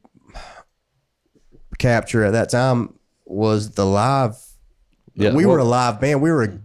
capture 1.79 2.25
at 2.25 2.33
that 2.33 2.49
time 2.51 2.95
was 3.27 3.71
the 3.73 3.85
live 3.87 4.37
Yeah, 5.15 5.35
we 5.35 5.45
were 5.47 5.59
a 5.59 5.63
well- 5.63 5.71
live 5.71 6.01
band. 6.01 6.21
We 6.23 6.31
were 6.31 6.43
a 6.45 6.59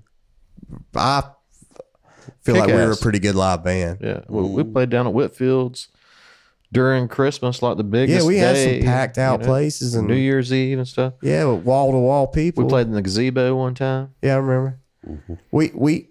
I 0.98 1.24
feel 2.42 2.56
like 2.56 2.68
we 2.68 2.74
were 2.74 2.92
a 2.92 2.98
pretty 2.98 3.20
good 3.20 3.36
live 3.36 3.64
band. 3.64 4.00
Yeah, 4.02 4.22
we, 4.28 4.44
we 4.44 4.64
played 4.64 4.90
down 4.90 5.08
at 5.08 5.14
Whitfield's 5.14 5.90
during 6.72 7.08
Christmas, 7.08 7.62
like 7.62 7.78
the 7.78 7.84
biggest. 7.84 8.22
Yeah, 8.22 8.28
we 8.28 8.38
had 8.38 8.54
day, 8.54 8.80
some 8.80 8.88
packed 8.88 9.18
out 9.18 9.40
you 9.40 9.46
know, 9.46 9.52
places 9.52 9.96
and 9.96 10.08
New 10.08 10.16
Year's 10.16 10.52
Eve 10.52 10.78
and 10.78 10.88
stuff. 10.88 11.14
yeah, 11.22 11.46
wall 11.46 11.92
to 11.92 11.98
wall 11.98 12.28
people. 12.28 12.64
We 12.64 12.70
played 12.70 12.88
in 12.88 12.94
the 12.94 13.02
gazebo 13.02 13.56
one 13.56 13.76
time. 13.76 14.14
Yeah, 14.22 14.36
I 14.36 14.38
remember. 14.38 14.80
We 15.52 15.72
we 15.74 16.10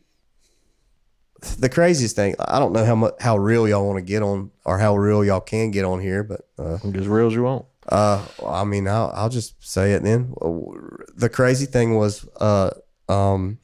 the 1.58 1.68
craziest 1.68 2.16
thing. 2.16 2.34
I 2.38 2.58
don't 2.58 2.72
know 2.72 2.84
how 2.84 2.94
much 2.94 3.14
how 3.20 3.36
real 3.36 3.68
y'all 3.68 3.86
want 3.86 3.98
to 3.98 4.02
get 4.04 4.22
on 4.22 4.50
or 4.64 4.78
how 4.78 4.96
real 4.96 5.24
y'all 5.24 5.40
can 5.40 5.70
get 5.70 5.84
on 5.84 6.00
here, 6.00 6.22
but 6.22 6.48
uh, 6.58 6.78
As 6.94 7.08
real 7.08 7.26
as 7.26 7.34
you 7.34 7.42
want. 7.42 7.66
uh, 7.88 8.24
I 8.46 8.64
mean, 8.64 8.88
I'll 8.88 9.12
I'll 9.14 9.28
just 9.28 9.62
say 9.62 9.92
it 9.92 10.02
then. 10.02 10.32
The 11.16 11.28
crazy 11.28 11.66
thing 11.66 11.96
was, 11.96 12.26
uh, 12.40 12.70
um, 13.08 13.58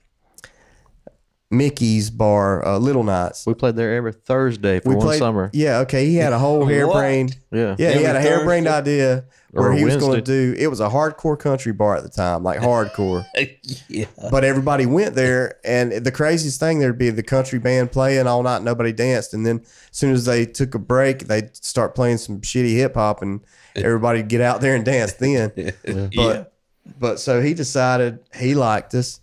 Mickey's 1.51 2.11
bar, 2.11 2.65
uh, 2.65 2.79
Little 2.79 3.03
Knots. 3.03 3.45
We 3.45 3.55
played 3.55 3.75
there 3.75 3.95
every 3.97 4.13
Thursday 4.13 4.79
for 4.79 4.91
We 4.91 4.95
one 4.95 5.07
played 5.07 5.19
summer. 5.19 5.51
Yeah, 5.53 5.79
okay. 5.79 6.07
He 6.07 6.15
had 6.17 6.33
a 6.33 6.39
whole 6.39 6.65
harebrained. 6.65 7.37
Yeah. 7.51 7.75
Yeah, 7.77 7.93
he 7.93 8.05
had 8.05 8.15
a 8.15 8.21
Every 8.21 8.31
harebrained 8.31 8.69
idea 8.69 9.25
where 9.51 9.71
Or 9.71 9.73
he 9.73 9.85
was 9.85 9.97
going 9.97 10.15
to 10.15 10.23
do. 10.23 10.55
It 10.57 10.69
was 10.69 10.79
a 10.79 10.89
hardcore 10.89 11.37
country 11.37 11.73
bar 11.73 11.97
at 11.97 12.05
the 12.05 12.09
time, 12.09 12.45
like 12.45 12.61
hardcore. 12.61 13.25
yeah. 13.89 14.07
but 14.31 14.45
everybody 14.45 14.87
went 14.87 15.17
there, 15.17 15.59
and 15.65 15.91
the 15.93 16.13
craziest 16.13 16.61
thing 16.61 16.79
there'd 16.79 16.97
be 16.97 17.11
the 17.11 17.25
country 17.25 17.59
band 17.59 17.91
playing 17.91 18.29
all 18.29 18.45
night, 18.45 18.63
nobody 18.63 18.93
danced, 18.93 19.35
and 19.35 19.45
then 19.45 19.61
as 19.63 19.89
soon 19.91 20.13
as 20.13 20.25
they 20.27 20.47
took 20.47 20.77
a 20.77 20.79
break, 20.79 21.27
they'd 21.27 21.57
start 21.57 21.97
playing 21.97 22.19
some 22.19 22.41
shitty 22.41 22.77
hip 22.77 22.95
hop, 22.95 23.23
and 23.23 23.41
everybody'd 23.75 24.29
get 24.29 24.41
out 24.41 24.61
there 24.61 24.77
and 24.77 24.85
dance 24.85 25.15
then. 25.15 25.53
But 26.15 26.53
but 26.99 27.21
so 27.21 27.43
he 27.43 27.55
decided 27.55 28.21
he 28.35 28.55
liked 28.55 28.95
us. 28.95 29.21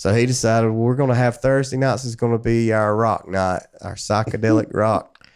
So 0.00 0.14
he 0.14 0.24
decided 0.24 0.68
well, 0.68 0.78
we're 0.78 0.94
going 0.94 1.10
to 1.10 1.14
have 1.14 1.42
Thursday 1.42 1.76
nights 1.76 2.06
is 2.06 2.16
going 2.16 2.32
to 2.32 2.38
be 2.38 2.72
our 2.72 2.96
rock 2.96 3.28
night, 3.28 3.64
our 3.82 3.96
psychedelic 3.96 4.68
rock. 4.74 5.28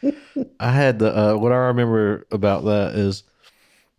I 0.59 0.73
had 0.73 0.99
the 1.01 1.15
uh, 1.15 1.37
what 1.37 1.53
I 1.53 1.57
remember 1.57 2.27
about 2.31 2.65
that 2.65 2.95
is 2.95 3.25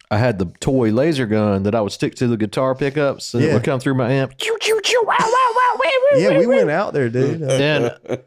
I 0.10 0.18
had 0.18 0.40
the 0.40 0.48
toy 0.62 0.90
laser 0.90 1.28
gun 1.28 1.62
that 1.64 1.76
I 1.76 1.82
would 1.82 1.92
stick 1.92 2.16
to 2.16 2.28
the 2.28 2.36
guitar 2.36 2.74
pickups 2.74 3.36
and 3.36 3.44
it 3.44 3.54
would 3.54 3.64
come 3.64 3.80
through 3.80 3.94
my 3.94 4.12
amp. 4.12 4.40
Choo, 4.40 4.58
choo, 4.60 4.82
choo, 4.84 5.04
wow, 5.06 5.16
wow, 5.20 5.52
wow, 5.56 5.80
wee, 5.80 6.00
wee, 6.14 6.24
Yeah, 6.24 6.40
we 6.40 6.48
went 6.48 6.72
out 6.72 6.94
there, 6.94 7.10
dude. 7.10 7.44
Uh, 7.44 7.52
and 7.52 8.24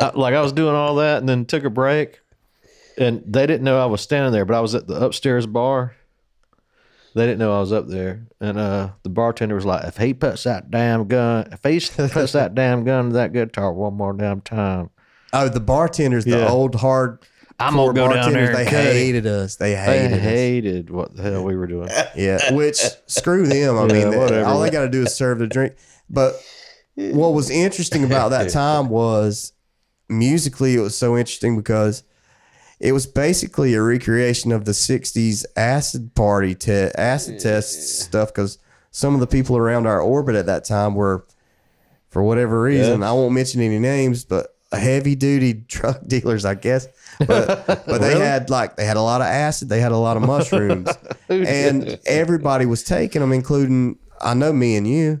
I, 0.00 0.10
like 0.16 0.34
I 0.34 0.40
was 0.40 0.52
doing 0.52 0.74
all 0.74 0.96
that 0.96 1.18
and 1.18 1.28
then 1.28 1.44
took 1.44 1.62
a 1.62 1.70
break 1.70 2.18
and 2.98 3.22
they 3.24 3.46
didn't 3.46 3.62
know 3.62 3.80
I 3.80 3.86
was 3.86 4.00
standing 4.00 4.32
there, 4.32 4.44
but 4.44 4.56
I 4.56 4.60
was 4.60 4.74
at 4.74 4.88
the 4.88 4.94
upstairs 4.94 5.46
bar. 5.46 5.94
They 7.14 7.26
didn't 7.26 7.38
know 7.40 7.56
I 7.56 7.60
was 7.60 7.72
up 7.72 7.88
there, 7.88 8.26
and 8.40 8.56
uh, 8.58 8.90
the 9.02 9.08
bartender 9.08 9.54
was 9.56 9.64
like, 9.66 9.84
"If 9.84 9.96
he 9.96 10.14
puts 10.14 10.44
that 10.44 10.70
damn 10.70 11.08
gun, 11.08 11.48
if 11.52 11.60
he 11.64 11.80
puts 12.08 12.32
that 12.32 12.54
damn 12.54 12.84
gun 12.84 13.08
to 13.08 13.12
that 13.14 13.32
guitar 13.32 13.72
one 13.72 13.94
more 13.94 14.12
damn 14.12 14.40
time, 14.40 14.90
Oh, 15.32 15.48
the 15.48 15.60
bartenders, 15.60 16.24
the 16.24 16.38
Yeah. 16.38 16.48
old 16.50 16.74
hard. 16.76 17.18
I'm 17.58 17.74
gonna 17.74 17.92
go 17.92 18.12
down 18.12 18.32
there 18.32 18.52
They 18.54 18.60
and 18.62 18.70
cut 18.70 18.86
it." 18.86 18.92
hated 18.94 19.26
us. 19.26 19.56
They 19.56 19.70
They 19.74 19.76
hated 19.76 20.12
us. 20.14 20.20
hated 20.20 20.90
what 20.90 21.14
the 21.16 21.22
hell 21.22 21.44
we 21.44 21.56
were 21.56 21.66
doing. 21.66 21.88
Yeah, 22.16 22.52
which 22.54 22.80
screw 23.06 23.46
them. 23.46 23.76
I 23.76 23.86
Yeah, 23.86 23.92
mean, 24.10 24.18
whatever. 24.18 24.44
all 24.48 24.60
they 24.60 24.70
got 24.70 24.82
to 24.82 24.88
do 24.88 25.02
is 25.02 25.14
serve 25.14 25.40
the 25.40 25.46
drink. 25.46 25.74
But 26.08 26.34
what 26.94 27.34
was 27.34 27.50
interesting 27.50 28.02
about 28.04 28.30
that 28.30 28.50
time 28.50 28.88
was 28.88 29.52
musically, 30.08 30.74
it 30.74 30.80
was 30.80 30.96
so 30.96 31.16
interesting 31.16 31.56
because 31.56 32.02
it 32.80 32.92
was 32.92 33.06
basically 33.06 33.74
a 33.74 33.82
recreation 33.82 34.50
of 34.52 34.64
the 34.64 34.72
'60s 34.72 35.44
acid 35.56 36.14
party, 36.14 36.54
te- 36.54 36.90
acid 36.96 37.38
test 37.40 38.00
stuff. 38.00 38.28
Because 38.32 38.58
some 38.90 39.14
of 39.14 39.20
the 39.20 39.26
people 39.26 39.56
around 39.56 39.86
our 39.86 40.00
orbit 40.00 40.34
at 40.34 40.46
that 40.46 40.64
time 40.64 40.94
were, 40.94 41.24
for 42.08 42.22
whatever 42.22 42.62
reason, 42.62 43.02
I 43.02 43.12
won't 43.12 43.34
mention 43.34 43.60
any 43.60 43.78
names, 43.78 44.24
but 44.24 44.56
heavy 44.72 45.14
duty 45.14 45.52
drug 45.68 46.08
dealers, 46.08 46.44
I 46.44 46.54
guess. 46.54 46.88
But 47.18 47.66
but 47.66 48.00
they 48.00 48.18
had 48.18 48.48
like 48.48 48.76
they 48.76 48.86
had 48.86 48.96
a 48.96 49.02
lot 49.02 49.20
of 49.20 49.26
acid, 49.26 49.68
they 49.68 49.80
had 49.80 49.92
a 49.92 49.98
lot 49.98 50.16
of 50.16 50.22
mushrooms, 50.22 50.88
and 51.28 51.98
everybody 52.06 52.64
was 52.64 52.82
taking 52.82 53.20
them, 53.20 53.32
including 53.32 53.98
I 54.20 54.32
know 54.34 54.52
me 54.52 54.76
and 54.76 54.88
you 54.88 55.20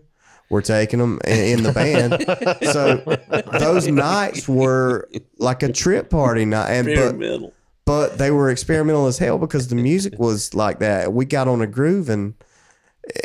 were 0.50 0.60
taking 0.60 0.98
them 0.98 1.18
in, 1.26 1.58
in 1.58 1.62
the 1.62 1.72
band. 1.72 2.62
so 2.72 3.58
those 3.58 3.88
nights 3.88 4.46
were 4.46 5.08
like 5.38 5.62
a 5.62 5.72
trip 5.72 6.10
party 6.10 6.44
night, 6.44 6.70
and 6.70 6.86
but 6.94 7.52
but 7.86 8.18
they 8.18 8.30
were 8.30 8.50
experimental 8.50 9.06
as 9.06 9.18
hell 9.18 9.38
because 9.38 9.68
the 9.68 9.76
music 9.76 10.18
was 10.18 10.52
like 10.54 10.80
that. 10.80 11.12
We 11.12 11.24
got 11.24 11.48
on 11.48 11.62
a 11.62 11.66
groove 11.66 12.10
and 12.10 12.34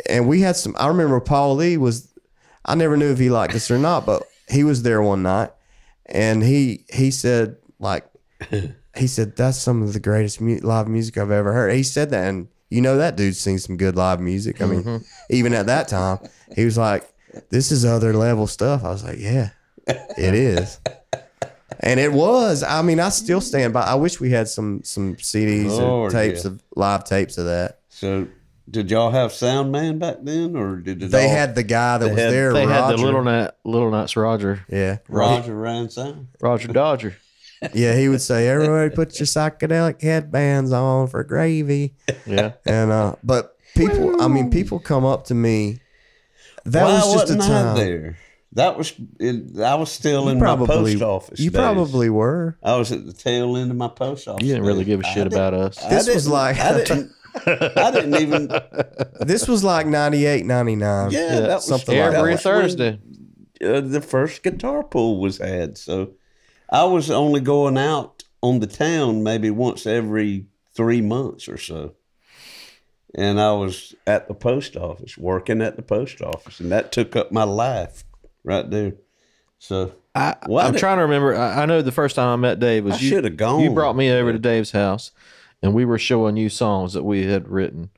and 0.08 0.26
we 0.26 0.40
had 0.40 0.56
some. 0.56 0.74
I 0.78 0.86
remember 0.88 1.20
Paul 1.20 1.56
Lee 1.56 1.76
was. 1.76 2.12
I 2.64 2.74
never 2.74 2.96
knew 2.96 3.12
if 3.12 3.18
he 3.18 3.30
liked 3.30 3.54
us 3.54 3.70
or 3.70 3.78
not, 3.78 4.06
but 4.06 4.24
he 4.48 4.64
was 4.64 4.82
there 4.82 5.02
one 5.02 5.22
night, 5.22 5.50
and 6.06 6.42
he 6.42 6.84
he 6.88 7.10
said 7.10 7.56
like 7.78 8.04
he 8.96 9.06
said 9.06 9.36
that's 9.36 9.58
some 9.58 9.82
of 9.82 9.92
the 9.92 10.00
greatest 10.00 10.40
mu- 10.40 10.58
live 10.62 10.88
music 10.88 11.18
I've 11.18 11.30
ever 11.30 11.52
heard. 11.52 11.74
He 11.74 11.82
said 11.82 12.10
that, 12.10 12.28
and 12.28 12.48
you 12.70 12.80
know 12.80 12.96
that 12.96 13.16
dude 13.16 13.36
sings 13.36 13.64
some 13.64 13.76
good 13.76 13.96
live 13.96 14.20
music. 14.20 14.60
I 14.60 14.66
mean, 14.66 14.82
mm-hmm. 14.82 15.04
even 15.30 15.52
at 15.54 15.66
that 15.66 15.88
time, 15.88 16.18
he 16.54 16.64
was 16.64 16.76
like, 16.76 17.08
"This 17.50 17.70
is 17.72 17.84
other 17.84 18.12
level 18.12 18.46
stuff." 18.46 18.84
I 18.84 18.88
was 18.90 19.04
like, 19.04 19.18
"Yeah, 19.18 19.50
it 19.86 20.34
is." 20.34 20.80
And 21.80 22.00
it 22.00 22.12
was. 22.12 22.62
I 22.62 22.82
mean, 22.82 23.00
I 23.00 23.10
still 23.10 23.40
stand 23.40 23.72
by. 23.72 23.82
I 23.82 23.94
wish 23.96 24.20
we 24.20 24.30
had 24.30 24.48
some 24.48 24.82
some 24.84 25.16
CDs 25.16 25.66
Lord, 25.78 26.12
or 26.12 26.16
tapes 26.16 26.44
yeah. 26.44 26.52
of 26.52 26.62
live 26.74 27.04
tapes 27.04 27.38
of 27.38 27.46
that. 27.46 27.80
So, 27.88 28.28
did 28.70 28.90
y'all 28.90 29.10
have 29.10 29.32
sound 29.32 29.72
man 29.72 29.98
back 29.98 30.16
then, 30.22 30.56
or 30.56 30.76
did 30.76 31.02
it 31.02 31.10
They 31.10 31.24
all- 31.24 31.30
had 31.36 31.54
the 31.54 31.62
guy 31.62 31.98
that 31.98 32.08
was 32.10 32.18
had- 32.18 32.32
there. 32.32 32.52
They 32.52 32.66
had 32.66 32.90
the 32.92 32.96
little 32.96 33.22
night, 33.22 33.50
little 33.64 33.90
nights 33.90 34.16
Roger, 34.16 34.64
Yeah, 34.70 34.98
Roger 35.08 35.54
ran 35.54 35.90
sound? 35.90 36.28
Roger 36.40 36.68
Dodger. 36.68 37.16
yeah. 37.74 37.94
He 37.96 38.08
would 38.08 38.22
say, 38.22 38.48
"Everybody, 38.48 38.94
put 38.94 39.18
your 39.18 39.26
psychedelic 39.26 40.00
headbands 40.00 40.72
on 40.72 41.08
for 41.08 41.24
gravy." 41.24 41.94
Yeah, 42.26 42.52
And 42.64 42.90
uh, 42.90 43.16
but 43.22 43.56
people, 43.74 44.22
I 44.22 44.28
mean, 44.28 44.50
people 44.50 44.78
come 44.78 45.04
up 45.04 45.24
to 45.26 45.34
me. 45.34 45.80
That 46.66 46.84
Why 46.84 46.92
was 46.94 47.02
just 47.02 47.14
a 47.30 47.36
wasn't 47.36 47.42
I 47.42 47.46
time. 47.48 47.76
there. 47.76 48.18
That 48.52 48.78
was 48.78 48.94
in, 49.20 49.60
I 49.62 49.74
was 49.74 49.90
still 49.92 50.24
You 50.24 50.30
in 50.30 50.38
probably, 50.38 50.94
my 50.94 51.00
post 51.00 51.02
office. 51.02 51.40
you 51.40 51.50
days. 51.50 51.60
probably 51.60 52.08
were. 52.10 52.56
I 52.62 52.76
was 52.76 52.90
at 52.92 53.04
the 53.04 53.12
tail 53.12 53.56
end 53.56 53.70
of 53.70 53.76
my 53.76 53.88
post 53.88 54.26
office. 54.28 54.42
you 54.46 54.52
didn't 54.54 54.66
really 54.66 54.84
days. 54.84 54.86
give 54.96 55.00
a 55.00 55.04
shit 55.04 55.14
didn't- 55.24 55.32
about 55.34 55.54
us. 55.54 55.82
I 55.84 55.90
This 55.90 56.08
was 56.12 56.28
like- 56.28 56.58
I 56.58 56.78
didn't. 56.78 57.12
I 57.46 57.90
didn't 57.90 58.14
even. 58.14 58.48
This 59.20 59.46
was 59.46 59.62
like 59.62 59.86
98, 59.86 60.46
99. 60.46 61.10
Yeah, 61.10 61.40
that 61.40 61.54
was 61.56 61.66
something 61.66 61.98
like 61.98 62.12
that 62.12 62.18
Every 62.18 62.30
when, 62.30 62.38
Thursday. 62.38 62.98
uh, 63.62 63.82
the 63.82 64.00
first 64.00 64.42
guitar 64.42 64.82
pool 64.82 65.20
was 65.20 65.36
had. 65.36 65.76
So 65.76 66.12
I 66.70 66.84
was 66.84 67.10
only 67.10 67.40
going 67.40 67.76
out 67.76 68.24
on 68.42 68.60
the 68.60 68.66
town 68.66 69.22
maybe 69.22 69.50
once 69.50 69.86
every 69.86 70.46
three 70.74 71.02
months 71.02 71.46
or 71.46 71.58
so. 71.58 71.92
And 73.18 73.40
I 73.40 73.52
was 73.52 73.94
at 74.06 74.28
the 74.28 74.34
post 74.34 74.76
office, 74.76 75.16
working 75.16 75.62
at 75.62 75.76
the 75.76 75.82
post 75.82 76.20
office, 76.20 76.60
and 76.60 76.70
that 76.70 76.92
took 76.92 77.16
up 77.16 77.32
my 77.32 77.44
life 77.44 78.04
right 78.44 78.68
there. 78.70 78.92
So 79.58 79.94
I, 80.14 80.36
Why 80.46 80.64
I'm 80.64 80.72
did- 80.72 80.78
trying 80.80 80.98
to 80.98 81.02
remember. 81.04 81.34
I, 81.34 81.62
I 81.62 81.66
know 81.66 81.80
the 81.80 81.90
first 81.92 82.14
time 82.16 82.28
I 82.28 82.36
met 82.36 82.60
Dave 82.60 82.84
was 82.84 82.96
I 82.96 82.98
you. 82.98 83.08
shoulda 83.08 83.30
gone. 83.30 83.62
You 83.62 83.70
brought 83.70 83.96
me 83.96 84.10
over 84.12 84.32
to 84.32 84.38
Dave's 84.38 84.72
house, 84.72 85.12
and 85.62 85.72
we 85.72 85.86
were 85.86 85.98
showing 85.98 86.36
you 86.36 86.50
songs 86.50 86.92
that 86.92 87.04
we 87.04 87.24
had 87.24 87.48
written, 87.48 87.88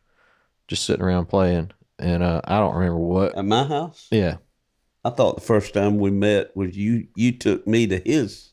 just 0.68 0.84
sitting 0.84 1.02
around 1.04 1.26
playing. 1.26 1.72
And 1.98 2.22
uh, 2.22 2.40
I 2.44 2.58
don't 2.60 2.76
remember 2.76 2.98
what. 2.98 3.36
at 3.36 3.44
my 3.44 3.64
house, 3.64 4.06
Yeah, 4.12 4.36
I 5.04 5.10
thought 5.10 5.34
the 5.34 5.40
first 5.40 5.74
time 5.74 5.98
we 5.98 6.12
met 6.12 6.56
was 6.56 6.76
you. 6.76 7.08
You 7.16 7.32
took 7.32 7.66
me 7.66 7.88
to 7.88 7.98
his 7.98 8.50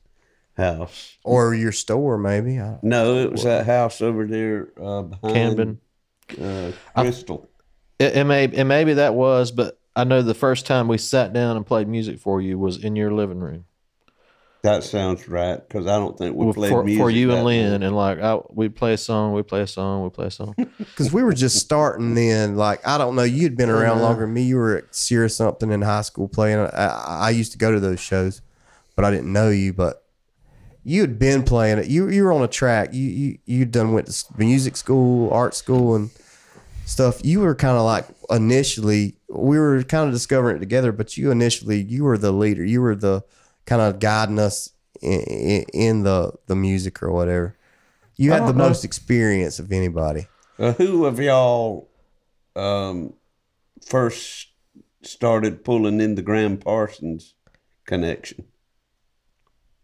house. 0.57 1.17
Or 1.23 1.53
your 1.53 1.71
store, 1.71 2.17
maybe. 2.17 2.59
I, 2.59 2.79
No, 2.81 3.17
it 3.17 3.31
was 3.31 3.43
that 3.43 3.67
house 3.67 4.01
over 4.01 4.25
there 4.25 4.69
uh, 4.81 5.03
behind 5.03 5.33
Camden. 5.35 5.79
Uh, 6.41 6.71
Crystal. 6.95 7.49
It, 7.99 8.17
it 8.17 8.23
may 8.25 8.45
and 8.45 8.67
maybe 8.67 8.93
that 8.95 9.13
was, 9.15 9.51
but 9.51 9.79
I 9.95 10.03
know 10.03 10.21
the 10.21 10.33
first 10.33 10.65
time 10.65 10.87
we 10.87 10.97
sat 10.97 11.33
down 11.33 11.55
and 11.57 11.65
played 11.65 11.87
music 11.87 12.19
for 12.19 12.41
you 12.41 12.59
was 12.59 12.83
in 12.83 12.95
your 12.95 13.11
living 13.13 13.39
room 13.39 13.65
That 14.63 14.83
sounds 14.83 15.27
right 15.29 15.57
because 15.67 15.85
I 15.87 15.97
don't 15.97 16.17
think 16.17 16.35
we 16.35 16.51
played 16.53 16.71
for, 16.71 16.83
music 16.83 16.99
for 17.01 17.09
you 17.11 17.31
and 17.31 17.45
Lynn, 17.45 17.71
night. 17.79 17.85
and 17.85 17.95
like 17.95 18.19
I, 18.19 18.39
we'd 18.49 18.75
play 18.75 18.93
a 18.93 18.97
song, 18.97 19.33
we 19.33 19.43
play 19.43 19.61
a 19.61 19.67
song, 19.67 20.03
we 20.03 20.09
play 20.09 20.25
a 20.27 20.31
song. 20.31 20.55
because 20.79 21.13
we 21.13 21.21
were 21.23 21.33
just 21.33 21.59
starting 21.59 22.15
then. 22.15 22.55
Like 22.57 22.85
I 22.87 22.97
don't 22.97 23.15
know, 23.15 23.23
you'd 23.23 23.55
been 23.55 23.69
around 23.69 23.97
Uh-huh. 23.97 24.07
longer 24.07 24.25
than 24.25 24.33
me. 24.33 24.41
You 24.43 24.57
were 24.57 24.77
at 24.77 24.95
Sierra 24.95 25.29
something 25.29 25.71
in 25.71 25.83
high 25.83 26.01
school 26.01 26.27
playing. 26.27 26.59
I, 26.59 26.67
I 26.87 27.29
used 27.29 27.51
to 27.51 27.57
go 27.57 27.71
to 27.71 27.79
those 27.79 27.99
shows, 27.99 28.41
but 28.95 29.05
I 29.05 29.11
didn't 29.11 29.31
know 29.31 29.49
you. 29.49 29.71
But 29.71 30.03
you 30.87 31.01
had 31.01 31.17
been 31.17 31.41
playing 31.41 31.79
it. 31.79 31.87
You 31.87 32.07
you 32.09 32.23
were 32.23 32.31
on 32.31 32.43
a 32.43 32.47
track. 32.47 32.93
You 32.93 33.09
you 33.09 33.37
you 33.45 33.65
done 33.65 33.91
went 33.91 34.07
to 34.07 34.25
music 34.37 34.77
school, 34.77 35.31
art 35.31 35.55
school, 35.55 35.95
and 35.95 36.11
stuff. 36.85 37.25
You 37.25 37.39
were 37.39 37.55
kind 37.55 37.75
of 37.75 37.83
like 37.83 38.05
initially. 38.29 39.15
We 39.27 39.57
were 39.57 39.81
kind 39.83 40.07
of 40.07 40.13
discovering 40.13 40.57
it 40.57 40.59
together, 40.59 40.91
but 40.91 41.17
you 41.17 41.31
initially 41.31 41.81
you 41.81 42.03
were 42.03 42.19
the 42.19 42.31
leader. 42.31 42.63
You 42.63 42.81
were 42.81 42.95
the 42.95 43.23
kind 43.65 43.81
of 43.81 43.99
guiding 43.99 44.37
us 44.37 44.69
in, 45.01 45.21
in, 45.21 45.65
in 45.73 46.03
the 46.03 46.33
the 46.45 46.55
music 46.55 47.01
or 47.01 47.11
whatever. 47.11 47.57
You 48.15 48.31
had 48.31 48.43
the 48.43 48.53
know. 48.53 48.67
most 48.67 48.85
experience 48.85 49.57
of 49.57 49.71
anybody. 49.71 50.27
Uh, 50.57 50.71
who 50.73 51.05
of 51.05 51.19
y'all 51.19 51.89
um, 52.55 53.13
first 53.83 54.49
started 55.01 55.65
pulling 55.65 55.99
in 55.99 56.13
the 56.15 56.21
Gram 56.21 56.57
Parsons 56.57 57.33
connection? 57.85 58.45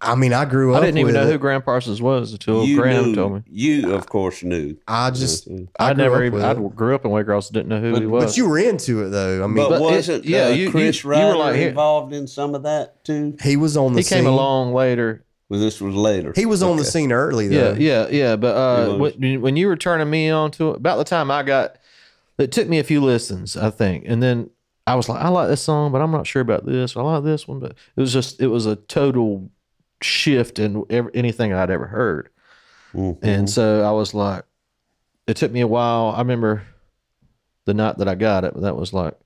I 0.03 0.15
mean, 0.15 0.33
I 0.33 0.45
grew 0.45 0.73
up. 0.73 0.81
I 0.81 0.85
didn't 0.85 0.97
even 0.97 1.13
with 1.13 1.15
know 1.15 1.27
it. 1.29 1.31
who 1.31 1.37
Gram 1.37 1.61
Parsons 1.61 2.01
was 2.01 2.31
until 2.33 2.65
you 2.65 2.75
Graham 2.81 3.05
knew, 3.09 3.15
told 3.15 3.33
me. 3.35 3.41
You, 3.47 3.93
of 3.93 4.07
course, 4.09 4.41
knew. 4.41 4.75
I 4.87 5.11
just. 5.11 5.47
I, 5.79 5.91
I, 5.91 5.93
never 5.93 6.23
even. 6.25 6.41
I 6.41 6.53
grew 6.55 6.95
up 6.95 7.05
in 7.05 7.11
Waycross, 7.11 7.51
didn't 7.51 7.67
know 7.69 7.79
who 7.79 7.99
he 7.99 8.07
was. 8.07 8.25
But 8.25 8.37
you 8.37 8.49
were 8.49 8.57
into 8.57 9.03
it 9.05 9.09
though. 9.09 9.43
I 9.43 9.47
mean, 9.47 9.57
But, 9.57 9.69
But 9.69 9.81
wasn't 9.81 10.25
yeah, 10.25 10.45
uh, 10.45 10.49
you- 10.49 10.63
you- 10.65 10.71
Chris 10.71 11.03
you 11.03 11.09
were 11.11 11.35
like 11.35 11.55
involved 11.57 12.13
in 12.13 12.25
some 12.27 12.55
of 12.55 12.63
that 12.63 13.03
too? 13.05 13.37
he 13.43 13.55
was 13.57 13.77
on 13.77 13.93
the 13.93 13.99
he 13.99 14.03
scene. 14.03 14.19
came 14.19 14.27
along 14.27 14.73
later. 14.73 15.23
Well, 15.49 15.59
this 15.59 15.79
was 15.81 15.93
later. 15.93 16.31
He 16.35 16.45
was 16.45 16.63
on 16.63 16.77
the 16.77 16.83
scene 16.85 17.11
early 17.11 17.47
Yeah, 17.47 17.61
though. 17.61 17.73
yeah, 17.73 18.07
yeah. 18.07 18.07
Yeah. 18.09 18.35
But 18.37 18.55
uh, 18.55 18.97
when, 18.97 19.41
when 19.41 19.55
you 19.57 19.67
were 19.67 19.75
turning 19.75 20.09
me 20.09 20.29
on 20.29 20.49
to 20.51 20.71
it, 20.71 20.77
about 20.77 20.97
the 20.97 21.03
time 21.03 21.29
I 21.29 21.43
got, 21.43 21.77
it 22.37 22.51
took 22.53 22.67
me 22.69 22.79
a 22.79 22.83
few 22.83 23.01
listens, 23.01 23.55
I 23.57 23.69
think, 23.69 24.05
and 24.07 24.23
then 24.23 24.49
I 24.87 24.95
was 24.95 25.07
like, 25.09 25.21
I 25.21 25.27
like 25.27 25.49
this 25.49 25.61
song, 25.61 25.91
but 25.91 26.01
I'm 26.01 26.09
not 26.09 26.25
sure 26.25 26.41
about 26.41 26.65
this. 26.65 26.95
I 26.97 27.01
like 27.01 27.23
this 27.23 27.47
one, 27.47 27.59
but 27.59 27.71
it 27.95 28.01
was 28.01 28.11
just 28.13 28.41
it 28.41 28.47
was 28.47 28.65
a 28.65 28.77
total 28.77 29.51
shift 30.03 30.59
in 30.59 30.83
ev 30.89 31.09
anything 31.13 31.53
I'd 31.53 31.69
ever 31.69 31.87
heard. 31.87 32.29
And 33.21 33.49
so 33.49 33.83
I 33.83 33.91
was 33.91 34.13
like, 34.13 34.43
it 35.27 35.37
took 35.37 35.51
me 35.51 35.61
a 35.61 35.67
while. 35.67 36.13
I 36.15 36.19
remember 36.19 36.63
the 37.65 37.73
night 37.73 37.97
that 37.97 38.07
I 38.07 38.15
got 38.15 38.43
it, 38.43 38.59
that 38.59 38.75
was 38.75 38.93
like 38.93 39.17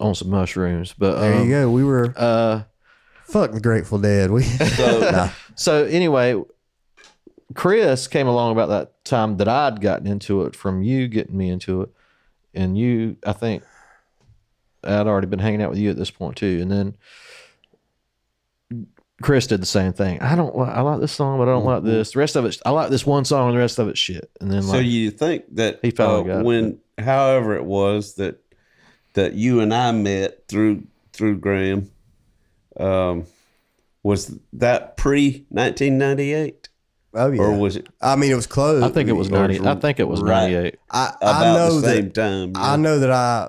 on 0.00 0.14
some 0.14 0.30
mushrooms. 0.30 0.94
But 0.96 1.20
There 1.20 1.34
um, 1.34 1.44
you 1.44 1.50
go. 1.50 1.70
We 1.70 1.84
were 1.84 2.12
uh, 2.16 2.62
fuck 3.24 3.52
the 3.52 3.60
Grateful 3.60 3.98
Dead. 3.98 4.30
We 4.30 4.44
Nah. 4.78 5.30
so 5.54 5.84
anyway, 5.84 6.40
Chris 7.54 8.06
came 8.06 8.26
along 8.26 8.52
about 8.52 8.68
that 8.68 9.04
time 9.04 9.36
that 9.38 9.48
I'd 9.48 9.80
gotten 9.80 10.06
into 10.06 10.42
it 10.42 10.56
from 10.56 10.82
you 10.82 11.08
getting 11.08 11.36
me 11.36 11.50
into 11.50 11.82
it, 11.82 11.90
and 12.54 12.78
you, 12.78 13.16
I 13.26 13.32
think, 13.32 13.62
I'd 14.82 15.06
already 15.06 15.26
been 15.26 15.38
hanging 15.38 15.62
out 15.62 15.70
with 15.70 15.78
you 15.78 15.90
at 15.90 15.96
this 15.96 16.10
point 16.10 16.36
too, 16.36 16.58
and 16.60 16.70
then 16.70 16.96
Chris 19.22 19.46
did 19.46 19.62
the 19.62 19.66
same 19.66 19.92
thing. 19.92 20.20
I 20.20 20.34
don't, 20.34 20.56
li- 20.58 20.68
I 20.68 20.80
like 20.80 21.00
this 21.00 21.12
song, 21.12 21.38
but 21.38 21.48
I 21.48 21.52
don't 21.52 21.64
like 21.64 21.82
this. 21.84 22.12
The 22.12 22.18
rest 22.18 22.34
of 22.36 22.44
it, 22.44 22.58
I 22.66 22.70
like 22.70 22.90
this 22.90 23.06
one 23.06 23.24
song, 23.24 23.48
and 23.48 23.56
the 23.56 23.60
rest 23.60 23.78
of 23.78 23.88
it 23.88 23.96
shit. 23.96 24.28
And 24.40 24.50
then 24.50 24.62
So 24.62 24.72
like, 24.78 24.86
you 24.86 25.10
think 25.10 25.44
that 25.54 25.78
He 25.82 25.90
finally 25.92 26.22
uh, 26.30 26.34
got 26.34 26.40
it. 26.40 26.44
when, 26.44 26.78
however 26.98 27.54
it 27.54 27.64
was 27.64 28.14
that 28.14 28.40
that 29.14 29.34
you 29.34 29.60
and 29.60 29.72
I 29.72 29.92
met 29.92 30.48
through 30.48 30.82
through 31.12 31.38
Graham, 31.38 31.90
um, 32.78 33.26
was 34.02 34.36
that 34.54 34.96
pre 34.96 35.46
nineteen 35.50 35.96
ninety 35.98 36.32
eight? 36.32 36.68
Oh 37.16 37.30
yeah. 37.30 37.42
or 37.42 37.56
was 37.56 37.76
it 37.76 37.86
I 38.00 38.16
mean, 38.16 38.32
it 38.32 38.34
was 38.34 38.48
close. 38.48 38.82
I 38.82 38.88
think 38.88 39.08
it 39.08 39.12
was 39.12 39.28
Or 39.28 39.32
ninety. 39.46 39.60
I 39.60 39.76
think 39.76 40.00
it 40.00 40.08
was 40.08 40.20
right. 40.20 40.50
ninety 40.50 40.56
eight. 40.56 40.76
I, 40.90 41.12
about 41.20 41.34
I 41.46 41.54
know 41.54 41.80
the 41.80 41.86
same 41.88 42.04
that. 42.10 42.14
time? 42.14 42.52
I 42.56 42.76
know 42.76 42.98
that 42.98 43.10
I. 43.12 43.48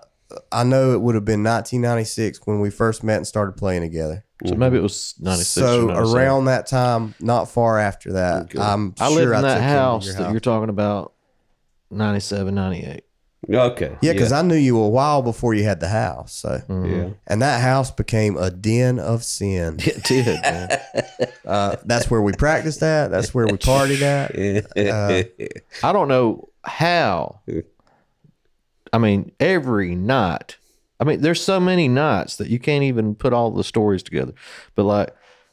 I 0.51 0.63
know 0.63 0.91
it 0.93 1.01
would 1.01 1.15
have 1.15 1.23
been 1.23 1.43
1996 1.43 2.41
when 2.45 2.59
we 2.59 2.69
first 2.69 3.03
met 3.03 3.17
and 3.17 3.27
started 3.27 3.53
playing 3.53 3.83
together. 3.83 4.24
So 4.45 4.55
maybe 4.55 4.77
it 4.77 4.81
was 4.81 5.15
ninety 5.19 5.43
six. 5.43 5.65
So 5.65 5.89
around 5.89 6.45
that 6.45 6.67
time, 6.67 7.15
not 7.19 7.49
far 7.49 7.79
after 7.79 8.13
that, 8.13 8.53
I'm 8.59 8.93
I 8.99 9.07
sure 9.07 9.15
lived 9.15 9.31
in 9.31 9.37
I 9.37 9.41
that 9.41 9.53
took 9.55 9.63
you 9.63 9.67
to 9.69 9.73
house 9.73 10.05
your 10.07 10.15
that 10.15 10.31
you're 10.31 10.39
talking 10.41 10.69
about, 10.69 11.13
97, 11.91 12.53
98. 12.53 13.03
Okay, 13.47 13.95
Yeah, 14.01 14.13
because 14.13 14.31
I 14.31 14.41
knew 14.41 14.55
you 14.55 14.77
a 14.79 14.89
while 14.89 15.21
before 15.21 15.53
you 15.53 15.63
had 15.63 15.79
the 15.79 15.87
house. 15.87 16.33
So, 16.33 16.61
yeah. 16.67 17.09
and 17.27 17.41
that 17.43 17.61
house 17.61 17.91
became 17.91 18.37
a 18.37 18.49
den 18.49 18.97
of 18.97 19.23
sin. 19.23 19.77
It 19.85 20.03
did, 20.03 20.41
man. 20.41 20.69
Uh, 21.45 21.75
that's 21.85 22.09
where 22.09 22.23
we 22.23 22.33
practiced 22.33 22.81
at. 22.81 23.11
That's 23.11 23.31
where 23.31 23.45
we 23.45 23.51
partied 23.53 24.01
at. 24.01 24.35
I 25.83 25.93
don't 25.93 26.07
know 26.07 26.49
how. 26.63 27.41
I 28.93 28.97
mean, 28.97 29.31
every 29.39 29.93
night. 29.93 30.57
I 30.99 31.03
mean, 31.03 31.21
there's 31.21 31.41
so 31.43 31.59
many 31.59 31.87
nights 31.87 32.37
that 32.37 32.47
you 32.49 32.59
can't 32.59 32.83
even 32.83 33.15
put 33.15 33.33
all 33.33 33.51
the 33.51 33.63
stories 33.63 34.01
together, 34.03 34.33
but 34.75 34.83
like, 34.83 35.09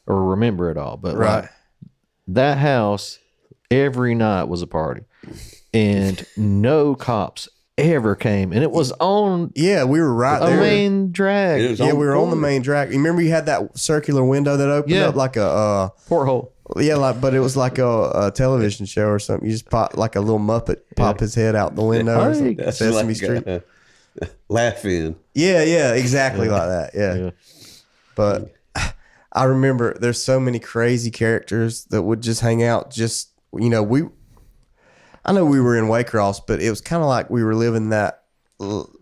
or 0.07 0.23
remember 0.25 0.69
it 0.71 0.77
all. 0.77 0.97
But 0.97 1.15
Right. 1.17 1.41
like, 1.41 1.49
that 2.27 2.57
house, 2.57 3.19
every 3.69 4.15
night 4.15 4.45
was 4.47 4.61
a 4.61 4.67
party, 4.67 5.01
and 5.73 6.25
no 6.37 6.95
cops 6.95 7.49
ever 7.77 8.15
came, 8.15 8.51
and 8.53 8.61
it 8.63 8.71
was 8.71 8.91
on 8.99 9.51
Yeah, 9.55 9.83
we 9.83 9.99
were 9.99 10.13
right 10.13 10.41
a 10.41 10.45
there. 10.45 10.59
main 10.59 11.11
drag 11.11 11.61
It 11.61 11.69
was 11.71 11.79
yeah, 11.79 11.91
on 11.91 11.97
we 11.97 12.05
were 12.05 12.15
on 12.15 12.29
the 12.29 12.35
main 12.35 12.61
drag. 12.61 12.91
You 12.91 12.97
remember 12.97 13.21
you 13.21 13.31
had 13.31 13.47
that 13.47 13.77
circular 13.77 14.23
window 14.23 14.55
that 14.57 14.69
opened 14.69 14.93
Yeah. 14.93 15.07
up 15.07 15.15
like 15.15 15.35
a 15.37 15.43
uh, 15.45 15.89
porthole. 16.07 16.53
yeah, 16.77 16.95
like 16.95 17.19
but 17.19 17.33
it 17.33 17.39
was 17.39 17.57
like 17.57 17.79
a, 17.79 18.11
a 18.27 18.31
television 18.31 18.85
show 18.85 19.07
or 19.07 19.17
something. 19.19 19.45
You 19.47 19.51
just 19.53 19.69
pop 19.69 19.97
like 19.97 20.15
a 20.15 20.21
little 20.21 20.39
Muppet 20.39 20.77
pop 20.95 21.19
his 21.19 21.33
head 21.35 21.55
out 21.55 21.75
the 21.75 21.83
window 21.83 22.29
or 22.29 22.33
something. 22.33 22.57
That's 22.57 22.77
Sesame 22.77 23.07
like 23.07 23.15
Street. 23.15 23.47
a- 23.47 23.63
laugh 24.49 24.85
in. 24.85 25.15
Yeah, 25.33 25.63
yeah, 25.63 25.93
exactly 25.93 26.49
like 26.49 26.67
that. 26.67 26.91
Yeah. 26.93 27.15
Yeah. 27.15 27.29
But 28.15 28.53
I 29.33 29.45
remember 29.45 29.97
there's 29.99 30.21
so 30.21 30.39
many 30.39 30.59
crazy 30.59 31.11
characters 31.11 31.85
that 31.85 32.03
would 32.03 32.21
just 32.21 32.41
hang 32.41 32.63
out. 32.63 32.91
Just 32.91 33.31
you 33.53 33.69
know, 33.69 33.83
we. 33.83 34.03
I 35.25 35.31
know 35.31 35.45
we 35.45 35.61
were 35.61 35.77
in 35.77 35.85
Waycross, 35.85 36.41
but 36.45 36.61
it 36.61 36.69
was 36.69 36.81
kind 36.81 37.01
of 37.01 37.07
like 37.07 37.29
we 37.29 37.43
were 37.43 37.55
living 37.55 37.89
that 37.89 38.23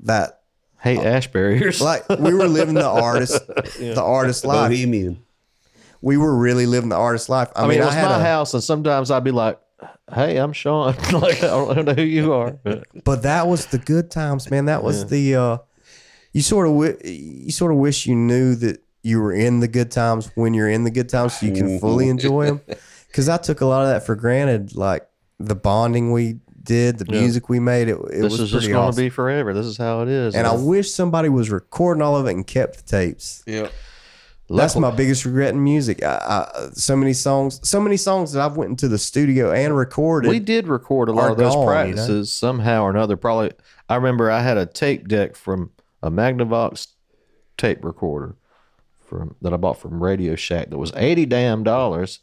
that 0.03 0.41
Hey, 0.82 0.97
uh, 0.97 1.03
ash 1.03 1.28
barriers. 1.28 1.80
like 1.82 2.07
we 2.09 2.34
were 2.34 2.47
living 2.47 2.74
the 2.74 2.88
artist 2.88 3.45
the 3.80 4.01
artist 4.01 4.43
life. 4.43 4.72
Bohemian. 4.72 5.24
We 6.01 6.18
were 6.18 6.36
really 6.36 6.66
living 6.66 6.89
the 6.89 6.95
artist 6.95 7.30
life. 7.30 7.49
I, 7.55 7.59
I 7.59 7.62
mean, 7.64 7.70
mean, 7.70 7.80
it 7.80 7.84
I 7.84 7.86
was 7.86 7.93
had 7.93 8.05
my 8.05 8.18
a, 8.18 8.24
house, 8.24 8.55
and 8.55 8.64
sometimes 8.64 9.12
I'd 9.12 9.24
be 9.24 9.30
like, 9.30 9.59
"Hey, 10.14 10.38
I'm 10.38 10.53
Sean. 10.53 10.95
like, 11.12 11.43
I 11.43 11.47
don't 11.47 11.86
know 11.86 11.93
who 11.93 12.01
you 12.03 12.34
are." 12.34 12.51
But 12.51 12.88
but 13.03 13.24
that 13.24 13.47
was 13.47 13.68
the 13.68 13.78
good 13.78 14.12
times, 14.12 14.49
man. 14.51 14.66
That 14.66 14.84
was 14.84 15.07
the 15.07 15.36
uh, 15.36 15.57
you 16.34 16.41
sort 16.41 16.68
of 16.68 16.74
wi- 16.74 16.97
you 17.03 17.51
sort 17.51 17.72
of 17.72 17.78
wish 17.78 18.05
you 18.05 18.16
knew 18.16 18.55
that 18.55 18.84
you 19.03 19.20
were 19.20 19.34
in 19.34 19.59
the 19.59 19.68
good 19.68 19.91
times 19.91 20.32
when 20.36 20.53
you're 20.53 20.70
in 20.70 20.84
the 20.84 20.91
good 20.91 21.09
times, 21.09 21.39
so 21.39 21.45
you 21.45 21.53
can 21.53 21.80
fully 21.80 22.07
enjoy 22.09 22.45
them. 22.45 22.62
Because 23.07 23.30
I 23.36 23.38
took 23.38 23.62
a 23.62 23.66
lot 23.66 23.84
of 23.84 23.89
that 23.89 24.05
for 24.05 24.16
granted, 24.16 24.76
like 24.76 25.07
the 25.39 25.55
bonding 25.55 26.12
we 26.12 26.39
did, 26.64 26.99
the 26.99 27.12
music 27.12 27.49
we 27.49 27.59
made. 27.59 27.88
It, 27.89 27.97
it 27.97 28.22
this 28.22 28.24
was 28.24 28.39
is 28.41 28.51
pretty 28.51 28.66
just 28.66 28.68
going 28.68 28.84
to 28.84 28.88
awesome. 28.89 29.03
be 29.03 29.09
forever. 29.09 29.53
This 29.53 29.66
is 29.66 29.78
how 29.78 30.01
it 30.01 30.09
is. 30.09 30.36
and 30.36 30.45
I 30.45 30.55
wish 30.55 30.91
somebody 30.91 31.30
was 31.30 31.49
recording 31.49 32.01
all 32.01 32.16
of 32.16 32.28
it 32.28 32.32
and 32.32 32.45
kept 32.45 32.78
the 32.78 32.84
tapes. 32.84 33.43
Yeah. 33.45 33.70
That's 34.58 34.76
my 34.76 34.91
biggest 34.91 35.26
regret 35.26 35.54
in 35.54 35.64
music. 35.64 36.04
I, 36.04 36.45
I, 36.54 36.70
so 36.74 36.95
many 36.95 37.14
songs, 37.14 37.60
so 37.68 37.80
many 37.80 37.97
songs 37.97 38.34
that 38.34 38.41
I've 38.41 38.58
went 38.58 38.70
into 38.70 38.88
the 38.88 38.97
studio 38.97 39.52
and 39.52 39.76
recorded. 39.76 40.30
we 40.30 40.39
did 40.39 40.68
record 40.68 41.10
a 41.10 41.14
lot 41.14 41.32
of 41.32 41.38
those 41.38 41.54
gone, 41.54 41.62
you 41.62 41.66
know? 41.66 41.72
practices 41.72 42.32
somehow 42.32 42.84
or 42.84 42.89
another. 42.89 43.18
Probably, 43.18 43.52
I 43.89 43.95
remember 43.95 44.30
I 44.32 44.41
had 44.41 44.58
a 44.58 44.66
tape 44.66 45.08
deck 45.08 45.36
from 45.36 45.72
a 46.04 46.10
Magnavox 46.12 46.88
tape 47.58 47.84
recorder 47.86 48.36
from 49.06 49.36
that 49.41 49.54
I 49.54 49.58
bought 49.58 49.78
from 49.78 50.02
Radio 50.02 50.36
Shack 50.36 50.70
that 50.70 50.78
was 50.78 50.91
eighty 50.95 51.26
damn 51.26 51.64
dollars, 51.64 52.20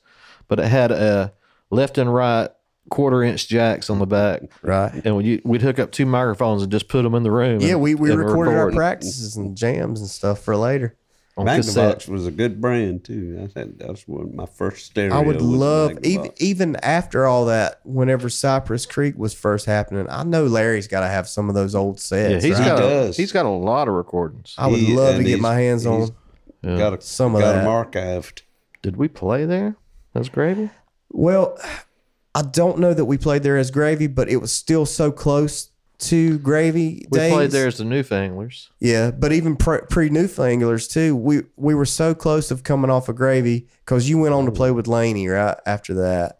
but 0.49 0.59
it 0.59 0.66
had 0.66 0.91
a 0.91 1.33
left 1.70 1.99
and 1.99 2.12
right 2.12 2.49
quarter 2.91 3.22
inch 3.22 3.49
jacks 3.49 3.91
on 3.91 3.99
the 3.99 4.07
back. 4.07 4.43
right. 4.62 5.03
And 5.05 5.14
we, 5.16 5.41
we'd 5.45 5.61
hook 5.61 5.79
up 5.79 5.93
two 5.93 6.07
microphones 6.07 6.62
and 6.62 6.72
just 6.72 6.89
put 6.89 7.03
them 7.03 7.14
in 7.14 7.22
the 7.22 7.31
room. 7.31 7.61
Yeah, 7.61 7.72
and- 7.72 7.83
we, 7.83 7.95
we 7.95 8.11
recorded 8.12 8.55
our 8.55 8.70
practices 8.72 9.37
and 9.37 9.57
jams 9.57 10.01
and 10.01 10.09
stuff 10.09 10.41
for 10.41 10.57
later. 10.57 10.97
On 11.39 11.47
cassette. 11.47 11.99
Magnavox 12.01 12.09
was 12.09 12.26
a 12.26 12.30
good 12.30 12.61
brand 12.61 13.05
too. 13.05 13.41
I 13.43 13.47
think 13.47 13.78
that 13.78 13.89
was 13.89 14.07
one 14.07 14.22
of 14.26 14.34
my 14.34 14.45
first 14.47 14.86
stereo. 14.86 15.14
I 15.14 15.20
would 15.22 15.41
love 15.41 15.93
Magnavox. 15.93 16.05
even 16.07 16.32
even 16.39 16.76
after 16.76 17.26
all 17.26 17.47
that. 17.47 17.80
Whenever 17.84 18.28
Cypress 18.28 18.84
Creek 18.86 19.16
was 19.16 19.32
first 19.34 19.66
happening, 19.66 20.07
I 20.11 20.24
know 20.24 20.45
Larry's 20.47 20.89
got 20.89 21.01
to 21.01 21.09
have 21.09 21.28
some 21.28 21.49
of 21.49 21.55
those 21.55 21.74
old 21.74 21.97
Yeah, 21.97 22.01
sets. 22.01 22.45
he's 22.45 22.59
right? 22.59 22.64
got 22.66 22.78
a, 22.78 22.82
does. 22.82 23.16
he's 23.16 23.32
got 23.32 23.47
a 23.47 23.51
lot 23.51 23.89
of 23.89 23.95
recordings. 23.95 24.55
I 24.59 24.66
would 24.66 24.80
He- 24.80 24.95
love 24.95 25.16
to 25.16 25.24
get 25.24 25.41
my 25.41 25.55
hands 25.55 25.86
on. 25.86 26.01
he's 26.01 26.11
them. 26.62 26.78
got 26.78 26.93
a, 26.93 27.01
Some 27.01 27.34
of 27.34 27.41
got 27.41 27.53
that. 27.53 27.62
them 27.62 27.66
archived. 27.68 28.43
Did 28.82 28.97
we 28.97 29.09
play 29.09 29.45
there? 29.45 29.76
That's 30.12 30.28
gravy. 30.28 30.70
Well, 31.11 31.59
I 32.34 32.43
don't 32.43 32.78
know 32.78 32.93
that 32.95 33.07
we 33.07 33.16
played 33.18 33.43
there 33.43 33.57
as 33.57 33.70
Gravy, 33.70 34.07
but 34.07 34.28
it 34.28 34.36
was 34.36 34.53
still 34.53 34.86
so 34.86 35.11
close 35.11 35.70
to 35.99 36.38
Gravy 36.38 37.07
We 37.11 37.18
days. 37.18 37.32
played 37.32 37.51
there 37.51 37.66
as 37.66 37.78
the 37.78 37.84
Newfanglers. 37.84 38.68
Yeah, 38.78 39.11
but 39.11 39.32
even 39.32 39.57
pre, 39.57 39.80
pre 39.90 40.11
Newfanglers 40.11 40.90
too, 40.90 41.16
we 41.16 41.42
we 41.57 41.74
were 41.74 41.86
so 41.86 42.14
close 42.14 42.51
of 42.51 42.62
coming 42.62 42.90
off 42.90 43.09
of 43.09 43.16
Gravy 43.16 43.66
because 43.84 44.09
you 44.09 44.18
went 44.18 44.34
on 44.34 44.46
to 44.46 44.53
play 44.53 44.70
with 44.70 44.86
Laney 44.86 45.26
right 45.28 45.57
after 45.66 45.94
that. 45.94 46.38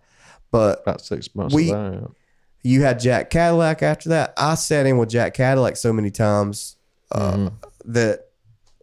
But 0.50 0.82
about 0.82 1.00
six 1.00 1.34
months 1.34 1.54
We- 1.54 1.72
of 1.72 2.14
you 2.62 2.82
had 2.82 2.98
Jack 2.98 3.30
Cadillac 3.30 3.82
after 3.82 4.11
that. 4.11 4.34
I 4.36 4.54
sat 4.54 4.86
in 4.86 4.98
with 4.98 5.09
Jack 5.09 5.34
Cadillac 5.34 5.76
so 5.76 5.92
many 5.92 6.11
times 6.11 6.76
uh, 7.12 7.32
mm-hmm. 7.32 7.92
that 7.92 8.26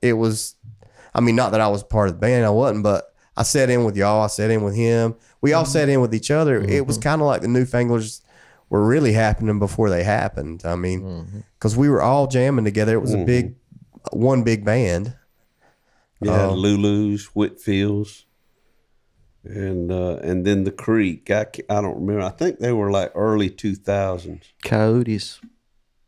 it 0.01 0.13
was. 0.13 0.55
I 1.13 1.21
mean, 1.21 1.35
not 1.35 1.51
that 1.51 1.61
I 1.61 1.67
was 1.67 1.83
part 1.83 2.09
of 2.09 2.15
the 2.15 2.19
band, 2.19 2.45
I 2.45 2.49
wasn't, 2.49 2.83
but 2.83 3.13
I 3.37 3.43
sat 3.43 3.69
in 3.69 3.85
with 3.85 3.95
y'all. 3.95 4.21
I 4.21 4.27
sat 4.27 4.49
in 4.49 4.63
with 4.63 4.75
him. 4.75 5.15
We 5.39 5.53
all 5.53 5.63
mm-hmm. 5.63 5.71
sat 5.71 5.89
in 5.89 6.01
with 6.01 6.13
each 6.13 6.31
other. 6.31 6.61
It 6.61 6.85
was 6.85 6.97
mm-hmm. 6.97 7.03
kind 7.03 7.21
of 7.21 7.27
like 7.27 7.41
the 7.41 7.47
Newfanglers 7.47 8.21
were 8.69 8.85
really 8.85 9.13
happening 9.13 9.59
before 9.59 9.89
they 9.89 10.03
happened. 10.03 10.63
I 10.65 10.75
mean, 10.75 11.43
because 11.57 11.77
we 11.77 11.89
were 11.89 12.01
all 12.01 12.27
jamming 12.27 12.65
together. 12.65 12.93
It 12.93 13.01
was 13.01 13.13
a 13.13 13.23
big, 13.23 13.55
one 14.11 14.43
big 14.43 14.65
band. 14.65 15.15
Yeah, 16.21 16.47
Um, 16.47 16.55
Lulu's, 16.55 17.29
Whitfields, 17.35 18.23
and 19.43 19.91
uh, 19.91 20.15
and 20.23 20.45
then 20.45 20.63
the 20.63 20.71
Creek. 20.71 21.29
I, 21.29 21.45
I 21.69 21.81
don't 21.81 21.95
remember. 21.99 22.21
I 22.21 22.29
think 22.29 22.59
they 22.59 22.71
were 22.71 22.89
like 22.89 23.11
early 23.15 23.49
two 23.49 23.75
thousands. 23.75 24.53
Coyotes. 24.63 25.39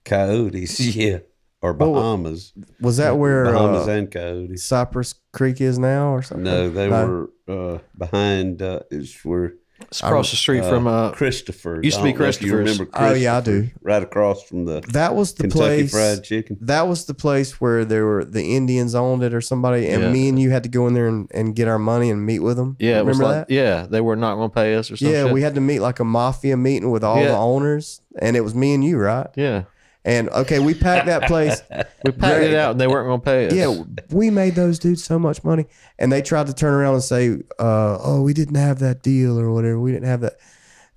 Coyotes, 0.06 0.80
yeah, 0.96 1.20
or 1.62 1.74
Bahamas, 1.74 2.54
Was 2.80 2.96
that 2.98 3.18
where 3.18 3.44
Bahamas 3.46 3.88
uh, 3.88 3.92
and 3.92 4.10
Coyotes. 4.10 4.64
Cypress 4.64 5.16
Creek 5.34 5.60
is 5.60 5.78
now, 5.78 6.14
or 6.14 6.22
something? 6.24 6.46
No, 6.46 6.70
they 6.70 6.88
were 6.88 7.30
uh, 7.48 7.80
behind. 7.98 8.62
Uh, 8.62 8.80
it's 8.90 9.24
where 9.26 9.56
It's 9.82 10.02
across 10.02 10.32
the 10.32 10.38
street 10.38 10.66
from 10.66 10.88
uh, 10.88 11.12
Christopher 11.12 11.80
used 11.84 11.98
to 12.00 12.04
be 12.04 12.12
christopher 12.14 12.64
Christopher's. 12.64 12.90
Oh, 12.94 13.14
yeah, 13.14 13.38
I 13.38 13.42
do. 13.42 13.60
Christopher's, 13.62 13.84
Right 13.84 14.04
across 14.04 14.44
from 14.44 14.66
the 14.66 14.82
That 14.92 15.16
was 15.16 15.34
the 15.34 15.44
Kentucky 15.44 15.88
place. 15.88 15.92
Fried 15.92 16.24
Chicken. 16.24 16.58
That 16.62 16.88
was 16.88 17.06
the 17.06 17.14
place 17.14 17.62
where 17.62 17.86
there 17.86 18.06
were 18.06 18.26
the 18.26 18.56
Indians 18.56 18.96
owned 18.96 19.24
it 19.24 19.34
or 19.34 19.42
somebody, 19.42 19.88
and 19.88 20.02
Yeah. 20.04 20.12
me 20.12 20.30
and 20.30 20.40
you 20.40 20.50
had 20.50 20.64
to 20.64 20.70
go 20.70 20.88
in 20.88 20.94
there 20.94 21.08
and, 21.08 21.30
and 21.34 21.56
get 21.56 21.68
our 21.68 21.80
money 21.80 22.10
and 22.10 22.26
meet 22.26 22.40
with 22.40 22.58
them. 22.58 22.76
yeah, 22.80 23.00
it 23.00 23.06
was 23.06 23.18
remember 23.18 23.38
like 23.40 23.48
that? 23.48 23.54
yeah, 23.54 23.86
they 23.88 24.02
were 24.02 24.16
not 24.16 24.36
going 24.36 24.50
to 24.50 24.54
pay 24.54 24.76
us 24.76 24.90
or 24.92 24.98
something. 24.98 25.14
Yeah, 25.16 25.32
we 25.32 25.42
had 25.42 25.56
to 25.56 25.62
meet 25.62 25.80
like 25.80 26.00
a 26.00 26.06
mafia 26.06 26.58
meeting 26.58 26.90
with 26.92 27.04
all 27.04 27.22
Yeah. 27.22 27.28
the 27.30 27.38
owners, 27.38 28.02
and 28.20 28.36
it 28.36 28.42
was 28.42 28.56
me 28.56 28.74
and 28.74 28.84
you, 28.84 28.98
right? 28.98 29.28
yeah. 29.36 29.64
And 30.08 30.30
okay, 30.30 30.60
we 30.60 30.74
packed 30.74 31.06
that 31.08 31.24
place. 31.24 31.62
We 32.06 32.12
packed 32.12 32.44
it 32.44 32.56
out 32.56 32.72
and 32.72 32.80
they 32.80 32.88
weren't 32.88 33.08
going 33.08 33.20
to 33.20 33.26
pay 33.26 33.48
us. 33.48 33.54
Yeah, 33.54 33.84
we 34.16 34.30
made 34.30 34.56
those 34.56 34.80
dudes 34.80 35.04
so 35.04 35.20
much 35.20 35.44
money, 35.44 35.66
and 36.00 36.12
they 36.12 36.22
tried 36.22 36.48
to 36.48 36.54
turn 36.54 36.74
around 36.74 36.94
and 36.94 37.04
say, 37.04 37.32
uh, 37.60 37.98
"Oh, 38.02 38.22
we 38.22 38.34
didn't 38.34 38.56
have 38.56 38.80
that 38.80 39.04
deal 39.04 39.38
or 39.38 39.52
whatever. 39.52 39.80
We 39.80 39.92
didn't 39.92 40.08
have 40.08 40.22
that. 40.22 40.38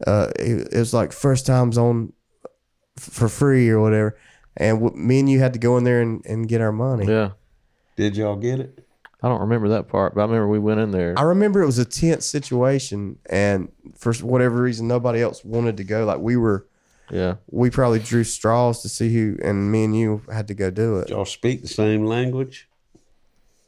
Uh, 0.06 0.28
it, 0.38 0.68
it 0.72 0.78
was 0.78 0.94
like 0.94 1.12
first 1.12 1.46
times 1.46 1.76
on 1.76 2.12
f- 2.96 3.04
for 3.04 3.28
free 3.28 3.68
or 3.68 3.80
whatever." 3.80 4.16
And 4.56 4.80
w- 4.80 4.96
me 4.96 5.20
and 5.20 5.28
you 5.30 5.40
had 5.40 5.54
to 5.54 5.58
go 5.58 5.76
in 5.78 5.84
there 5.84 6.00
and, 6.00 6.24
and 6.26 6.46
get 6.48 6.60
our 6.60 6.70
money. 6.72 7.06
Yeah. 7.06 7.30
Did 7.96 8.16
y'all 8.16 8.36
get 8.36 8.60
it? 8.60 8.86
I 9.22 9.28
don't 9.28 9.40
remember 9.40 9.70
that 9.70 9.88
part, 9.88 10.14
but 10.14 10.20
I 10.20 10.24
remember 10.24 10.48
we 10.48 10.58
went 10.58 10.80
in 10.80 10.92
there. 10.92 11.14
I 11.18 11.22
remember 11.22 11.60
it 11.62 11.66
was 11.66 11.78
a 11.78 11.84
tense 11.84 12.26
situation, 12.26 13.18
and 13.28 13.70
for 13.96 14.12
whatever 14.14 14.62
reason, 14.62 14.86
nobody 14.86 15.20
else 15.20 15.44
wanted 15.44 15.76
to 15.78 15.84
go. 15.84 16.04
Like 16.04 16.18
we 16.20 16.36
were, 16.36 16.66
Yeah. 17.12 17.34
we 17.50 17.70
probably 17.70 17.98
drew 17.98 18.24
straws 18.24 18.82
to 18.82 18.88
see 18.88 19.12
who, 19.12 19.36
and 19.42 19.70
me 19.72 19.84
and 19.84 19.96
you 19.98 20.22
had 20.32 20.48
to 20.48 20.54
go 20.54 20.70
do 20.70 20.98
it. 20.98 21.08
Did 21.08 21.14
y'all 21.14 21.24
speak 21.24 21.62
the 21.62 21.68
same 21.68 22.04
language? 22.06 22.68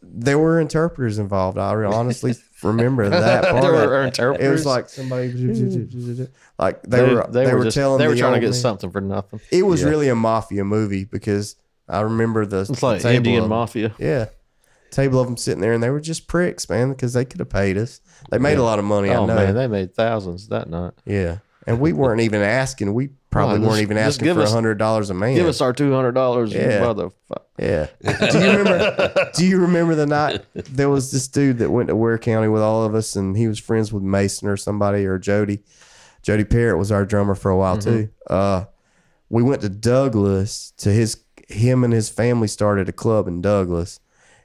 There 0.05 0.39
were 0.39 0.61
interpreters 0.61 1.19
involved. 1.19 1.59
I 1.59 1.73
honestly 1.85 2.35
remember 2.63 3.09
that 3.09 3.45
part. 3.45 3.63
There 3.63 3.73
were 3.73 4.03
it. 4.03 4.07
interpreters? 4.09 4.47
It 4.47 4.51
was 4.51 4.67
like 4.67 4.89
somebody, 4.89 5.29
like 6.59 6.83
they, 6.83 6.97
They, 6.99 7.15
were, 7.15 7.27
they, 7.31 7.47
were, 7.53 7.59
were 7.59 7.65
just, 7.65 7.77
telling 7.77 7.99
they 7.99 8.09
were 8.09 8.15
the 8.15 8.21
trying 8.21 8.35
to 8.35 8.41
get 8.41 8.47
man- 8.47 8.55
something 8.55 8.91
for 8.91 9.01
nothing. 9.01 9.41
It 9.53 9.63
was 9.65 9.83
Yeah. 9.83 9.89
really 9.89 10.09
a 10.09 10.17
mafia 10.17 10.65
movie 10.65 11.05
because 11.05 11.55
I 11.89 12.01
remember 12.01 12.47
the 12.47 12.61
It's 12.69 12.83
like 12.83 12.99
the 13.03 13.09
table 13.11 13.17
Indian 13.19 13.43
of- 13.45 13.49
mafia. 13.51 13.95
Yeah, 13.99 14.27
table 14.91 15.21
of 15.21 15.27
them 15.27 15.37
sitting 15.37 15.61
there, 15.61 15.73
and 15.73 15.83
they 15.83 15.91
were 15.91 16.01
just 16.01 16.27
pricks, 16.27 16.69
man, 16.69 16.91
because 16.91 17.13
they 17.13 17.25
could 17.25 17.39
have 17.41 17.51
paid 17.51 17.79
us. 17.79 18.01
They 18.31 18.39
made 18.39 18.59
a 18.59 18.63
lot 18.63 18.79
of 18.81 18.85
money. 18.85 19.09
Oh 19.11 19.23
I 19.25 19.27
know. 19.27 19.35
man, 19.37 19.55
they 19.55 19.67
made 19.69 19.95
thousands 19.95 20.49
that 20.49 20.69
night. 20.69 20.95
Yeah, 21.05 21.39
and 21.67 21.79
we 21.79 21.93
weren't 21.93 22.21
even 22.23 22.43
asking. 22.43 22.93
We 22.93 23.11
probably 23.33 23.59
weren't 23.59 23.71
just- 23.73 23.83
even 23.83 23.97
asking 23.99 24.35
for 24.35 24.43
a 24.43 24.49
hundred 24.51 24.79
dollars 24.79 25.11
a 25.11 25.15
man. 25.15 25.35
Give 25.35 25.49
us 25.49 25.61
our 25.61 25.73
two 25.73 25.93
hundred 25.93 26.13
dollars, 26.13 26.53
Yeah. 26.53 26.81
motherfucker. 26.81 27.11
Yeah. 27.59 27.87
Do 28.31 28.39
you 28.39 28.57
remember? 28.59 29.31
do 29.35 29.45
you 29.47 29.59
remember 29.61 29.95
the 29.95 30.07
night 30.07 30.43
there 30.55 30.89
was 30.89 31.11
this 31.13 31.29
dude 31.29 31.59
that 31.59 31.71
went 31.71 31.89
to 31.89 31.97
Ware 31.97 32.19
County 32.19 32.49
with 32.49 32.63
all 32.63 32.85
of 32.85 32.95
us, 32.95 33.15
and 33.17 33.37
he 33.37 33.47
was 33.49 33.59
friends 33.59 33.93
with 33.93 34.03
Mason 34.03 34.49
or 34.49 34.57
somebody 34.57 35.05
or 35.05 35.19
Jody. 35.19 35.63
Jody 36.23 36.45
Parrott 36.45 36.79
was 36.79 36.93
our 36.93 37.05
drummer 37.05 37.35
for 37.35 37.51
a 37.51 37.57
while 37.57 37.79
too. 37.79 38.09
Uh, 38.29 38.65
we 39.29 39.43
went 39.43 39.61
to 39.63 39.69
Douglas 39.69 40.73
to 40.79 40.91
his 40.91 41.23
him 41.49 41.85
and 41.85 41.93
his 41.93 42.09
family 42.09 42.49
started 42.49 42.89
a 42.89 42.93
club 42.93 43.27
in 43.29 43.43
Douglas, 43.43 44.01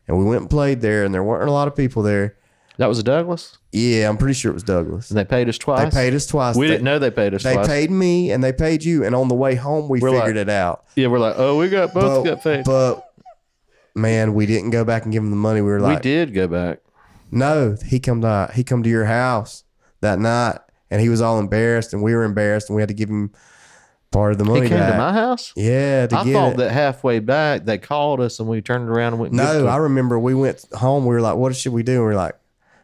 and 0.07 0.17
we 0.17 0.25
went 0.25 0.41
and 0.41 0.49
played 0.49 0.81
there, 0.81 1.03
and 1.05 1.13
there 1.13 1.23
weren't 1.23 1.47
a 1.49 1.53
lot 1.53 1.67
of 1.67 1.75
people 1.75 2.03
there. 2.03 2.35
That 2.77 2.87
was 2.87 2.99
a 2.99 3.03
Douglas, 3.03 3.57
Yeah, 3.71 4.07
I'm 4.07 4.17
pretty 4.17 4.35
sure 4.35 4.51
it 4.51 4.53
was 4.53 4.61
Douglas. 4.63 5.09
and 5.09 5.17
they 5.17 5.25
paid 5.25 5.49
us 5.49 5.57
twice. 5.57 5.91
They 5.91 5.99
paid 5.99 6.13
us 6.13 6.27
twice. 6.27 6.55
We 6.55 6.67
didn't 6.67 6.83
know 6.83 6.99
they 6.99 7.09
paid 7.09 7.33
us 7.33 7.41
twice. 7.41 7.51
They 7.53 7.55
twice. 7.55 7.67
paid 7.67 7.89
me 7.91 8.31
and 8.31 8.43
they 8.43 8.53
paid 8.53 8.83
you, 8.83 9.03
and 9.03 9.15
on 9.15 9.27
the 9.29 9.35
way 9.35 9.55
home 9.55 9.89
we 9.89 9.99
We're 9.99 10.11
figured 10.11 10.35
like- 10.35 10.41
it 10.43 10.49
out. 10.49 10.85
yeah, 10.95 11.07
we're 11.07 11.17
like, 11.19 11.35
oh, 11.37 11.57
we 11.57 11.69
got 11.69 11.93
both 11.93 12.23
got 12.25 12.43
paid. 12.43 12.65
But 12.65 13.03
man, 13.95 14.33
we 14.33 14.45
didn't 14.45 14.69
go 14.69 14.83
back 14.85 15.03
and 15.03 15.11
give 15.11 15.23
him 15.23 15.31
the 15.31 15.35
money. 15.37 15.61
We 15.61 15.69
were 15.71 15.79
like 15.79 15.89
we 15.89 15.93
like, 15.95 16.03
did 16.03 16.33
go 16.33 16.47
back. 16.47 16.79
no, 17.31 17.75
he 17.85 17.99
come 17.99 18.21
to 18.21 18.51
he 18.53 18.63
come 18.63 18.83
to 18.83 18.89
your 18.89 19.05
house 19.05 19.63
that 20.01 20.19
night, 20.19 20.59
and 20.91 21.01
he 21.01 21.09
was 21.09 21.19
all 21.21 21.39
embarrassed, 21.39 21.93
and 21.93 22.03
we 22.03 22.13
were 22.13 22.23
embarrassed, 22.23 22.69
and 22.69 22.75
we 22.75 22.81
had 22.81 22.89
to 22.89 22.95
give 22.95 23.09
him 23.09 23.31
part 24.11 24.31
of 24.31 24.37
the 24.37 24.45
money 24.45 24.61
He 24.61 24.69
came 24.69 24.77
back. 24.77 24.91
to 24.93 24.97
my 24.97 25.13
house. 25.13 25.51
yeah, 25.55 26.07
to 26.07 26.17
I 26.19 26.23
get 26.23 26.33
thought 26.33 26.51
it. 26.53 26.57
that 26.57 26.71
halfway 26.71 27.19
back 27.19 27.65
they 27.65 27.77
called 27.77 28.21
us 28.21 28.39
and 28.39 28.47
we 28.47 28.61
turned 28.61 28.87
around 28.87 29.13
and 29.13 29.19
went. 29.19 29.31
and 29.33 29.37
no, 29.37 29.67
I 29.67 29.77
remember 29.77 30.17
we 30.19 30.33
went 30.35 30.63
home. 30.73 31.05
We 31.05 31.13
were 31.15 31.21
like, 31.21 31.35
what 31.35 31.55
should 31.55 31.73
we 31.73 31.81
do? 31.83 31.93
And 31.93 32.01
we 32.01 32.05
were 32.05 32.15
like. 32.15 32.35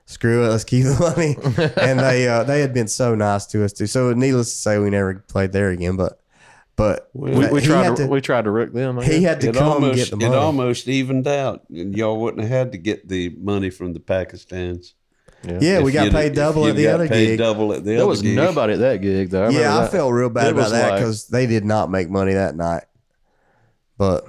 Screw 0.05 0.43
it, 0.45 0.49
let's 0.49 0.63
keep 0.71 0.83
the 0.83 0.97
money. 0.99 1.35
and 1.77 1.99
they 1.99 2.27
uh, 2.27 2.43
they 2.43 2.61
had 2.61 2.73
been 2.73 2.87
so 2.87 3.15
nice 3.15 3.45
to 3.47 3.63
us 3.63 3.73
too. 3.73 3.87
So 3.87 4.13
needless 4.13 4.51
to 4.51 4.57
say, 4.57 4.77
we 4.77 4.89
never 4.89 5.15
played 5.15 5.51
there 5.53 5.69
again. 5.69 5.95
But 5.95 6.19
but 6.75 7.09
we, 7.13 7.31
we 7.47 7.61
tried 7.61 7.83
had 7.83 7.95
to, 7.97 8.07
we 8.07 8.19
tried 8.19 8.45
to 8.45 8.51
rook 8.51 8.73
them. 8.73 8.99
I 8.99 9.03
he 9.05 9.19
guess. 9.19 9.23
had 9.23 9.41
to 9.41 9.49
It 9.49 9.55
come 9.55 9.67
almost 9.73 10.11
get 10.11 10.19
the 10.19 10.25
it 10.25 10.33
almost 10.33 10.87
evened 10.87 11.27
out, 11.27 11.61
and 11.69 11.95
y'all 11.95 12.19
wouldn't 12.19 12.41
have 12.41 12.49
had 12.51 12.71
to 12.73 12.77
get 12.77 13.07
the 13.07 13.29
money 13.39 13.69
from 13.69 13.93
the 13.93 13.99
Pakistans. 13.99 14.93
yeah, 15.43 15.81
we 15.81 15.91
got 15.91 16.05
you'd- 16.05 16.15
paid 16.15 16.31
if 16.31 16.35
double 16.35 16.63
you'd 16.63 16.71
at 16.71 16.75
the 16.77 16.83
got 16.85 16.93
other 16.95 17.07
paid 17.07 17.25
gig. 17.27 17.37
Double 17.39 17.73
at 17.73 17.83
the 17.83 17.89
there 17.91 17.97
other 17.99 18.07
was 18.07 18.21
gig. 18.21 18.35
nobody 18.35 18.73
at 18.73 18.79
that 18.79 18.97
gig 19.01 19.29
though. 19.29 19.43
I 19.43 19.45
remember 19.47 19.61
yeah, 19.61 19.77
I 19.77 19.81
that. 19.81 19.91
felt 19.91 20.11
real 20.13 20.29
bad 20.29 20.47
It 20.47 20.51
about 20.53 20.63
was 20.63 20.71
that 20.71 20.89
like- 20.91 20.99
because 20.99 21.27
they 21.27 21.45
did 21.47 21.63
not 21.65 21.89
make 21.91 22.09
money 22.09 22.33
that 22.33 22.55
night. 22.55 22.83
But 23.97 24.25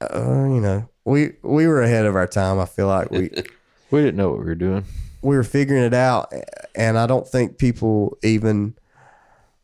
uh, 0.00 0.44
you 0.48 0.60
know, 0.60 0.88
we 1.04 1.32
we 1.42 1.66
were 1.66 1.82
ahead 1.82 2.04
of 2.06 2.14
our 2.14 2.26
time. 2.26 2.58
I 2.60 2.66
feel 2.66 2.86
like 2.86 3.10
we 3.10 3.30
we 3.90 4.00
didn't 4.00 4.16
know 4.16 4.30
what 4.30 4.38
we 4.40 4.44
were 4.46 4.54
doing. 4.54 4.84
we 5.22 5.36
were 5.36 5.44
figuring 5.44 5.82
it 5.84 5.94
out, 5.94 6.32
and 6.74 6.98
I 6.98 7.06
don't 7.06 7.26
think 7.26 7.58
people 7.58 8.16
even. 8.22 8.74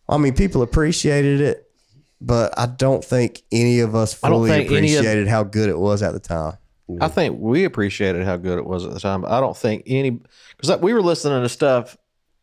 I 0.08 0.18
mean, 0.18 0.34
people 0.34 0.62
appreciated 0.62 1.40
it, 1.40 1.68
but 2.20 2.56
I 2.58 2.66
don't 2.66 3.04
think 3.04 3.42
any 3.50 3.80
of 3.80 3.94
us 3.94 4.14
fully 4.14 4.50
any 4.52 4.64
of- 4.66 4.70
appreciated 4.72 5.28
how 5.28 5.42
good 5.42 5.68
it 5.68 5.78
was 5.78 6.02
at 6.02 6.12
the 6.12 6.20
time. 6.20 6.58
I 7.00 7.08
think 7.08 7.40
we 7.40 7.64
appreciated 7.64 8.24
how 8.24 8.36
good 8.36 8.58
it 8.58 8.64
was 8.64 8.84
at 8.86 8.92
the 8.92 9.00
time. 9.00 9.22
But 9.22 9.32
I 9.32 9.40
don't 9.40 9.56
think 9.56 9.82
any 9.86 10.20
because 10.56 10.80
we 10.80 10.94
were 10.94 11.02
listening 11.02 11.42
to 11.42 11.48
stuff 11.48 11.96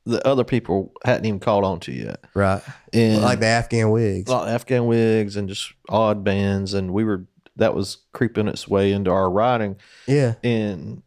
that 0.06 0.26
other 0.26 0.44
people 0.44 0.92
hadn't 1.06 1.24
even 1.26 1.40
caught 1.40 1.64
on 1.64 1.80
to 1.80 1.94
yet. 1.94 2.20
Right. 2.34 2.62
And 2.92 3.22
like 3.22 3.40
the 3.40 3.46
Afghan 3.46 3.90
Whigs. 3.92 4.30
a 4.30 4.34
lot 4.34 4.50
of 4.50 4.54
Afghan 4.54 4.86
Whigs 4.86 5.38
and 5.38 5.48
just 5.48 5.72
odd 5.88 6.26
bands, 6.26 6.74
and 6.74 6.92
we 6.92 7.06
were 7.06 7.24
that 7.56 7.74
was 7.74 8.00
creeping 8.12 8.50
its 8.50 8.68
way 8.68 8.92
into 8.92 9.12
our 9.12 9.30
writing, 9.30 9.78
Yeah. 10.08 10.34
and 10.44 11.04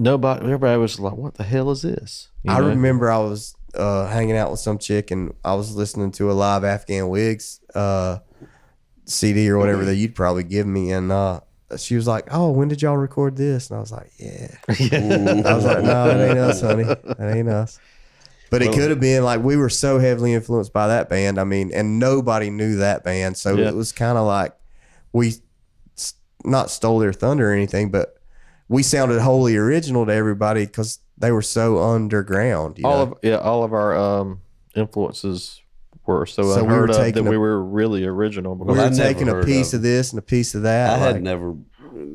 nobody, 0.00 0.44
everybody 0.44 0.78
was 0.78 0.98
like, 0.98 1.14
"What 1.16 1.34
the 1.34 1.44
hell 1.44 1.70
is 1.70 1.82
this?" 1.82 2.28
You 2.42 2.52
I 2.52 2.60
know? 2.60 2.68
remember 2.68 3.10
I 3.10 3.18
was 3.18 3.54
uh, 3.74 4.06
hanging 4.08 4.36
out 4.36 4.50
with 4.50 4.60
some 4.60 4.78
chick 4.78 5.10
and 5.10 5.32
I 5.44 5.54
was 5.54 5.74
listening 5.76 6.10
to 6.12 6.30
a 6.30 6.34
live 6.34 6.64
Afghan 6.64 7.08
Whigs 7.08 7.60
uh, 7.74 8.18
CD 9.04 9.48
or 9.50 9.58
whatever 9.58 9.84
that 9.84 9.94
you'd 9.96 10.14
probably 10.14 10.44
give 10.44 10.66
me, 10.66 10.90
and 10.92 11.10
uh, 11.12 11.40
she 11.76 11.94
was 11.96 12.06
like, 12.06 12.26
"Oh, 12.32 12.50
when 12.50 12.68
did 12.68 12.82
y'all 12.82 12.96
record 12.96 13.36
this?" 13.36 13.70
And 13.70 13.76
I 13.76 13.80
was 13.80 13.92
like, 13.92 14.10
"Yeah." 14.18 14.56
I 14.68 15.54
was 15.54 15.64
like, 15.64 15.82
"No, 15.84 16.08
it 16.10 16.28
ain't 16.30 16.38
us, 16.38 16.60
honey. 16.60 16.84
It 16.84 17.20
ain't 17.36 17.48
us." 17.48 17.78
But 18.50 18.62
it 18.62 18.72
could 18.72 18.90
have 18.90 18.98
been 18.98 19.22
like 19.22 19.44
we 19.44 19.56
were 19.56 19.68
so 19.68 20.00
heavily 20.00 20.32
influenced 20.34 20.72
by 20.72 20.88
that 20.88 21.08
band. 21.08 21.38
I 21.38 21.44
mean, 21.44 21.70
and 21.72 22.00
nobody 22.00 22.50
knew 22.50 22.76
that 22.76 23.04
band, 23.04 23.36
so 23.36 23.54
Yeah. 23.54 23.68
it 23.68 23.76
was 23.76 23.92
kind 23.92 24.18
of 24.18 24.26
like 24.26 24.54
we 25.12 25.34
not 26.44 26.70
stole 26.70 26.98
their 26.98 27.12
thunder 27.12 27.50
or 27.50 27.54
anything, 27.54 27.90
but 27.90 28.16
we 28.70 28.84
sounded 28.84 29.20
wholly 29.20 29.56
original 29.56 30.06
to 30.06 30.12
everybody 30.12 30.64
because 30.64 31.00
they 31.18 31.32
were 31.32 31.42
so 31.42 31.82
underground. 31.82 32.78
You 32.78 32.86
all 32.86 33.06
know? 33.06 33.12
of 33.12 33.18
yeah, 33.20 33.36
all 33.38 33.64
of 33.64 33.72
our 33.72 33.96
um, 33.96 34.42
influences 34.76 35.60
were 36.06 36.24
so, 36.24 36.54
So 36.54 36.62
we 36.62 36.72
were 36.72 36.84
of 36.84 36.94
that 36.94 37.02
taking 37.02 37.28
we 37.28 37.36
were 37.36 37.60
really 37.62 38.04
original. 38.06 38.54
we 38.54 38.66
Because 38.66 38.78
I 38.78 39.02
were 39.08 39.12
taking 39.12 39.28
a 39.28 39.42
piece 39.42 39.74
of 39.74 39.78
of 39.78 39.82
this 39.82 40.12
and 40.12 40.20
a 40.20 40.22
piece 40.22 40.54
of 40.54 40.62
that. 40.62 40.90
I 40.90 41.04
like- 41.04 41.14
had 41.14 41.22
never, 41.24 41.56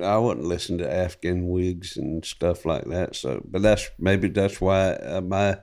I 0.01 0.17
wouldn't 0.17 0.45
listen 0.45 0.77
to 0.77 0.91
Afghan 0.91 1.49
Whigs 1.49 1.97
and 1.97 2.23
stuff 2.23 2.65
like 2.65 2.85
that. 2.85 3.17
So, 3.17 3.41
but 3.45 3.61
that's 3.61 3.89
maybe 3.99 4.29
that's 4.29 4.61
why 4.61 4.93
uh, 4.93 5.19
my, 5.19 5.57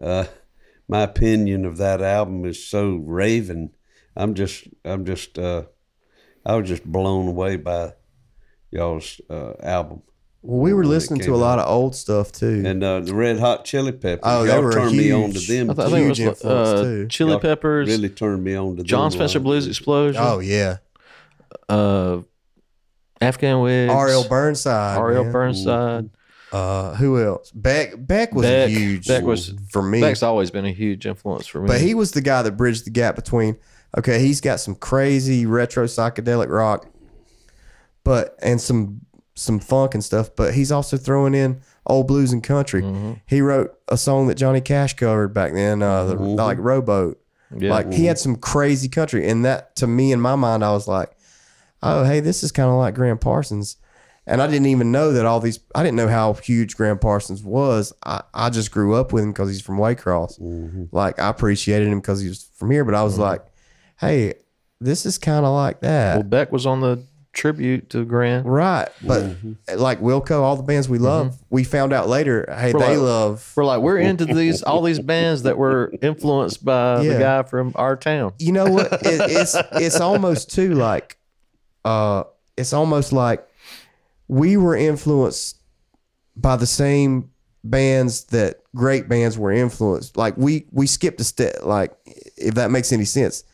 uh, 0.00 0.26
my 0.88 1.02
opinion 1.02 1.64
of 1.64 1.76
that 1.78 2.00
album 2.00 2.44
is 2.44 2.64
so 2.64 2.94
raven. 2.94 3.70
I'm 4.14 4.34
just, 4.34 4.68
I'm 4.84 5.04
just, 5.04 5.40
uh, 5.40 5.64
I 6.46 6.54
was 6.54 6.68
just 6.68 6.84
blown 6.84 7.26
away 7.26 7.56
by 7.56 7.94
y'all's 8.70 9.20
uh, 9.28 9.54
album. 9.60 10.02
Well, 10.42 10.60
we 10.60 10.72
were 10.72 10.84
listening 10.86 11.20
to 11.20 11.26
came 11.26 11.34
a 11.34 11.36
lot 11.38 11.58
out. 11.58 11.66
of 11.66 11.72
old 11.74 11.94
stuff 11.94 12.32
too. 12.32 12.62
And 12.64 12.82
uh, 12.82 13.00
the 13.00 13.14
Red 13.14 13.38
Hot 13.38 13.64
Chili 13.64 13.92
Peppers. 13.92 14.20
Oh, 14.22 14.44
they 14.44 14.52
y'all 14.52 14.62
were 14.62 14.72
turned 14.72 14.96
me 14.96 15.10
on 15.12 15.30
to 15.32 15.38
huge. 15.38 15.48
them. 15.48 15.70
I, 15.70 15.74
th- 15.74 15.86
I 15.86 15.90
think 15.90 16.04
it 16.04 16.08
was 16.08 16.18
Huge 16.18 16.28
influence, 16.28 16.68
uh, 16.68 16.82
too. 16.82 17.08
Chili 17.08 17.30
Y'all 17.32 17.40
Peppers, 17.40 17.88
really 17.88 18.08
turned 18.08 18.42
me 18.42 18.54
on 18.54 18.76
to 18.76 18.82
John 18.82 19.10
them 19.10 19.18
Spencer 19.18 19.38
a. 19.38 19.40
Blues 19.42 19.66
Explosion, 19.66 20.22
oh 20.24 20.38
yeah, 20.38 20.78
uh, 21.68 22.20
Afghan 23.20 23.60
Whigs, 23.60 23.92
R.L. 23.92 24.28
Burnside, 24.28 24.98
R.L. 24.98 25.24
man. 25.24 25.32
Burnside. 25.32 26.10
Uh, 26.52 26.94
who 26.94 27.22
else? 27.22 27.50
Beck. 27.52 27.92
Beck 27.96 28.34
was 28.34 28.44
Beck- 28.46 28.70
huge. 28.70 29.06
Beck 29.06 29.22
was- 29.22 29.54
for 29.70 29.82
me. 29.82 30.00
Beck's 30.00 30.22
always 30.22 30.50
been 30.50 30.64
a 30.64 30.72
huge 30.72 31.06
influence 31.06 31.46
for 31.46 31.60
me. 31.60 31.68
But 31.68 31.80
he 31.80 31.94
was 31.94 32.12
the 32.12 32.22
guy 32.22 32.42
that 32.42 32.52
bridged 32.56 32.86
the 32.86 32.90
gap 32.90 33.14
between 33.14 33.56
okay, 33.96 34.20
he's 34.20 34.40
got 34.40 34.58
some 34.58 34.74
crazy 34.74 35.44
retro 35.46 35.84
psychedelic 35.84 36.48
rock, 36.48 36.86
but 38.04 38.36
and 38.42 38.60
some 38.60 39.02
some 39.34 39.58
funk 39.58 39.94
and 39.94 40.04
stuff, 40.04 40.30
but 40.36 40.54
he's 40.54 40.70
also 40.72 40.96
throwing 40.96 41.34
in 41.34 41.60
old 41.86 42.06
blues 42.06 42.32
and 42.32 42.42
country. 42.42 42.82
Mm-hmm. 42.82 43.12
He 43.26 43.40
wrote 43.40 43.78
a 43.88 43.96
song 43.96 44.26
that 44.28 44.34
Johnny 44.36 44.60
Cash 44.60 44.94
covered 44.94 45.28
back 45.28 45.52
then, 45.52 45.82
uh, 45.82 46.04
the, 46.04 46.14
like 46.14 46.58
Rowboat. 46.58 47.20
Yeah. 47.56 47.70
Like 47.70 47.92
he 47.92 48.04
had 48.04 48.18
some 48.18 48.36
crazy 48.36 48.88
country, 48.88 49.28
and 49.28 49.44
that 49.44 49.74
to 49.76 49.86
me 49.86 50.12
in 50.12 50.20
my 50.20 50.36
mind, 50.36 50.64
I 50.64 50.70
was 50.70 50.86
like, 50.86 51.10
oh 51.82 52.04
hey, 52.04 52.20
this 52.20 52.42
is 52.42 52.52
kind 52.52 52.68
of 52.68 52.76
like 52.76 52.94
Gram 52.94 53.18
Parsons. 53.18 53.76
And 54.26 54.40
I 54.40 54.46
didn't 54.46 54.66
even 54.66 54.92
know 54.92 55.12
that 55.12 55.26
all 55.26 55.40
these. 55.40 55.58
I 55.74 55.82
didn't 55.82 55.96
know 55.96 56.06
how 56.06 56.34
huge 56.34 56.76
Gram 56.76 56.98
Parsons 57.00 57.42
was. 57.42 57.92
I, 58.04 58.22
I 58.32 58.50
just 58.50 58.70
grew 58.70 58.94
up 58.94 59.12
with 59.12 59.24
him 59.24 59.32
because 59.32 59.48
he's 59.48 59.62
from 59.62 59.78
Waycross. 59.78 60.38
Like 60.92 61.18
I 61.18 61.28
appreciated 61.28 61.88
him 61.88 61.98
because 61.98 62.20
he 62.20 62.28
was 62.28 62.48
from 62.54 62.70
here. 62.70 62.84
But 62.84 62.94
I 62.94 63.02
was 63.02 63.18
like, 63.18 63.44
hey, 63.98 64.34
this 64.80 65.04
is 65.04 65.18
kind 65.18 65.44
of 65.44 65.52
like 65.52 65.80
that. 65.80 66.16
well, 66.16 66.22
Beck 66.22 66.52
was 66.52 66.66
on 66.66 66.80
the 66.80 67.02
tribute 67.32 67.90
to 67.90 68.04
Gram. 68.04 68.44
Right. 68.44 68.88
But 69.02 69.22
Mm-hmm. 69.22 69.78
like 69.78 70.00
Wilco, 70.00 70.40
all 70.42 70.56
the 70.56 70.62
bands 70.62 70.88
we 70.88 70.98
love, 70.98 71.38
we 71.48 71.62
found 71.64 71.92
out 71.92 72.08
later, 72.08 72.44
hey, 72.48 72.72
We're 72.72 72.80
they 72.80 72.96
like- 72.96 73.06
love 73.06 73.52
We're 73.56 73.64
like 73.64 73.80
we're 73.80 73.98
into 73.98 74.24
these 74.34 74.62
all 74.62 74.82
these 74.82 74.98
bands 74.98 75.42
that 75.42 75.56
were 75.56 75.92
influenced 76.02 76.64
by 76.64 77.02
Yeah. 77.02 77.12
the 77.14 77.18
guy 77.18 77.42
from 77.44 77.72
our 77.76 77.96
town. 77.96 78.32
you 78.38 78.52
know 78.52 78.66
what? 78.70 78.92
It, 78.92 79.00
it's 79.30 79.56
it's 79.72 80.00
almost 80.00 80.50
too 80.52 80.74
like, 80.74 81.18
uh, 81.84 82.24
it's 82.56 82.72
almost 82.72 83.12
like 83.12 83.46
we 84.28 84.56
were 84.56 84.76
influenced 84.76 85.58
by 86.36 86.56
the 86.56 86.66
same 86.66 87.30
bands 87.62 88.24
that 88.24 88.60
great 88.74 89.08
bands 89.08 89.38
were 89.38 89.52
influenced. 89.52 90.16
Like 90.16 90.36
we 90.36 90.66
we 90.72 90.86
skipped 90.86 91.20
a 91.20 91.24
step. 91.24 91.62
Like 91.62 91.92
if 92.36 92.54
that 92.54 92.70
makes 92.70 92.92
any 92.92 93.04
sense. 93.04 93.44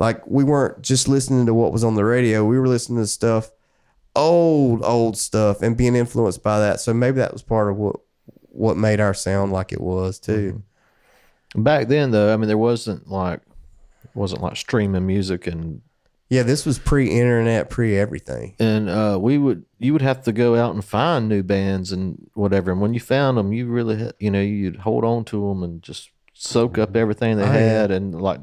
Like 0.00 0.26
we 0.26 0.42
weren't 0.42 0.82
just 0.82 1.06
listening 1.06 1.46
to 1.46 1.54
what 1.54 1.72
was 1.72 1.84
on 1.84 1.94
the 1.94 2.04
radio. 2.04 2.44
We 2.44 2.58
were 2.58 2.66
listening 2.66 2.98
to 3.02 3.06
stuff, 3.06 3.50
old 4.16 4.82
old 4.82 5.16
stuff, 5.16 5.62
and 5.62 5.76
being 5.76 5.94
influenced 5.94 6.42
by 6.42 6.58
that. 6.58 6.80
So 6.80 6.92
maybe 6.92 7.18
that 7.18 7.32
was 7.32 7.42
part 7.42 7.70
of 7.70 7.76
what 7.76 7.96
what 8.48 8.76
made 8.76 8.98
our 9.00 9.14
sound 9.14 9.52
like 9.52 9.72
it 9.72 9.80
was 9.80 10.18
too. 10.18 10.62
Back 11.54 11.88
then, 11.88 12.10
though, 12.12 12.32
I 12.32 12.36
mean, 12.36 12.48
there 12.48 12.58
wasn't 12.58 13.08
like 13.08 13.40
wasn't 14.14 14.42
like 14.42 14.56
streaming 14.56 15.06
music 15.06 15.46
and 15.46 15.82
Yeah, 16.28 16.42
this 16.44 16.64
was 16.66 16.78
pre-internet, 16.78 17.70
pre-everything. 17.70 18.54
and 18.58 18.88
uh, 18.88 19.18
we 19.20 19.36
would 19.38 19.64
you 19.78 19.92
would 19.92 20.02
have 20.02 20.22
to 20.24 20.32
go 20.32 20.56
out 20.56 20.74
and 20.74 20.84
find 20.84 21.28
new 21.28 21.42
bands 21.42 21.92
and 21.92 22.28
whatever. 22.34 22.72
And 22.72 22.80
when 22.80 22.94
you 22.94 23.00
found 23.00 23.36
them, 23.36 23.52
you 23.52 23.66
really 23.66 23.98
had, 23.98 24.14
you 24.18 24.30
know 24.30 24.40
you'd 24.40 24.76
hold 24.76 25.04
on 25.04 25.24
to 25.26 25.48
them 25.48 25.62
and 25.62 25.82
just 25.82 26.10
soak 26.34 26.78
up 26.78 26.96
everything 26.96 27.36
they 27.36 27.42
Oh, 27.44 27.52
yeah. 27.52 27.58
had 27.58 27.90
and 27.90 28.20
like 28.20 28.40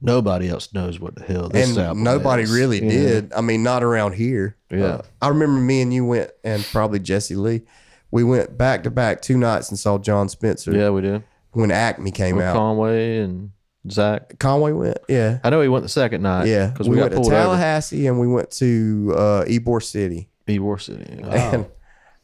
nobody 0.00 0.48
else 0.48 0.72
knows 0.72 1.00
what 1.00 1.14
the 1.14 1.24
hell 1.24 1.48
this 1.48 1.70
and 1.70 1.78
album 1.78 2.02
nobody 2.02 2.44
is, 2.44 2.52
really 2.52 2.76
you 2.76 2.82
know? 2.82 2.90
did. 2.90 3.32
I 3.32 3.40
mean, 3.40 3.62
not 3.62 3.82
around 3.82 4.14
here. 4.14 4.56
Yeah. 4.70 4.84
Uh, 4.84 5.02
I 5.22 5.28
remember 5.28 5.60
me 5.60 5.82
and 5.82 5.92
you 5.92 6.04
went, 6.04 6.30
and 6.44 6.64
probably 6.64 6.98
Jesse 6.98 7.36
Lee. 7.36 7.62
We 8.10 8.24
went 8.24 8.56
back 8.56 8.84
to 8.84 8.90
back 8.90 9.20
two 9.20 9.36
nights 9.36 9.68
and 9.70 9.78
saw 9.78 9.98
Jon 9.98 10.28
Spencer. 10.28 10.72
Yeah, 10.72 10.90
we 10.90 11.02
did. 11.02 11.24
When 11.52 11.70
Acme 11.70 12.10
came 12.10 12.36
With 12.36 12.44
out, 12.44 12.54
Conway 12.54 13.18
and 13.18 13.50
Zach. 13.90 14.38
Conway 14.38 14.72
went. 14.72 14.98
Yeah. 15.08 15.40
I 15.42 15.50
know 15.50 15.60
he 15.60 15.68
went 15.68 15.82
the 15.82 15.88
second 15.88 16.22
night. 16.22 16.46
Yeah. 16.46 16.68
because 16.68 16.88
we, 16.88 16.96
we, 16.96 17.02
went 17.02 17.12
got 17.12 17.16
to 17.16 17.22
pulled 17.22 17.32
over. 17.32 17.42
Tallahassee 17.42 18.06
and 18.06 18.20
we 18.20 18.28
went 18.28 18.50
to 18.52 19.14
uh, 19.16 19.44
Ybor 19.44 19.82
City. 19.82 20.28
Ybor 20.46 20.80
City. 20.80 21.04
And 21.10 21.66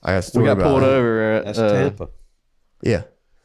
I 0.02 0.20
got 0.20 0.30
we 0.34 0.44
got 0.44 0.52
about 0.52 0.64
pulled 0.64 0.82
that. 0.82 0.88
over 0.88 1.32
at 1.32 1.44
That's 1.46 1.58
uh, 1.58 1.72
Tampa. 1.72 2.08
Yeah. 2.82 3.02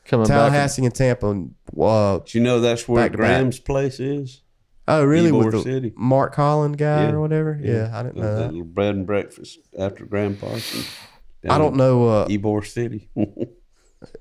Coming 0.09 0.25
Tallahassee 0.27 0.83
and 0.85 0.93
Tampa. 0.93 1.29
and, 1.29 1.53
Uh, 1.79 2.17
Do 2.19 2.37
you 2.37 2.43
know 2.43 2.59
that's 2.59 2.87
where 2.87 3.03
Back 3.03 3.11
to 3.13 3.17
back. 3.19 3.27
Graham's 3.27 3.59
place 3.59 3.99
is? 3.99 4.41
oh, 4.87 5.03
really? 5.03 5.29
Ybor 5.31 5.45
With 5.45 5.51
the 5.53 5.61
City. 5.61 5.93
Mark 5.95 6.35
Holland 6.35 6.77
guy 6.77 7.03
Yeah. 7.03 7.11
or 7.11 7.19
whatever? 7.21 7.59
Yeah, 7.61 7.91
I 7.93 8.01
didn't 8.03 8.17
know 8.17 8.35
the 8.35 8.41
that. 8.41 8.47
little 8.51 8.63
bread 8.65 8.95
and 8.95 9.05
breakfast 9.05 9.59
after 9.77 10.05
Gram 10.05 10.35
Parsons. 10.35 10.87
I 11.47 11.57
don't 11.59 11.75
know. 11.75 12.07
Uh, 12.07 12.27
Ybor 12.27 12.65
City. 12.65 13.07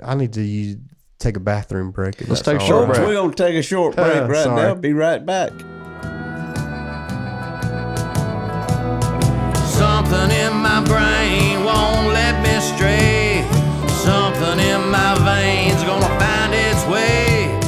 I 0.04 0.14
need 0.14 0.34
to 0.34 0.42
use, 0.42 0.76
take 1.18 1.36
a 1.36 1.40
bathroom 1.40 1.90
break. 1.90 2.20
if 2.20 2.28
Let's 2.28 2.42
that's 2.42 2.58
take 2.58 2.58
a 2.58 2.62
all 2.62 2.68
short 2.68 2.88
right. 2.90 2.96
Break. 2.96 3.08
we're 3.08 3.14
going 3.14 3.30
to 3.32 3.42
take 3.44 3.54
a 3.56 3.62
short 3.62 3.96
break 3.96 4.28
right 4.28 4.44
Sorry. 4.44 4.62
now. 4.62 4.74
Be 4.74 4.92
right 4.92 5.24
back. 5.24 5.52
Something 9.78 10.30
in 10.36 10.54
my 10.56 10.82
brain 10.84 11.64
won't 11.64 12.08
let 12.12 12.34
me 12.42 12.58
stray. 12.60 13.46
Something 14.04 14.58
in 14.58 14.88
my 14.90 15.14
veins 15.24 15.67
gonna 15.88 16.18
find 16.20 16.52
its 16.52 16.84
way. 16.84 17.58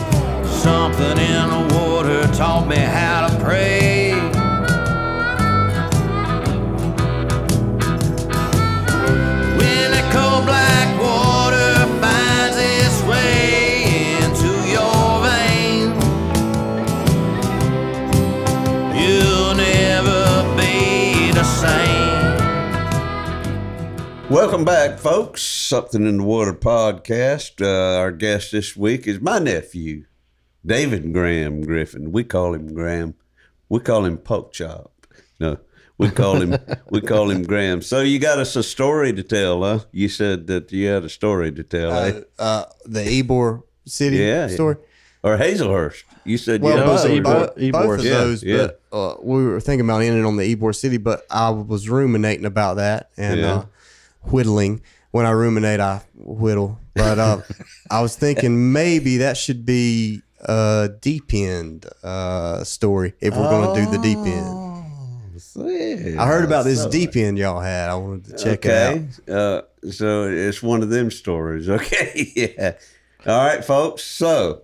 Something 0.44 1.16
in 1.16 1.48
the 1.54 1.62
water 1.74 2.20
taught 2.34 2.66
me 2.68 2.76
how 2.76 3.26
to 3.26 3.34
pray. 3.42 4.12
When 9.58 9.86
that 9.94 10.06
cold 10.12 10.44
black 10.44 10.88
water 11.00 11.72
finds 12.02 12.58
its 12.58 12.98
way 13.08 14.18
into 14.20 14.50
your 14.76 15.04
veins. 15.24 16.04
You'll 19.00 19.54
never 19.54 20.22
be 20.58 21.32
the 21.32 21.44
same. 21.62 22.36
Welcome 24.28 24.64
back, 24.66 24.98
folks. 24.98 25.49
Something 25.70 26.04
in 26.04 26.16
the 26.16 26.24
Water 26.24 26.52
podcast. 26.52 27.64
Uh, 27.64 27.96
our 27.96 28.10
guest 28.10 28.50
this 28.50 28.76
week 28.76 29.06
is 29.06 29.20
my 29.20 29.38
nephew, 29.38 30.04
David 30.66 31.12
Graham 31.12 31.60
Griffin. 31.60 32.10
We 32.10 32.24
call 32.24 32.54
him 32.54 32.74
Graham. 32.74 33.14
We 33.68 33.78
call 33.78 34.04
him 34.04 34.18
Poke 34.18 34.52
Chop. 34.52 35.06
No, 35.38 35.58
we 35.96 36.10
call 36.10 36.40
him 36.40 36.56
we 36.90 37.00
call 37.00 37.30
him 37.30 37.44
Graham. 37.44 37.82
So 37.82 38.00
you 38.00 38.18
got 38.18 38.40
us 38.40 38.56
a 38.56 38.64
story 38.64 39.12
to 39.12 39.22
tell, 39.22 39.62
huh? 39.62 39.78
You 39.92 40.08
said 40.08 40.48
that 40.48 40.72
you 40.72 40.88
had 40.88 41.04
a 41.04 41.08
story 41.08 41.52
to 41.52 41.62
tell, 41.62 41.92
eh? 41.92 42.22
uh, 42.36 42.42
uh, 42.42 42.64
the 42.84 43.02
Ybor 43.22 43.62
City 43.86 44.16
Yeah, 44.16 44.48
story. 44.48 44.74
or 45.22 45.36
Hazlehurst. 45.38 46.02
You 46.24 46.36
said 46.36 46.62
Well, 46.62 46.72
you 46.74 46.78
it 46.82 46.84
had 46.84 46.90
was 46.90 47.02
both, 47.04 47.10
a 47.12 47.14
story. 47.14 47.20
Ybor. 47.20 47.46
both, 47.46 47.56
Ybor, 47.56 47.72
both 47.86 47.98
of 48.00 48.04
yeah, 48.06 48.10
those, 48.14 48.42
yeah. 48.42 48.66
but 48.66 48.80
uh, 48.92 49.14
we 49.22 49.44
were 49.46 49.60
thinking 49.60 49.86
about 49.86 50.02
ending 50.02 50.24
on 50.26 50.36
the 50.36 50.56
Ybor 50.56 50.74
City, 50.74 50.96
but 50.96 51.22
I 51.30 51.50
was 51.50 51.88
ruminating 51.88 52.44
about 52.44 52.74
that 52.78 53.10
and 53.16 53.38
Yeah. 53.38 53.54
uh, 53.54 53.64
whittling. 54.22 54.82
When 55.10 55.26
I 55.26 55.30
ruminate, 55.30 55.80
I 55.80 56.02
whittle. 56.14 56.78
But 56.94 57.18
uh, 57.18 57.40
I 57.90 58.00
was 58.00 58.16
thinking 58.16 58.72
maybe 58.72 59.18
that 59.18 59.36
should 59.36 59.66
be 59.66 60.22
a 60.40 60.88
deep 61.00 61.32
end 61.34 61.86
uh, 62.02 62.62
story 62.64 63.14
if 63.20 63.34
we're 63.36 63.50
going 63.50 63.74
to 63.74 63.84
do 63.84 63.90
the 63.90 64.02
deep 64.02 64.18
end. 64.18 64.70
I 66.18 66.26
heard 66.26 66.44
about 66.44 66.64
this 66.64 66.86
deep 66.86 67.16
end 67.16 67.38
y'all 67.38 67.60
had. 67.60 67.90
I 67.90 67.94
wanted 67.96 68.24
to 68.26 68.44
check 68.44 68.64
it 68.64 68.70
out. 68.70 68.94
okay. 68.94 69.08
Uh, 69.28 69.90
so 69.90 70.24
it's 70.28 70.62
one 70.62 70.82
of 70.82 70.90
them 70.90 71.10
stories. 71.10 71.68
Okay. 71.80 72.32
yeah. 72.36 72.74
All 73.26 73.46
right, 73.46 73.64
folks. 73.64 74.02
So, 74.02 74.62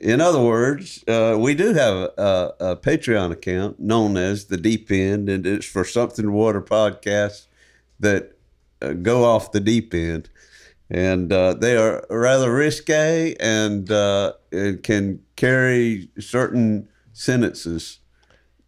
in 0.00 0.20
other 0.20 0.40
words, 0.42 1.04
uh, 1.08 1.36
we 1.38 1.54
do 1.54 1.72
have 1.74 1.96
a, 1.96 2.54
a 2.60 2.76
Patreon 2.76 3.32
account 3.32 3.78
known 3.80 4.16
as 4.16 4.46
the 4.46 4.56
Deep 4.56 4.90
End, 4.90 5.28
and 5.28 5.46
it's 5.46 5.66
for 5.66 5.84
Something 5.84 6.32
Water 6.32 6.60
podcasts 6.60 7.46
that 8.00 8.33
go 8.92 9.24
off 9.24 9.52
the 9.52 9.60
deep 9.60 9.94
end. 9.94 10.28
And 10.90 11.32
uh, 11.32 11.54
they 11.54 11.76
are 11.76 12.04
rather 12.10 12.52
risque 12.52 13.34
and, 13.40 13.90
uh, 13.90 14.34
can 14.82 15.20
carry 15.36 16.08
certain 16.20 16.88
sentences 17.14 18.00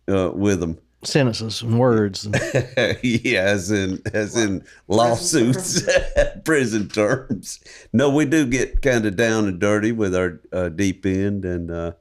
uh, 0.09 0.31
with 0.35 0.61
them. 0.61 0.79
sentences 1.05 1.63
and 1.63 1.79
words. 1.79 2.25
And 2.25 2.35
yeah, 3.03 3.43
as 3.43 3.71
in 3.71 4.01
as 4.15 4.37
in 4.37 4.65
lawsuits, 4.89 5.83
prison 6.45 6.89
terms. 6.89 7.61
No, 7.93 8.11
we 8.11 8.25
do 8.25 8.47
get 8.47 8.83
kind 8.83 9.05
of 9.07 9.15
down 9.17 9.47
and 9.47 9.61
dirty 9.61 9.93
with 9.93 10.15
our 10.15 10.41
uh, 10.53 10.69
deep 10.71 11.05
end, 11.05 11.45
and 11.45 11.71
uh, 11.71 11.93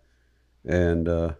and 0.63 1.07
uh, 1.07 1.33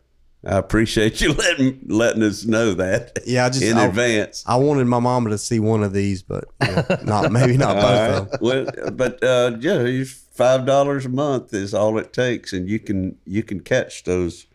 I 0.45 0.57
appreciate 0.57 1.21
you 1.21 1.33
letting 1.33 1.79
letting 1.87 2.23
us 2.23 2.45
know 2.45 2.73
that. 2.75 3.19
Yeah, 3.25 3.45
I 3.45 3.49
just- 3.49 3.63
in 3.63 3.77
I- 3.77 3.85
advance. 3.85 4.43
I 4.45 4.55
wanted 4.57 4.85
my 4.87 4.99
mama 4.99 5.29
to 5.31 5.37
see 5.37 5.59
one 5.59 5.83
of 5.83 5.93
these, 5.93 6.21
but 6.21 6.45
you 6.61 6.67
know, 6.75 6.85
not 7.03 7.31
maybe 7.31 7.57
not 7.57 7.75
both 7.75 7.83
All 7.85 7.91
of 7.91 8.21
right. 8.21 8.31
them. 8.31 8.39
Well, 8.41 8.91
but 8.93 9.23
uh, 9.23 9.57
yeah, 9.59 10.03
five 10.33 10.65
dollars 10.65 11.05
a 11.05 11.09
month 11.09 11.53
is 11.53 11.73
all 11.73 11.97
it 11.97 12.13
takes, 12.13 12.53
and 12.53 12.69
you 12.69 12.79
can 12.79 13.17
you 13.25 13.41
can 13.43 13.59
catch 13.61 14.03
those 14.03 14.45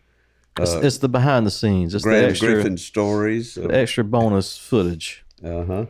it's, 0.59 0.73
it's 0.73 0.97
the 0.97 1.09
behind 1.09 1.45
the 1.47 1.51
scenes. 1.51 1.95
It's 1.95 2.03
the 2.03 2.25
extra, 2.27 2.53
Griffin 2.53 2.77
stories. 2.77 3.55
the 3.55 3.73
extra 3.73 4.03
bonus 4.03 4.57
footage. 4.57 5.23
Uh 5.43 5.63
huh. 5.65 5.85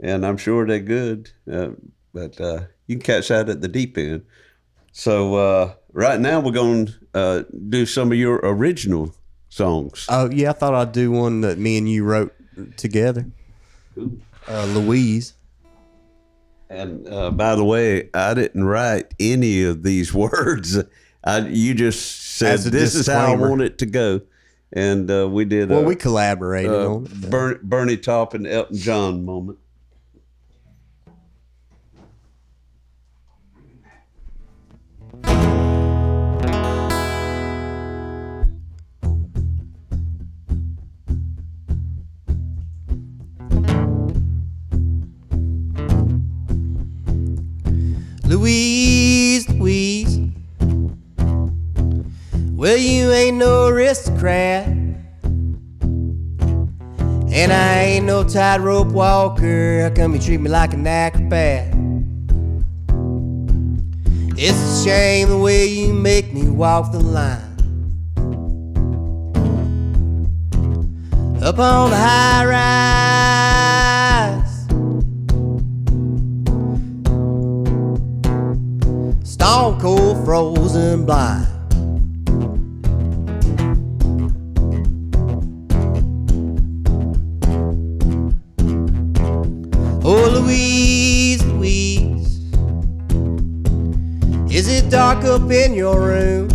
And 0.00 0.24
I'm 0.26 0.36
sure 0.36 0.66
they're 0.66 0.78
good, 0.78 1.30
uh, 1.50 1.70
but 2.14 2.40
uh, 2.40 2.60
you 2.86 2.96
can 2.96 3.02
catch 3.02 3.28
that 3.28 3.48
at 3.48 3.60
the 3.62 3.68
deep 3.68 3.96
end. 3.98 4.24
So 4.92 5.34
uh, 5.34 5.74
right 5.92 6.20
now 6.20 6.40
we're 6.40 6.52
going 6.52 6.86
to 6.86 6.94
uh, 7.14 7.42
do 7.68 7.84
some 7.86 8.12
of 8.12 8.18
your 8.18 8.36
original 8.42 9.14
songs. 9.56 10.06
Oh 10.08 10.30
yeah, 10.30 10.50
I 10.50 10.52
thought 10.52 10.74
I'd 10.74 10.92
do 10.92 11.10
one 11.10 11.40
that 11.40 11.58
me 11.58 11.78
and 11.78 11.88
you 11.88 12.04
wrote 12.04 12.34
together. 12.76 13.26
Uh, 14.48 14.64
Louise. 14.66 15.32
And 16.68 17.08
uh, 17.08 17.30
by 17.30 17.54
the 17.54 17.64
way, 17.64 18.10
I 18.12 18.34
didn't 18.34 18.64
write 18.64 19.14
any 19.18 19.64
of 19.64 19.82
these 19.82 20.12
words. 20.24 20.78
I, 21.24 21.38
you 21.38 21.74
just 21.74 22.36
said 22.36 22.58
this 22.60 22.94
is 22.94 23.06
how 23.06 23.32
I 23.32 23.36
want 23.36 23.62
it 23.62 23.78
to 23.78 23.86
go, 23.86 24.20
and 24.72 25.10
uh, 25.10 25.28
we 25.28 25.44
did. 25.44 25.70
Well, 25.70 25.80
a, 25.80 25.84
we 25.84 25.96
collaborated 25.96 26.70
on 26.70 27.06
it. 27.06 27.30
Ber- 27.30 27.60
Bernie 27.62 27.96
Taupin 27.96 28.44
and 28.46 28.54
Elton 28.54 28.76
John 28.76 29.24
moment. 29.24 29.58
Louise, 48.36 49.48
Louise. 49.48 50.20
Well, 52.52 52.76
you 52.76 53.10
ain't 53.10 53.38
no 53.38 53.68
aristocrat. 53.68 54.66
And 57.32 57.50
I 57.50 57.78
ain't 57.80 58.04
no 58.04 58.24
tightrope 58.24 58.88
walker. 58.88 59.84
How 59.84 59.88
come 59.88 60.12
you 60.14 60.20
treat 60.20 60.42
me 60.42 60.50
like 60.50 60.74
an 60.74 60.86
acrobat? 60.86 61.72
It's 64.36 64.58
a 64.58 64.84
shame 64.84 65.30
the 65.30 65.38
way 65.38 65.68
you 65.68 65.94
make 65.94 66.34
me 66.34 66.50
walk 66.50 66.92
the 66.92 67.00
line. 67.00 67.40
Up 71.42 71.58
on 71.58 71.88
the 71.88 71.96
high 71.96 72.44
rise. 72.44 73.15
Stone 79.46 79.80
cold 79.80 80.24
frozen 80.24 81.06
blind. 81.06 81.46
Oh, 90.04 90.40
Louise, 90.40 91.44
Louise, 91.44 92.42
is 94.52 94.66
it 94.66 94.90
dark 94.90 95.22
up 95.22 95.48
in 95.52 95.74
your 95.74 96.00
room? 96.00 96.50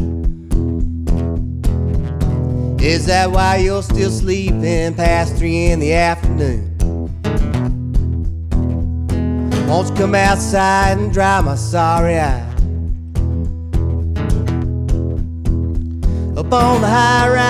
Is 2.81 3.05
that 3.05 3.31
why 3.31 3.55
you're 3.55 3.83
still 3.83 4.11
sleeping 4.11 4.95
past 4.95 5.37
three 5.37 5.67
in 5.67 5.79
the 5.79 5.93
afternoon? 5.93 6.67
Won't 9.69 9.87
you 9.87 9.95
come 9.95 10.13
outside 10.13 10.97
and 10.97 11.13
dry 11.13 11.39
my 11.39 11.55
sorry 11.55 12.19
eye? 12.19 12.50
Up 16.41 16.53
on 16.53 16.81
the 16.81 16.87
high 16.87 17.29
rise, 17.29 17.41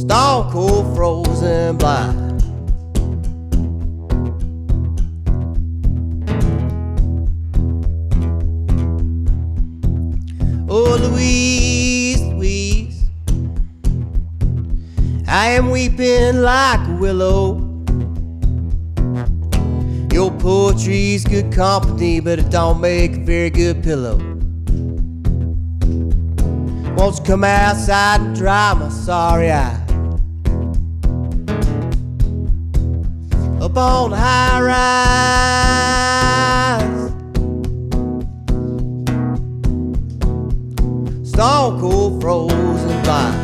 stone 0.00 0.50
cold 0.50 0.96
frozen 0.96 1.76
blind. 1.76 2.42
Oh, 10.68 10.96
Louise, 11.00 12.20
Louise, 12.20 13.04
I 15.28 15.50
am 15.50 15.70
weeping 15.70 16.42
like 16.42 16.80
a 16.88 16.96
willow. 17.00 17.63
Your 20.14 20.30
poetry's 20.30 21.24
good 21.24 21.52
company, 21.52 22.20
but 22.20 22.38
it 22.38 22.48
don't 22.48 22.80
make 22.80 23.16
a 23.16 23.18
very 23.18 23.50
good 23.50 23.82
pillow. 23.82 24.16
Won't 26.94 27.18
you 27.18 27.24
come 27.24 27.42
outside 27.42 28.20
and 28.20 28.36
dry 28.36 28.74
my 28.74 28.90
sorry 28.90 29.50
eye? 29.50 29.74
Up 33.60 33.76
on 33.76 34.12
high 34.12 34.60
rise. 34.60 35.24
stone 41.28 41.80
cold 41.80 42.22
frozen 42.22 43.02
blind. 43.02 43.43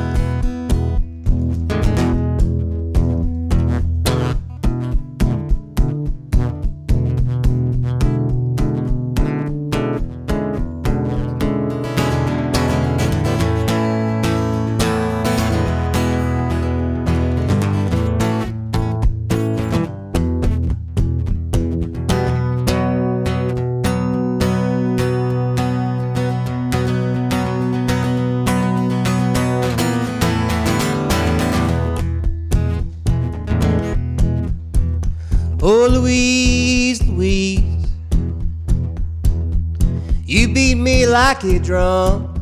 A 41.44 41.58
drum. 41.58 42.34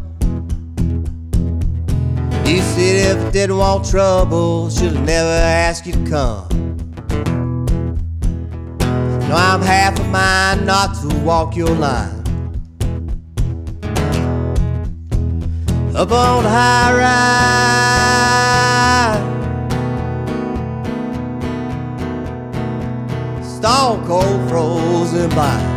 You 2.44 2.62
said 2.62 3.16
if 3.16 3.26
I 3.26 3.30
didn't 3.30 3.56
want 3.58 3.88
trouble, 3.88 4.70
have 4.70 5.04
never 5.04 5.28
asked 5.28 5.86
you 5.86 5.92
to 5.92 6.04
come. 6.10 6.48
No, 9.28 9.34
I'm 9.34 9.62
half 9.62 9.98
of 10.00 10.08
mine 10.08 10.64
not 10.64 10.94
to 11.02 11.08
walk 11.20 11.54
your 11.54 11.70
line. 11.70 12.22
Up 15.94 16.10
on 16.10 16.44
high 16.44 16.92
rise. 16.96 17.68
stone 23.58 24.06
cold 24.06 24.48
frozen 24.48 25.28
blind. 25.30 25.67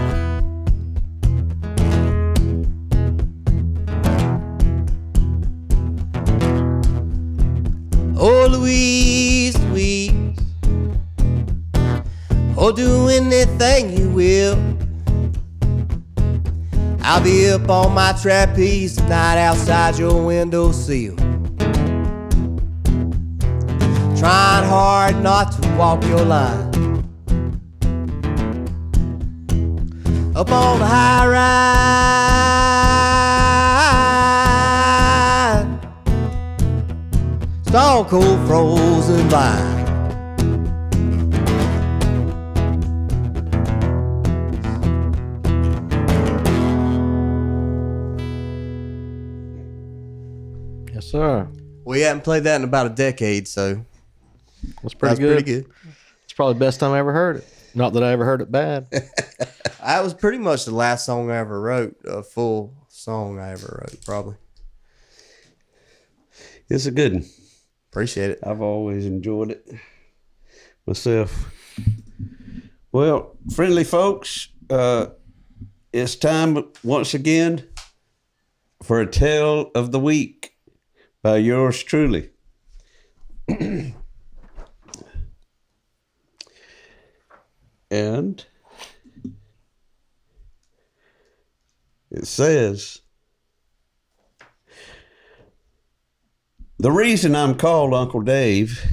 Oh, 8.23 8.45
Louise, 8.47 9.57
Louise, 9.65 10.13
oh, 12.55 12.71
do 12.71 13.09
anything 13.09 13.97
you 13.97 14.11
will. 14.11 14.55
I'll 17.01 17.23
be 17.23 17.49
up 17.49 17.67
on 17.67 17.95
my 17.95 18.13
trapeze 18.13 18.95
tonight 18.97 19.39
outside 19.39 19.97
your 19.97 20.23
window 20.23 20.71
sill. 20.71 21.15
Trying 24.15 24.69
hard 24.69 25.23
not 25.23 25.51
to 25.53 25.75
walk 25.75 26.03
your 26.03 26.23
line. 26.23 26.71
up 30.35 30.51
on 30.51 30.79
the 30.79 30.85
high 30.85 31.27
ride. 31.27 32.90
Stone 37.71 38.03
cold 38.09 38.47
frozen 38.47 39.29
blind. 39.29 39.79
Yes, 50.93 51.05
sir. 51.05 51.47
We 51.85 52.01
haven't 52.01 52.23
played 52.23 52.43
that 52.43 52.57
in 52.57 52.63
about 52.63 52.87
a 52.87 52.89
decade, 52.89 53.47
so 53.47 53.83
That's 54.83 54.93
pretty 54.93 55.15
that's 55.15 55.19
good. 55.19 55.43
pretty 55.45 55.51
good. 55.63 55.71
It's 56.25 56.33
probably 56.33 56.55
the 56.55 56.59
best 56.59 56.79
time 56.79 56.91
I 56.91 56.99
ever 56.99 57.13
heard 57.13 57.37
it. 57.37 57.47
Not 57.73 57.93
that 57.93 58.03
I 58.03 58.11
ever 58.11 58.25
heard 58.25 58.41
it 58.41 58.51
bad. 58.51 58.87
That 59.83 60.03
was 60.03 60.13
pretty 60.13 60.37
much 60.37 60.65
the 60.65 60.75
last 60.75 61.07
song 61.07 61.31
I 61.31 61.37
ever 61.37 61.59
wrote, 61.59 61.97
a 62.05 62.21
full 62.21 62.71
song 62.87 63.39
I 63.39 63.49
ever 63.53 63.79
wrote, 63.81 63.99
probably. 64.05 64.35
It's 66.69 66.85
a 66.85 66.91
good 66.91 67.13
one. 67.13 67.25
Appreciate 67.91 68.31
it. 68.31 68.39
I've 68.41 68.61
always 68.61 69.05
enjoyed 69.05 69.51
it 69.51 69.69
myself. 70.87 71.53
Well, 72.93 73.35
friendly 73.53 73.83
folks, 73.83 74.47
uh, 74.69 75.07
it's 75.91 76.15
time 76.15 76.71
once 76.83 77.13
again 77.13 77.67
for 78.81 79.01
a 79.01 79.05
tale 79.05 79.71
of 79.75 79.91
the 79.91 79.99
week 79.99 80.55
by 81.21 81.35
yours 81.35 81.83
truly. 81.83 82.29
and 83.49 83.93
it 92.09 92.25
says 92.25 93.01
the 96.81 96.91
reason 96.91 97.35
I'm 97.35 97.53
called 97.53 97.93
Uncle 97.93 98.21
Dave 98.21 98.83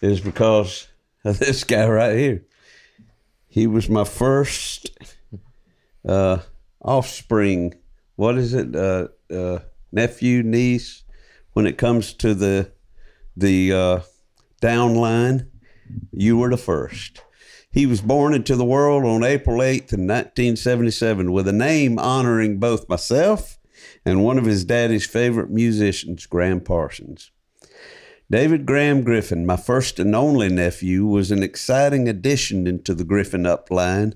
is 0.00 0.22
because 0.22 0.88
of 1.22 1.38
this 1.38 1.64
guy 1.64 1.86
right 1.86 2.16
here. 2.16 2.46
He 3.46 3.66
was 3.66 3.90
my 3.90 4.04
first 4.04 4.90
uh, 6.08 6.38
offspring. 6.80 7.74
What 8.16 8.38
is 8.38 8.54
it? 8.54 8.74
Uh, 8.74 9.08
uh, 9.30 9.58
nephew, 9.92 10.42
niece. 10.42 11.04
When 11.52 11.66
it 11.66 11.76
comes 11.76 12.14
to 12.14 12.32
the 12.34 12.72
the 13.36 13.72
uh, 13.72 14.00
you 16.12 16.38
were 16.38 16.50
the 16.50 16.56
first. 16.56 17.22
He 17.70 17.84
was 17.84 18.00
born 18.00 18.32
into 18.32 18.56
the 18.56 18.64
world 18.64 19.04
on 19.04 19.24
April 19.24 19.58
8th 19.58 19.92
in 19.92 20.06
1977 20.06 21.32
with 21.32 21.46
a 21.46 21.52
name 21.52 21.98
honoring 21.98 22.58
both 22.58 22.88
myself 22.88 23.59
and 24.04 24.24
one 24.24 24.38
of 24.38 24.44
his 24.44 24.64
daddy's 24.64 25.06
favorite 25.06 25.50
musicians, 25.50 26.26
Gram 26.26 26.60
Parsons. 26.60 27.30
David 28.30 28.64
Graham 28.64 29.02
Griffin, 29.02 29.44
my 29.44 29.56
first 29.56 29.98
and 29.98 30.14
only 30.14 30.48
nephew, 30.48 31.04
was 31.04 31.30
an 31.30 31.42
exciting 31.42 32.08
addition 32.08 32.66
into 32.66 32.94
the 32.94 33.04
Griffin 33.04 33.42
upline, 33.42 34.14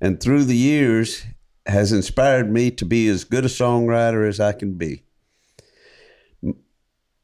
and 0.00 0.20
through 0.20 0.44
the 0.44 0.56
years 0.56 1.24
has 1.66 1.92
inspired 1.92 2.50
me 2.50 2.72
to 2.72 2.84
be 2.84 3.06
as 3.06 3.22
good 3.22 3.44
a 3.44 3.48
songwriter 3.48 4.28
as 4.28 4.40
I 4.40 4.52
can 4.52 4.74
be. 4.74 5.04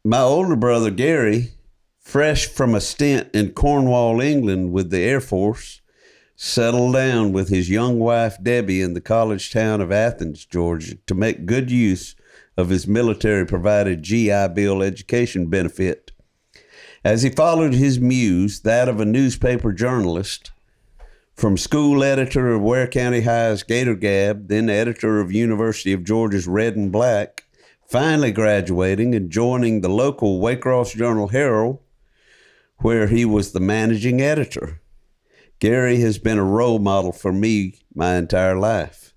My 0.05 0.21
older 0.21 0.55
brother 0.55 0.93
Gary, 0.93 1.51
fresh 1.99 2.47
from 2.47 2.75
a 2.75 2.81
stint 2.81 3.29
in 3.35 3.51
Cornwall, 3.51 4.21
England 4.21 4.73
with 4.73 4.91
the 4.91 5.01
Air 5.01 5.21
Force, 5.21 5.81
settled 6.41 6.95
down 6.95 7.33
with 7.33 7.49
his 7.49 7.69
young 7.69 7.99
wife 7.99 8.41
Debbie 8.41 8.81
in 8.81 8.95
the 8.95 9.01
college 9.01 9.51
town 9.51 9.81
of 9.81 9.91
Athens, 9.91 10.47
Georgia, 10.47 10.95
to 11.09 11.15
make 11.17 11.47
good 11.47 11.69
use 11.69 12.15
of 12.57 12.69
his 12.69 12.87
military 12.87 13.45
provided 13.45 14.05
GI 14.05 14.47
Bill 14.55 14.81
education 14.81 15.49
benefit. 15.49 16.13
As 17.05 17.25
he 17.25 17.31
followed 17.31 17.75
his 17.75 17.99
muse, 17.99 18.61
that 18.61 18.89
of 18.89 19.01
a 19.01 19.05
newspaper 19.05 19.73
journalist, 19.73 20.53
from 21.35 21.57
school 21.57 22.05
editor 22.05 22.53
of 22.53 22.63
Ware 22.63 22.87
County 22.87 23.23
High's 23.23 23.65
Gator 23.65 23.97
Gab, 23.97 24.47
then 24.47 24.71
editor 24.71 25.19
of 25.19 25.33
University 25.33 25.93
of 25.93 26.05
Georgia's 26.05 26.47
Red 26.47 26.77
and 26.77 26.93
Black, 26.93 27.47
finally 27.85 28.31
graduating 28.31 29.13
and 29.13 29.29
joining 29.29 29.81
the 29.81 29.89
local 29.89 30.41
Waycross 30.41 30.95
Journal 30.95 31.29
Herald, 31.29 31.81
where 32.77 33.09
he 33.09 33.25
was 33.25 33.51
the 33.51 33.61
managing 33.61 34.21
editor. 34.21 34.81
Gary 35.61 36.01
has 36.01 36.19
been 36.19 36.39
a 36.39 36.45
role 36.45 36.79
model 36.79 37.13
for 37.13 37.33
me 37.33 37.81
my 37.95 38.17
entire 38.17 38.57
life. 38.57 39.15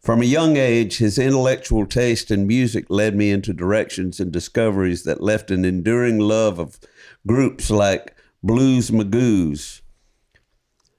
From 0.00 0.20
a 0.20 0.26
young 0.26 0.56
age, 0.56 0.98
his 0.98 1.16
intellectual 1.16 1.86
taste 1.86 2.30
in 2.30 2.46
music 2.46 2.86
led 2.90 3.14
me 3.14 3.30
into 3.30 3.52
directions 3.52 4.18
and 4.18 4.32
discoveries 4.32 5.04
that 5.04 5.22
left 5.22 5.50
an 5.50 5.64
enduring 5.64 6.18
love 6.18 6.58
of 6.58 6.78
groups 7.26 7.70
like 7.70 8.16
Blues 8.42 8.90
Magoos 8.90 9.80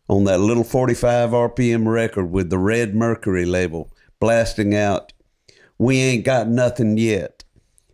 on 0.07 0.23
that 0.23 0.39
little 0.39 0.63
45 0.63 1.31
RPM 1.31 1.85
record 1.85 2.31
with 2.31 2.49
the 2.49 2.57
Red 2.57 2.95
Mercury 2.95 3.45
label 3.45 3.91
blasting 4.19 4.73
out, 4.73 5.11
We 5.77 5.97
Ain't 5.97 6.23
Got 6.23 6.47
Nothing 6.47 6.97
Yet. 6.97 7.43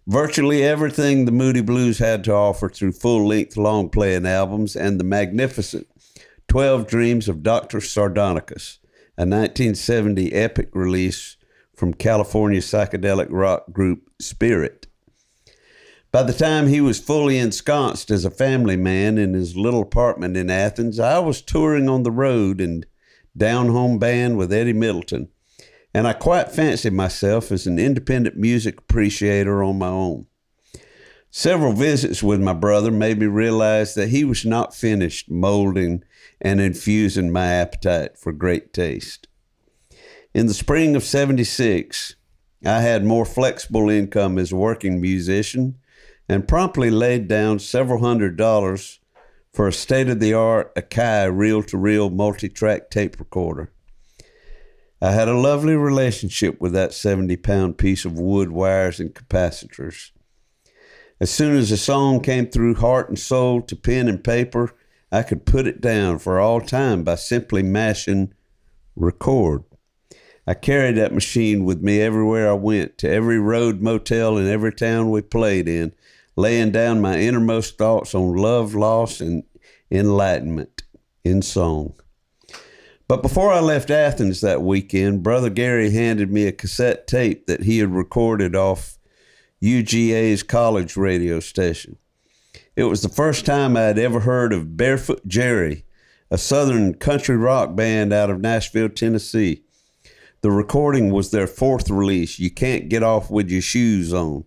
Virtually 0.06 0.64
everything 0.64 1.26
the 1.26 1.32
Moody 1.32 1.62
Blues 1.62 1.98
had 1.98 2.24
to 2.24 2.34
offer 2.34 2.70
through 2.70 2.92
full 2.92 3.28
length 3.28 3.58
long 3.58 3.90
playing 3.90 4.28
albums 4.28 4.76
and 4.76 5.00
the 5.00 5.04
magnificent 5.04 5.88
12 6.50 6.88
Dreams 6.88 7.30
of 7.30 7.44
Dr. 7.44 7.80
Sardonicus, 7.80 8.80
a 9.16 9.22
1970 9.22 10.34
epic 10.34 10.70
release 10.74 11.38
from 11.76 11.94
California 11.94 12.60
psychedelic 12.60 13.28
rock 13.30 13.72
group 13.72 14.10
Spirit. 14.20 14.88
By 16.12 16.24
the 16.24 16.34
time 16.34 16.66
he 16.66 16.82
was 16.82 17.00
fully 17.00 17.38
ensconced 17.38 18.10
as 18.10 18.26
a 18.26 18.32
family 18.32 18.76
man 18.76 19.20
in 19.20 19.36
his 19.36 19.56
little 19.56 19.84
apartment 19.84 20.36
in 20.36 20.50
Athens, 20.50 21.00
I 21.00 21.20
was 21.20 21.44
touring 21.44 21.88
on 21.88 22.02
the 22.02 22.10
road 22.10 22.60
and 22.60 22.84
down 23.38 23.68
home 23.70 24.00
band 24.00 24.36
with 24.40 24.52
Eddie 24.52 24.74
Middleton, 24.74 25.30
and 25.94 26.08
I 26.08 26.14
quite 26.14 26.52
fancied 26.52 26.94
myself 26.94 27.52
as 27.52 27.68
an 27.68 27.78
independent 27.78 28.38
music 28.38 28.80
appreciator 28.80 29.64
on 29.64 29.78
my 29.78 29.90
own. 29.90 30.26
Several 31.30 31.74
visits 31.74 32.24
with 32.24 32.42
my 32.42 32.54
brother 32.54 32.90
made 32.90 33.20
me 33.20 33.28
realize 33.28 33.94
that 33.94 34.10
he 34.10 34.24
was 34.24 34.46
not 34.46 34.74
finished 34.74 35.30
molding 35.30 36.04
and 36.42 36.62
infusing 36.62 37.32
my 37.32 37.48
appetite 37.48 38.18
for 38.18 38.32
great 38.32 38.74
taste. 38.74 39.28
In 40.34 40.48
the 40.48 40.54
spring 40.54 40.96
of 40.96 41.04
76, 41.04 42.16
I 42.66 42.82
had 42.82 43.06
more 43.06 43.26
flexible 43.26 43.90
income 43.90 44.38
as 44.38 44.52
a 44.52 44.56
working 44.56 45.02
musician 45.02 45.78
and 46.28 46.48
promptly 46.48 46.92
laid 46.92 47.28
down 47.28 47.60
several 47.60 48.00
hundred 48.00 48.38
dollars 48.38 49.00
for 49.54 49.68
a 49.68 49.74
state 49.74 50.10
of 50.10 50.20
the 50.20 50.34
art 50.34 50.74
Akai 50.76 51.36
reel 51.36 51.64
to 51.64 51.78
reel 51.78 52.10
multi 52.10 52.50
track 52.50 52.90
tape 52.90 53.20
recorder. 53.20 53.72
I 55.02 55.12
had 55.12 55.28
a 55.28 55.38
lovely 55.38 55.76
relationship 55.76 56.60
with 56.60 56.74
that 56.74 56.94
70 56.94 57.38
pound 57.38 57.78
piece 57.78 58.06
of 58.06 58.20
wood, 58.20 58.52
wires, 58.52 59.00
and 59.00 59.14
capacitors. 59.14 60.12
As 61.22 61.32
soon 61.32 61.56
as 61.56 61.72
a 61.72 61.78
song 61.78 62.22
came 62.22 62.48
through 62.48 62.76
heart 62.76 63.10
and 63.10 63.18
soul 63.18 63.62
to 63.62 63.76
pen 63.76 64.08
and 64.08 64.24
paper, 64.24 64.74
I 65.12 65.24
could 65.24 65.46
put 65.46 65.68
it 65.68 65.82
down 65.82 66.20
for 66.20 66.40
all 66.40 66.62
time 66.62 67.04
by 67.04 67.16
simply 67.16 67.64
mashing 67.64 68.34
record. 68.96 69.64
I 70.46 70.54
carried 70.54 70.98
that 70.98 71.14
machine 71.14 71.64
with 71.64 71.82
me 71.82 72.02
everywhere 72.02 72.50
I 72.50 72.54
went, 72.54 72.98
to 73.00 73.10
every 73.10 73.40
road 73.40 73.82
motel 73.82 74.38
in 74.38 74.48
every 74.48 74.74
town 74.74 75.12
we 75.12 75.22
played 75.22 75.68
in, 75.68 75.94
laying 76.36 76.72
down 76.72 77.02
my 77.02 77.20
innermost 77.20 77.78
thoughts 77.78 78.16
on 78.16 78.34
love, 78.36 78.74
loss, 78.74 79.22
and 79.22 79.44
enlightenment 79.92 80.84
in 81.24 81.42
song. 81.42 81.94
But 83.08 83.24
before 83.24 83.52
I 83.52 83.60
left 83.60 83.90
Athens 83.90 84.42
that 84.42 84.62
weekend, 84.62 85.24
Brother 85.24 85.50
Gary 85.50 85.90
handed 85.92 86.32
me 86.32 86.46
a 86.46 86.52
cassette 86.52 87.08
tape 87.08 87.48
that 87.48 87.64
he 87.64 87.80
had 87.80 87.92
recorded 87.92 88.56
off 88.56 89.00
UGA's 89.62 90.44
college 90.44 90.96
radio 90.96 91.40
station. 91.40 91.98
It 92.80 92.88
was 92.88 93.02
the 93.02 93.10
first 93.10 93.46
time 93.46 93.76
I 93.76 93.82
had 93.82 94.00
ever 94.00 94.22
heard 94.22 94.54
of 94.54 94.78
Barefoot 94.78 95.28
Jerry, 95.28 95.84
a 96.32 96.38
southern 96.38 96.94
country 96.94 97.36
rock 97.36 97.76
band 97.76 98.14
out 98.14 98.30
of 98.30 98.40
Nashville, 98.40 98.88
Tennessee. 98.88 99.64
The 100.40 100.50
recording 100.50 101.12
was 101.12 101.32
their 101.32 101.46
fourth 101.46 101.90
release, 101.90 102.40
You 102.40 102.50
Can't 102.50 102.88
Get 102.88 103.04
Off 103.04 103.30
With 103.30 103.50
Your 103.50 103.62
Shoes 103.62 104.14
On. 104.14 104.46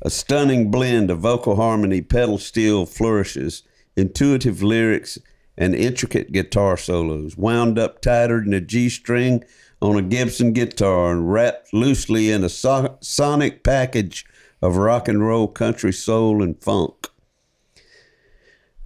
A 0.00 0.08
stunning 0.08 0.70
blend 0.70 1.10
of 1.10 1.18
vocal 1.18 1.56
harmony, 1.56 2.00
pedal 2.00 2.38
steel 2.38 2.86
flourishes, 2.86 3.64
intuitive 3.98 4.62
lyrics, 4.62 5.18
and 5.58 5.74
intricate 5.74 6.32
guitar 6.32 6.78
solos, 6.78 7.36
wound 7.36 7.78
up 7.78 8.00
tighter 8.00 8.40
than 8.40 8.54
a 8.54 8.62
G 8.62 8.88
string 8.88 9.44
on 9.82 9.98
a 9.98 10.00
Gibson 10.00 10.54
guitar 10.54 11.12
and 11.12 11.30
wrapped 11.30 11.74
loosely 11.74 12.30
in 12.30 12.44
a 12.44 12.48
so- 12.48 12.96
sonic 13.02 13.62
package 13.62 14.24
of 14.62 14.78
rock 14.78 15.06
and 15.06 15.22
roll, 15.22 15.46
country, 15.46 15.92
soul, 15.92 16.42
and 16.42 16.58
funk. 16.62 17.10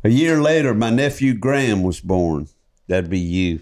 A 0.04 0.08
year 0.08 0.40
later, 0.40 0.74
my 0.74 0.90
nephew 0.90 1.34
Graham 1.34 1.82
was 1.82 2.00
born. 2.00 2.48
That'd 2.88 3.10
be 3.10 3.18
you. 3.18 3.60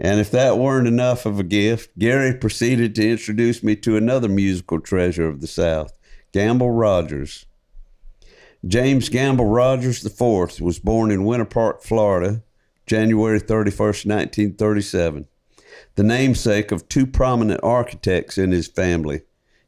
And 0.00 0.20
if 0.20 0.30
that 0.30 0.58
weren't 0.58 0.88
enough 0.88 1.26
of 1.26 1.38
a 1.38 1.44
gift, 1.44 1.98
Gary 1.98 2.34
proceeded 2.34 2.94
to 2.94 3.10
introduce 3.10 3.62
me 3.62 3.76
to 3.76 3.96
another 3.96 4.28
musical 4.28 4.80
treasure 4.80 5.28
of 5.28 5.40
the 5.40 5.46
South, 5.46 5.96
Gamble 6.32 6.70
Rogers. 6.70 7.46
James 8.66 9.08
Gamble 9.08 9.46
Rogers 9.46 10.04
IV 10.04 10.60
was 10.60 10.78
born 10.78 11.10
in 11.10 11.24
Winter 11.24 11.44
Park, 11.44 11.82
Florida, 11.82 12.42
January 12.86 13.40
31st, 13.40 14.06
1937, 14.06 15.26
the 15.94 16.02
namesake 16.02 16.72
of 16.72 16.88
two 16.88 17.06
prominent 17.06 17.60
architects 17.62 18.38
in 18.38 18.50
his 18.50 18.66
family 18.66 19.22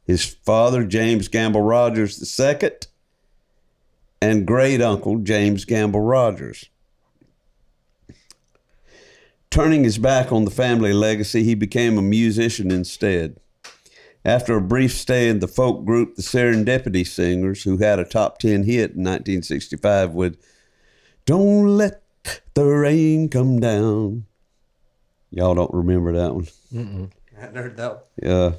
his 0.07 0.23
father, 0.23 0.85
James 0.85 1.27
Gamble 1.27 1.61
Rogers 1.61 2.39
II, 2.39 2.69
and 4.21 4.45
great 4.45 4.81
uncle, 4.81 5.17
James 5.19 5.65
Gamble 5.65 6.01
Rogers. 6.01 6.69
Turning 9.49 9.83
his 9.83 9.97
back 9.97 10.31
on 10.31 10.45
the 10.45 10.51
family 10.51 10.93
legacy, 10.93 11.43
he 11.43 11.55
became 11.55 11.97
a 11.97 12.01
musician 12.01 12.69
instead. 12.71 13.39
After 14.25 14.57
a 14.57 14.61
brief 14.61 14.91
stay 14.93 15.29
in 15.29 15.39
the 15.39 15.47
folk 15.47 15.85
group 15.85 16.15
the 16.15 16.21
Serendipity 16.21 17.07
Singers, 17.07 17.63
who 17.63 17.77
had 17.77 17.97
a 17.97 18.03
top 18.05 18.39
10 18.39 18.63
hit 18.63 18.91
in 18.91 19.03
1965 19.03 20.13
with 20.13 20.37
Don't 21.25 21.77
Let 21.77 22.01
the 22.53 22.65
Rain 22.65 23.29
Come 23.29 23.59
Down. 23.59 24.25
Y'all 25.31 25.55
don't 25.55 25.73
remember 25.73 26.11
that 26.13 26.35
one? 26.35 27.11
I 27.37 27.39
hadn't 27.39 27.55
heard 27.55 27.77
that. 27.77 28.03
one. 28.21 28.31
Uh, 28.31 28.55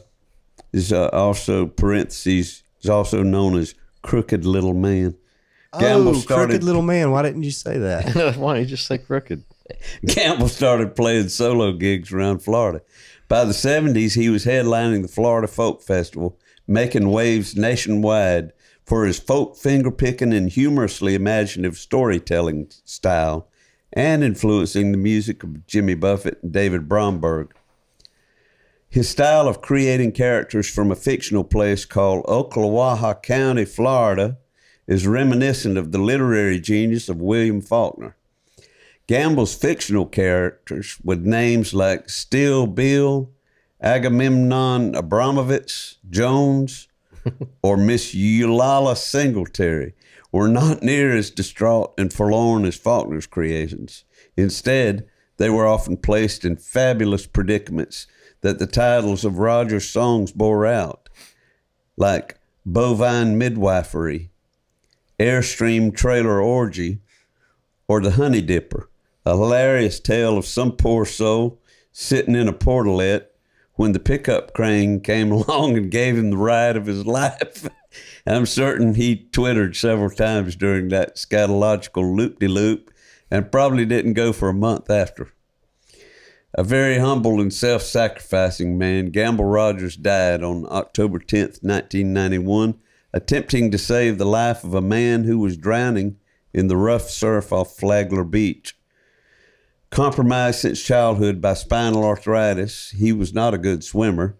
is 0.73 0.93
uh, 0.93 1.09
also 1.09 1.67
parentheses 1.67 2.63
is 2.81 2.91
also 2.91 3.23
known 3.23 3.59
as 3.59 3.75
Crooked 4.03 4.45
Little 4.45 4.75
Man. 4.75 5.17
Gamble 5.79 6.11
oh, 6.11 6.15
started- 6.15 6.49
crooked 6.49 6.65
little 6.65 6.83
man. 6.83 7.11
Why 7.11 7.23
didn't 7.23 7.43
you 7.43 7.51
say 7.51 7.79
that? 7.79 8.15
Why 8.37 8.55
don't 8.55 8.63
you 8.63 8.67
just 8.67 8.87
say 8.87 8.99
crooked? 8.99 9.45
Gamble 10.07 10.49
started 10.49 10.97
playing 10.97 11.29
solo 11.29 11.73
gigs 11.73 12.13
around 12.13 12.41
Florida. 12.41 12.83
By 13.29 13.45
the 13.45 13.53
70s, 13.53 14.15
he 14.15 14.31
was 14.31 14.47
headlining 14.47 15.03
the 15.03 15.09
Florida 15.09 15.49
Folk 15.49 15.83
Festival, 15.83 16.39
making 16.67 17.11
waves 17.11 17.57
nationwide 17.57 18.53
for 18.85 19.05
his 19.05 19.19
folk 19.19 19.57
finger 19.57 19.91
picking 19.91 20.33
and 20.33 20.49
humorously 20.49 21.15
imaginative 21.15 21.77
storytelling 21.77 22.71
style 22.85 23.49
and 23.93 24.25
influencing 24.25 24.93
the 24.93 24.99
music 24.99 25.43
of 25.43 25.67
Jimmy 25.67 25.95
Buffett 25.95 26.43
and 26.43 26.53
David 26.53 26.89
Bromberg. 26.89 27.55
His 28.89 29.09
style 29.11 29.47
of 29.47 29.61
creating 29.61 30.13
characters 30.13 30.69
from 30.71 30.91
a 30.91 30.97
fictional 30.97 31.45
place 31.45 31.85
called 31.85 32.25
Ocklawaha 32.25 33.23
County, 33.23 33.67
Florida, 33.67 34.39
is 34.89 35.07
reminiscent 35.07 35.79
of 35.79 35.93
the 35.93 35.99
literary 35.99 36.59
genius 36.59 37.09
of 37.09 37.21
William 37.21 37.61
Faulkner. 37.61 38.17
Gamble's 39.07 39.55
fictional 39.55 40.07
characters 40.07 40.99
with 41.05 41.25
names 41.25 41.73
like 41.73 42.09
Steel 42.11 42.67
Bill, 42.67 43.31
Agamemnon 43.81 44.95
Abramovich 44.95 45.97
Jones, 46.11 46.89
or 47.63 47.77
Miss 47.77 48.15
Eulala 48.15 48.97
Singletary 48.97 49.95
were 50.33 50.49
not 50.49 50.83
near 50.83 51.17
as 51.17 51.31
distraught 51.31 51.95
and 51.97 52.13
forlorn 52.13 52.65
as 52.65 52.77
Faulkner's 52.77 53.27
creations. 53.27 54.05
Instead, 54.37 55.07
they 55.37 55.49
were 55.49 55.67
often 55.67 55.97
placed 55.97 56.45
in 56.45 56.57
fabulous 56.57 57.27
predicaments 57.27 58.07
that 58.41 58.59
the 58.59 58.67
titles 58.67 59.25
of 59.25 59.39
Rogers' 59.39 59.89
songs 59.89 60.33
bore 60.33 60.67
out, 60.67 61.09
like 61.97 62.39
Bovine 62.67 63.39
Midwifery, 63.39 64.31
Airstream 65.19 65.95
Trailer 65.95 66.41
Orgy, 66.41 67.01
or 67.89 68.01
The 68.01 68.13
Honey 68.13 68.41
Dipper, 68.41 68.89
a 69.27 69.31
hilarious 69.31 69.99
tale 69.99 70.39
of 70.39 70.47
some 70.47 70.73
poor 70.73 71.05
soul 71.05 71.61
sitting 71.91 72.37
in 72.37 72.47
a 72.47 72.53
portalet 72.53 73.27
when 73.75 73.93
the 73.93 73.99
pickup 73.99 74.55
crane 74.55 75.01
came 75.01 75.33
along 75.33 75.77
and 75.77 75.91
gave 75.91 76.17
him 76.17 76.31
the 76.31 76.37
ride 76.37 76.77
of 76.77 76.87
his 76.87 77.07
life. 77.21 77.69
I'm 78.27 78.47
certain 78.47 78.95
he 78.95 79.29
twittered 79.33 79.75
several 79.75 80.11
times 80.11 80.55
during 80.55 80.89
that 80.89 81.17
scatological 81.17 82.15
loop 82.17 82.39
de 82.39 82.47
loop 82.49 82.93
and 83.31 83.51
probably 83.51 83.85
didn't 83.85 84.15
go 84.15 84.33
for 84.33 84.49
a 84.49 84.55
month 84.55 84.91
after. 84.91 85.33
A 86.55 86.65
very 86.65 86.99
humble 86.99 87.41
and 87.41 87.53
self 87.53 87.83
sacrificing 87.83 88.79
man, 88.79 89.11
Gamble 89.11 89.45
Rogers 89.45 89.97
died 89.97 90.43
on 90.43 90.67
October 90.71 91.19
10th, 91.19 91.63
1991, 91.63 92.75
attempting 93.13 93.71
to 93.71 93.79
save 93.79 94.19
the 94.19 94.27
life 94.27 94.65
of 94.65 94.75
a 94.75 94.83
man 94.83 95.25
who 95.25 95.39
was 95.39 95.57
drowning 95.57 96.17
in 96.53 96.69
the 96.69 96.77
rough 96.77 97.09
surf 97.09 97.53
off 97.53 97.77
Flagler 97.77 98.25
Beach. 98.25 98.77
Compromised 99.91 100.61
since 100.61 100.83
childhood 100.83 101.41
by 101.41 101.55
spinal 101.55 102.05
arthritis, 102.05 102.91
he 102.91 103.13
was 103.13 103.33
not 103.33 103.55
a 103.55 103.59
good 103.59 103.83
swimmer, 103.83 104.37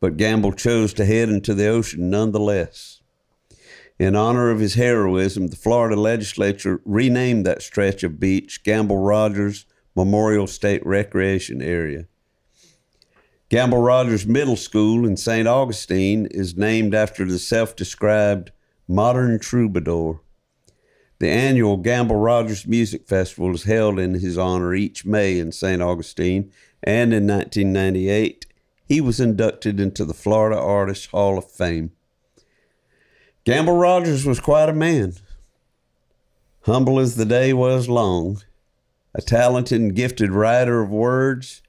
but 0.00 0.18
Gamble 0.18 0.52
chose 0.52 0.92
to 0.94 1.06
head 1.06 1.30
into 1.30 1.54
the 1.54 1.66
ocean 1.66 2.10
nonetheless. 2.10 3.00
In 3.98 4.16
honor 4.16 4.50
of 4.50 4.60
his 4.60 4.74
heroism, 4.74 5.46
the 5.46 5.56
Florida 5.56 5.96
legislature 5.96 6.80
renamed 6.84 7.46
that 7.46 7.62
stretch 7.62 8.02
of 8.02 8.20
beach 8.20 8.64
Gamble 8.64 8.98
Rogers 8.98 9.66
Memorial 9.94 10.46
State 10.46 10.84
Recreation 10.84 11.62
Area. 11.62 12.06
Gamble 13.54 13.78
Rogers 13.78 14.26
Middle 14.26 14.56
School 14.56 15.06
in 15.06 15.16
St. 15.16 15.46
Augustine 15.46 16.26
is 16.26 16.56
named 16.56 16.92
after 16.92 17.24
the 17.24 17.38
self 17.38 17.76
described 17.76 18.50
modern 18.88 19.38
troubadour. 19.38 20.20
The 21.20 21.28
annual 21.28 21.76
Gamble 21.76 22.16
Rogers 22.16 22.66
Music 22.66 23.06
Festival 23.06 23.54
is 23.54 23.62
held 23.62 24.00
in 24.00 24.14
his 24.14 24.36
honor 24.36 24.74
each 24.74 25.06
May 25.06 25.38
in 25.38 25.52
St. 25.52 25.80
Augustine, 25.80 26.50
and 26.82 27.14
in 27.14 27.28
1998, 27.28 28.46
he 28.86 29.00
was 29.00 29.20
inducted 29.20 29.78
into 29.78 30.04
the 30.04 30.14
Florida 30.14 30.58
Artists 30.58 31.06
Hall 31.06 31.38
of 31.38 31.48
Fame. 31.48 31.92
Gamble 33.44 33.76
Rogers 33.76 34.26
was 34.26 34.40
quite 34.40 34.68
a 34.68 34.72
man, 34.72 35.14
humble 36.62 36.98
as 36.98 37.14
the 37.14 37.24
day 37.24 37.52
was 37.52 37.88
long, 37.88 38.42
a 39.14 39.22
talented 39.22 39.80
and 39.80 39.94
gifted 39.94 40.32
writer 40.32 40.80
of 40.80 40.90
words, 40.90 41.62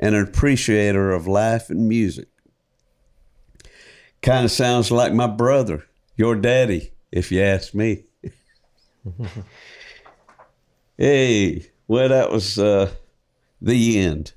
and 0.00 0.14
an 0.14 0.22
appreciator 0.24 1.12
of 1.12 1.28
life 1.28 1.70
and 1.70 1.88
music. 1.88 2.26
Kind 4.22 4.44
of 4.44 4.50
sounds 4.50 4.90
like 4.90 5.12
my 5.12 5.28
brother, 5.28 5.86
your 6.16 6.34
daddy, 6.34 6.90
if 7.12 7.30
you 7.30 7.40
ask 7.42 7.74
me. 7.74 8.04
hey, 10.98 11.70
well, 11.86 12.08
that 12.08 12.30
was 12.30 12.58
uh, 12.58 12.90
the 13.62 13.98
end. 13.98 14.32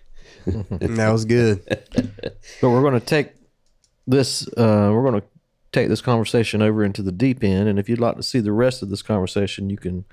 that 0.46 1.10
was 1.10 1.24
good. 1.24 1.62
But 1.66 2.70
we're 2.70 2.80
going 2.80 2.98
to 2.98 3.06
take 3.06 3.32
this. 4.06 4.46
Uh, 4.48 4.90
we're 4.92 5.02
going 5.02 5.20
to 5.20 5.26
take 5.72 5.88
this 5.88 6.00
conversation 6.00 6.62
over 6.62 6.82
into 6.84 7.02
the 7.02 7.12
deep 7.12 7.44
end. 7.44 7.68
And 7.68 7.78
if 7.78 7.88
you'd 7.88 8.00
like 8.00 8.16
to 8.16 8.22
see 8.22 8.40
the 8.40 8.52
rest 8.52 8.82
of 8.82 8.88
this 8.88 9.02
conversation, 9.02 9.68
you 9.68 9.76
can 9.76 10.04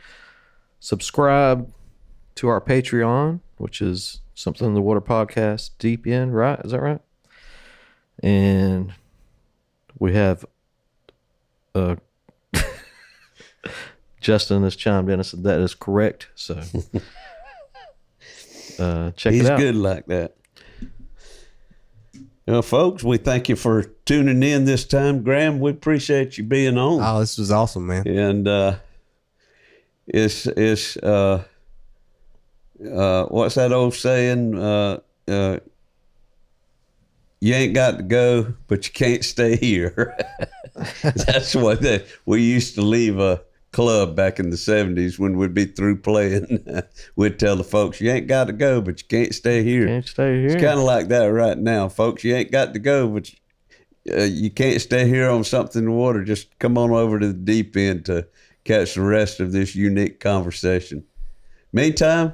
subscribe 0.79 1.71
to 2.35 2.47
our 2.47 2.59
Patreon, 2.59 3.39
which 3.57 3.81
is 3.81 4.21
something 4.33 4.67
in 4.67 4.73
the 4.73 4.81
water 4.81 5.01
podcast 5.01 5.71
deep 5.79 6.05
end. 6.07 6.35
Right? 6.35 6.59
Is 6.63 6.71
that 6.71 6.81
right? 6.81 7.01
And 8.21 8.93
we 9.99 10.13
have. 10.13 10.45
Uh, 11.73 11.95
Justin 14.21 14.63
has 14.63 14.75
chimed 14.75 15.09
in 15.09 15.15
and 15.19 15.25
said 15.25 15.43
that 15.43 15.59
is 15.59 15.75
correct. 15.75 16.29
So 16.35 16.61
uh, 18.79 19.11
check 19.11 19.33
He's 19.33 19.45
it 19.45 19.51
out. 19.51 19.59
He's 19.59 19.65
good 19.65 19.75
like 19.75 20.05
that. 20.07 20.35
Well, 22.47 22.61
folks, 22.61 23.03
we 23.03 23.17
thank 23.17 23.49
you 23.49 23.55
for 23.55 23.83
tuning 24.05 24.43
in 24.43 24.65
this 24.65 24.85
time. 24.85 25.23
Graham, 25.23 25.59
we 25.59 25.71
appreciate 25.71 26.37
you 26.37 26.43
being 26.43 26.77
on. 26.77 27.01
Oh, 27.01 27.19
this 27.19 27.39
was 27.39 27.51
awesome, 27.51 27.87
man. 27.87 28.07
and 28.07 28.47
uh, 28.47 28.75
it's 30.05 30.45
it's 30.45 30.95
uh, 30.97 31.43
uh, 32.83 33.25
what's 33.25 33.55
that 33.55 33.71
old 33.71 33.93
saying? 33.93 34.57
Uh, 34.57 34.99
uh, 35.27 35.59
you 37.39 37.53
ain't 37.53 37.73
got 37.73 37.97
to 37.97 38.03
go, 38.03 38.53
but 38.67 38.87
you 38.87 38.93
can't 38.93 39.23
stay 39.23 39.55
here. 39.55 40.17
That's 41.03 41.55
what 41.55 41.81
they, 41.81 42.05
we 42.25 42.41
used 42.41 42.75
to 42.75 42.81
leave 42.81 43.19
a 43.19 43.41
club 43.71 44.15
back 44.15 44.39
in 44.39 44.49
the 44.49 44.57
seventies 44.57 45.19
when 45.19 45.37
we'd 45.37 45.53
be 45.53 45.65
through 45.65 45.97
playing. 45.97 46.65
we'd 47.15 47.39
tell 47.39 47.55
the 47.55 47.63
folks, 47.63 48.01
"You 48.01 48.11
ain't 48.11 48.27
got 48.27 48.47
to 48.47 48.53
go, 48.53 48.81
but 48.81 49.01
you 49.01 49.07
can't 49.07 49.33
stay 49.35 49.63
here." 49.63 49.85
Can't 49.85 50.07
stay 50.07 50.39
here. 50.39 50.45
It's 50.47 50.55
kind 50.55 50.79
of 50.79 50.85
like 50.85 51.09
that 51.09 51.25
right 51.25 51.57
now, 51.57 51.89
folks. 51.89 52.23
You 52.23 52.35
ain't 52.35 52.51
got 52.51 52.73
to 52.73 52.79
go, 52.79 53.07
but 53.07 53.31
you, 53.31 53.37
uh, 54.17 54.23
you 54.23 54.49
can't 54.49 54.81
stay 54.81 55.07
here 55.07 55.29
on 55.29 55.43
something 55.43 55.79
in 55.79 55.89
the 55.89 55.91
water. 55.91 56.23
Just 56.23 56.57
come 56.59 56.77
on 56.77 56.91
over 56.91 57.19
to 57.19 57.27
the 57.27 57.33
deep 57.33 57.75
end 57.75 58.05
to 58.05 58.27
catch 58.63 58.95
the 58.95 59.01
rest 59.01 59.39
of 59.39 59.51
this 59.51 59.75
unique 59.75 60.19
conversation. 60.19 61.03
Meantime, 61.71 62.33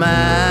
Just 0.00 0.49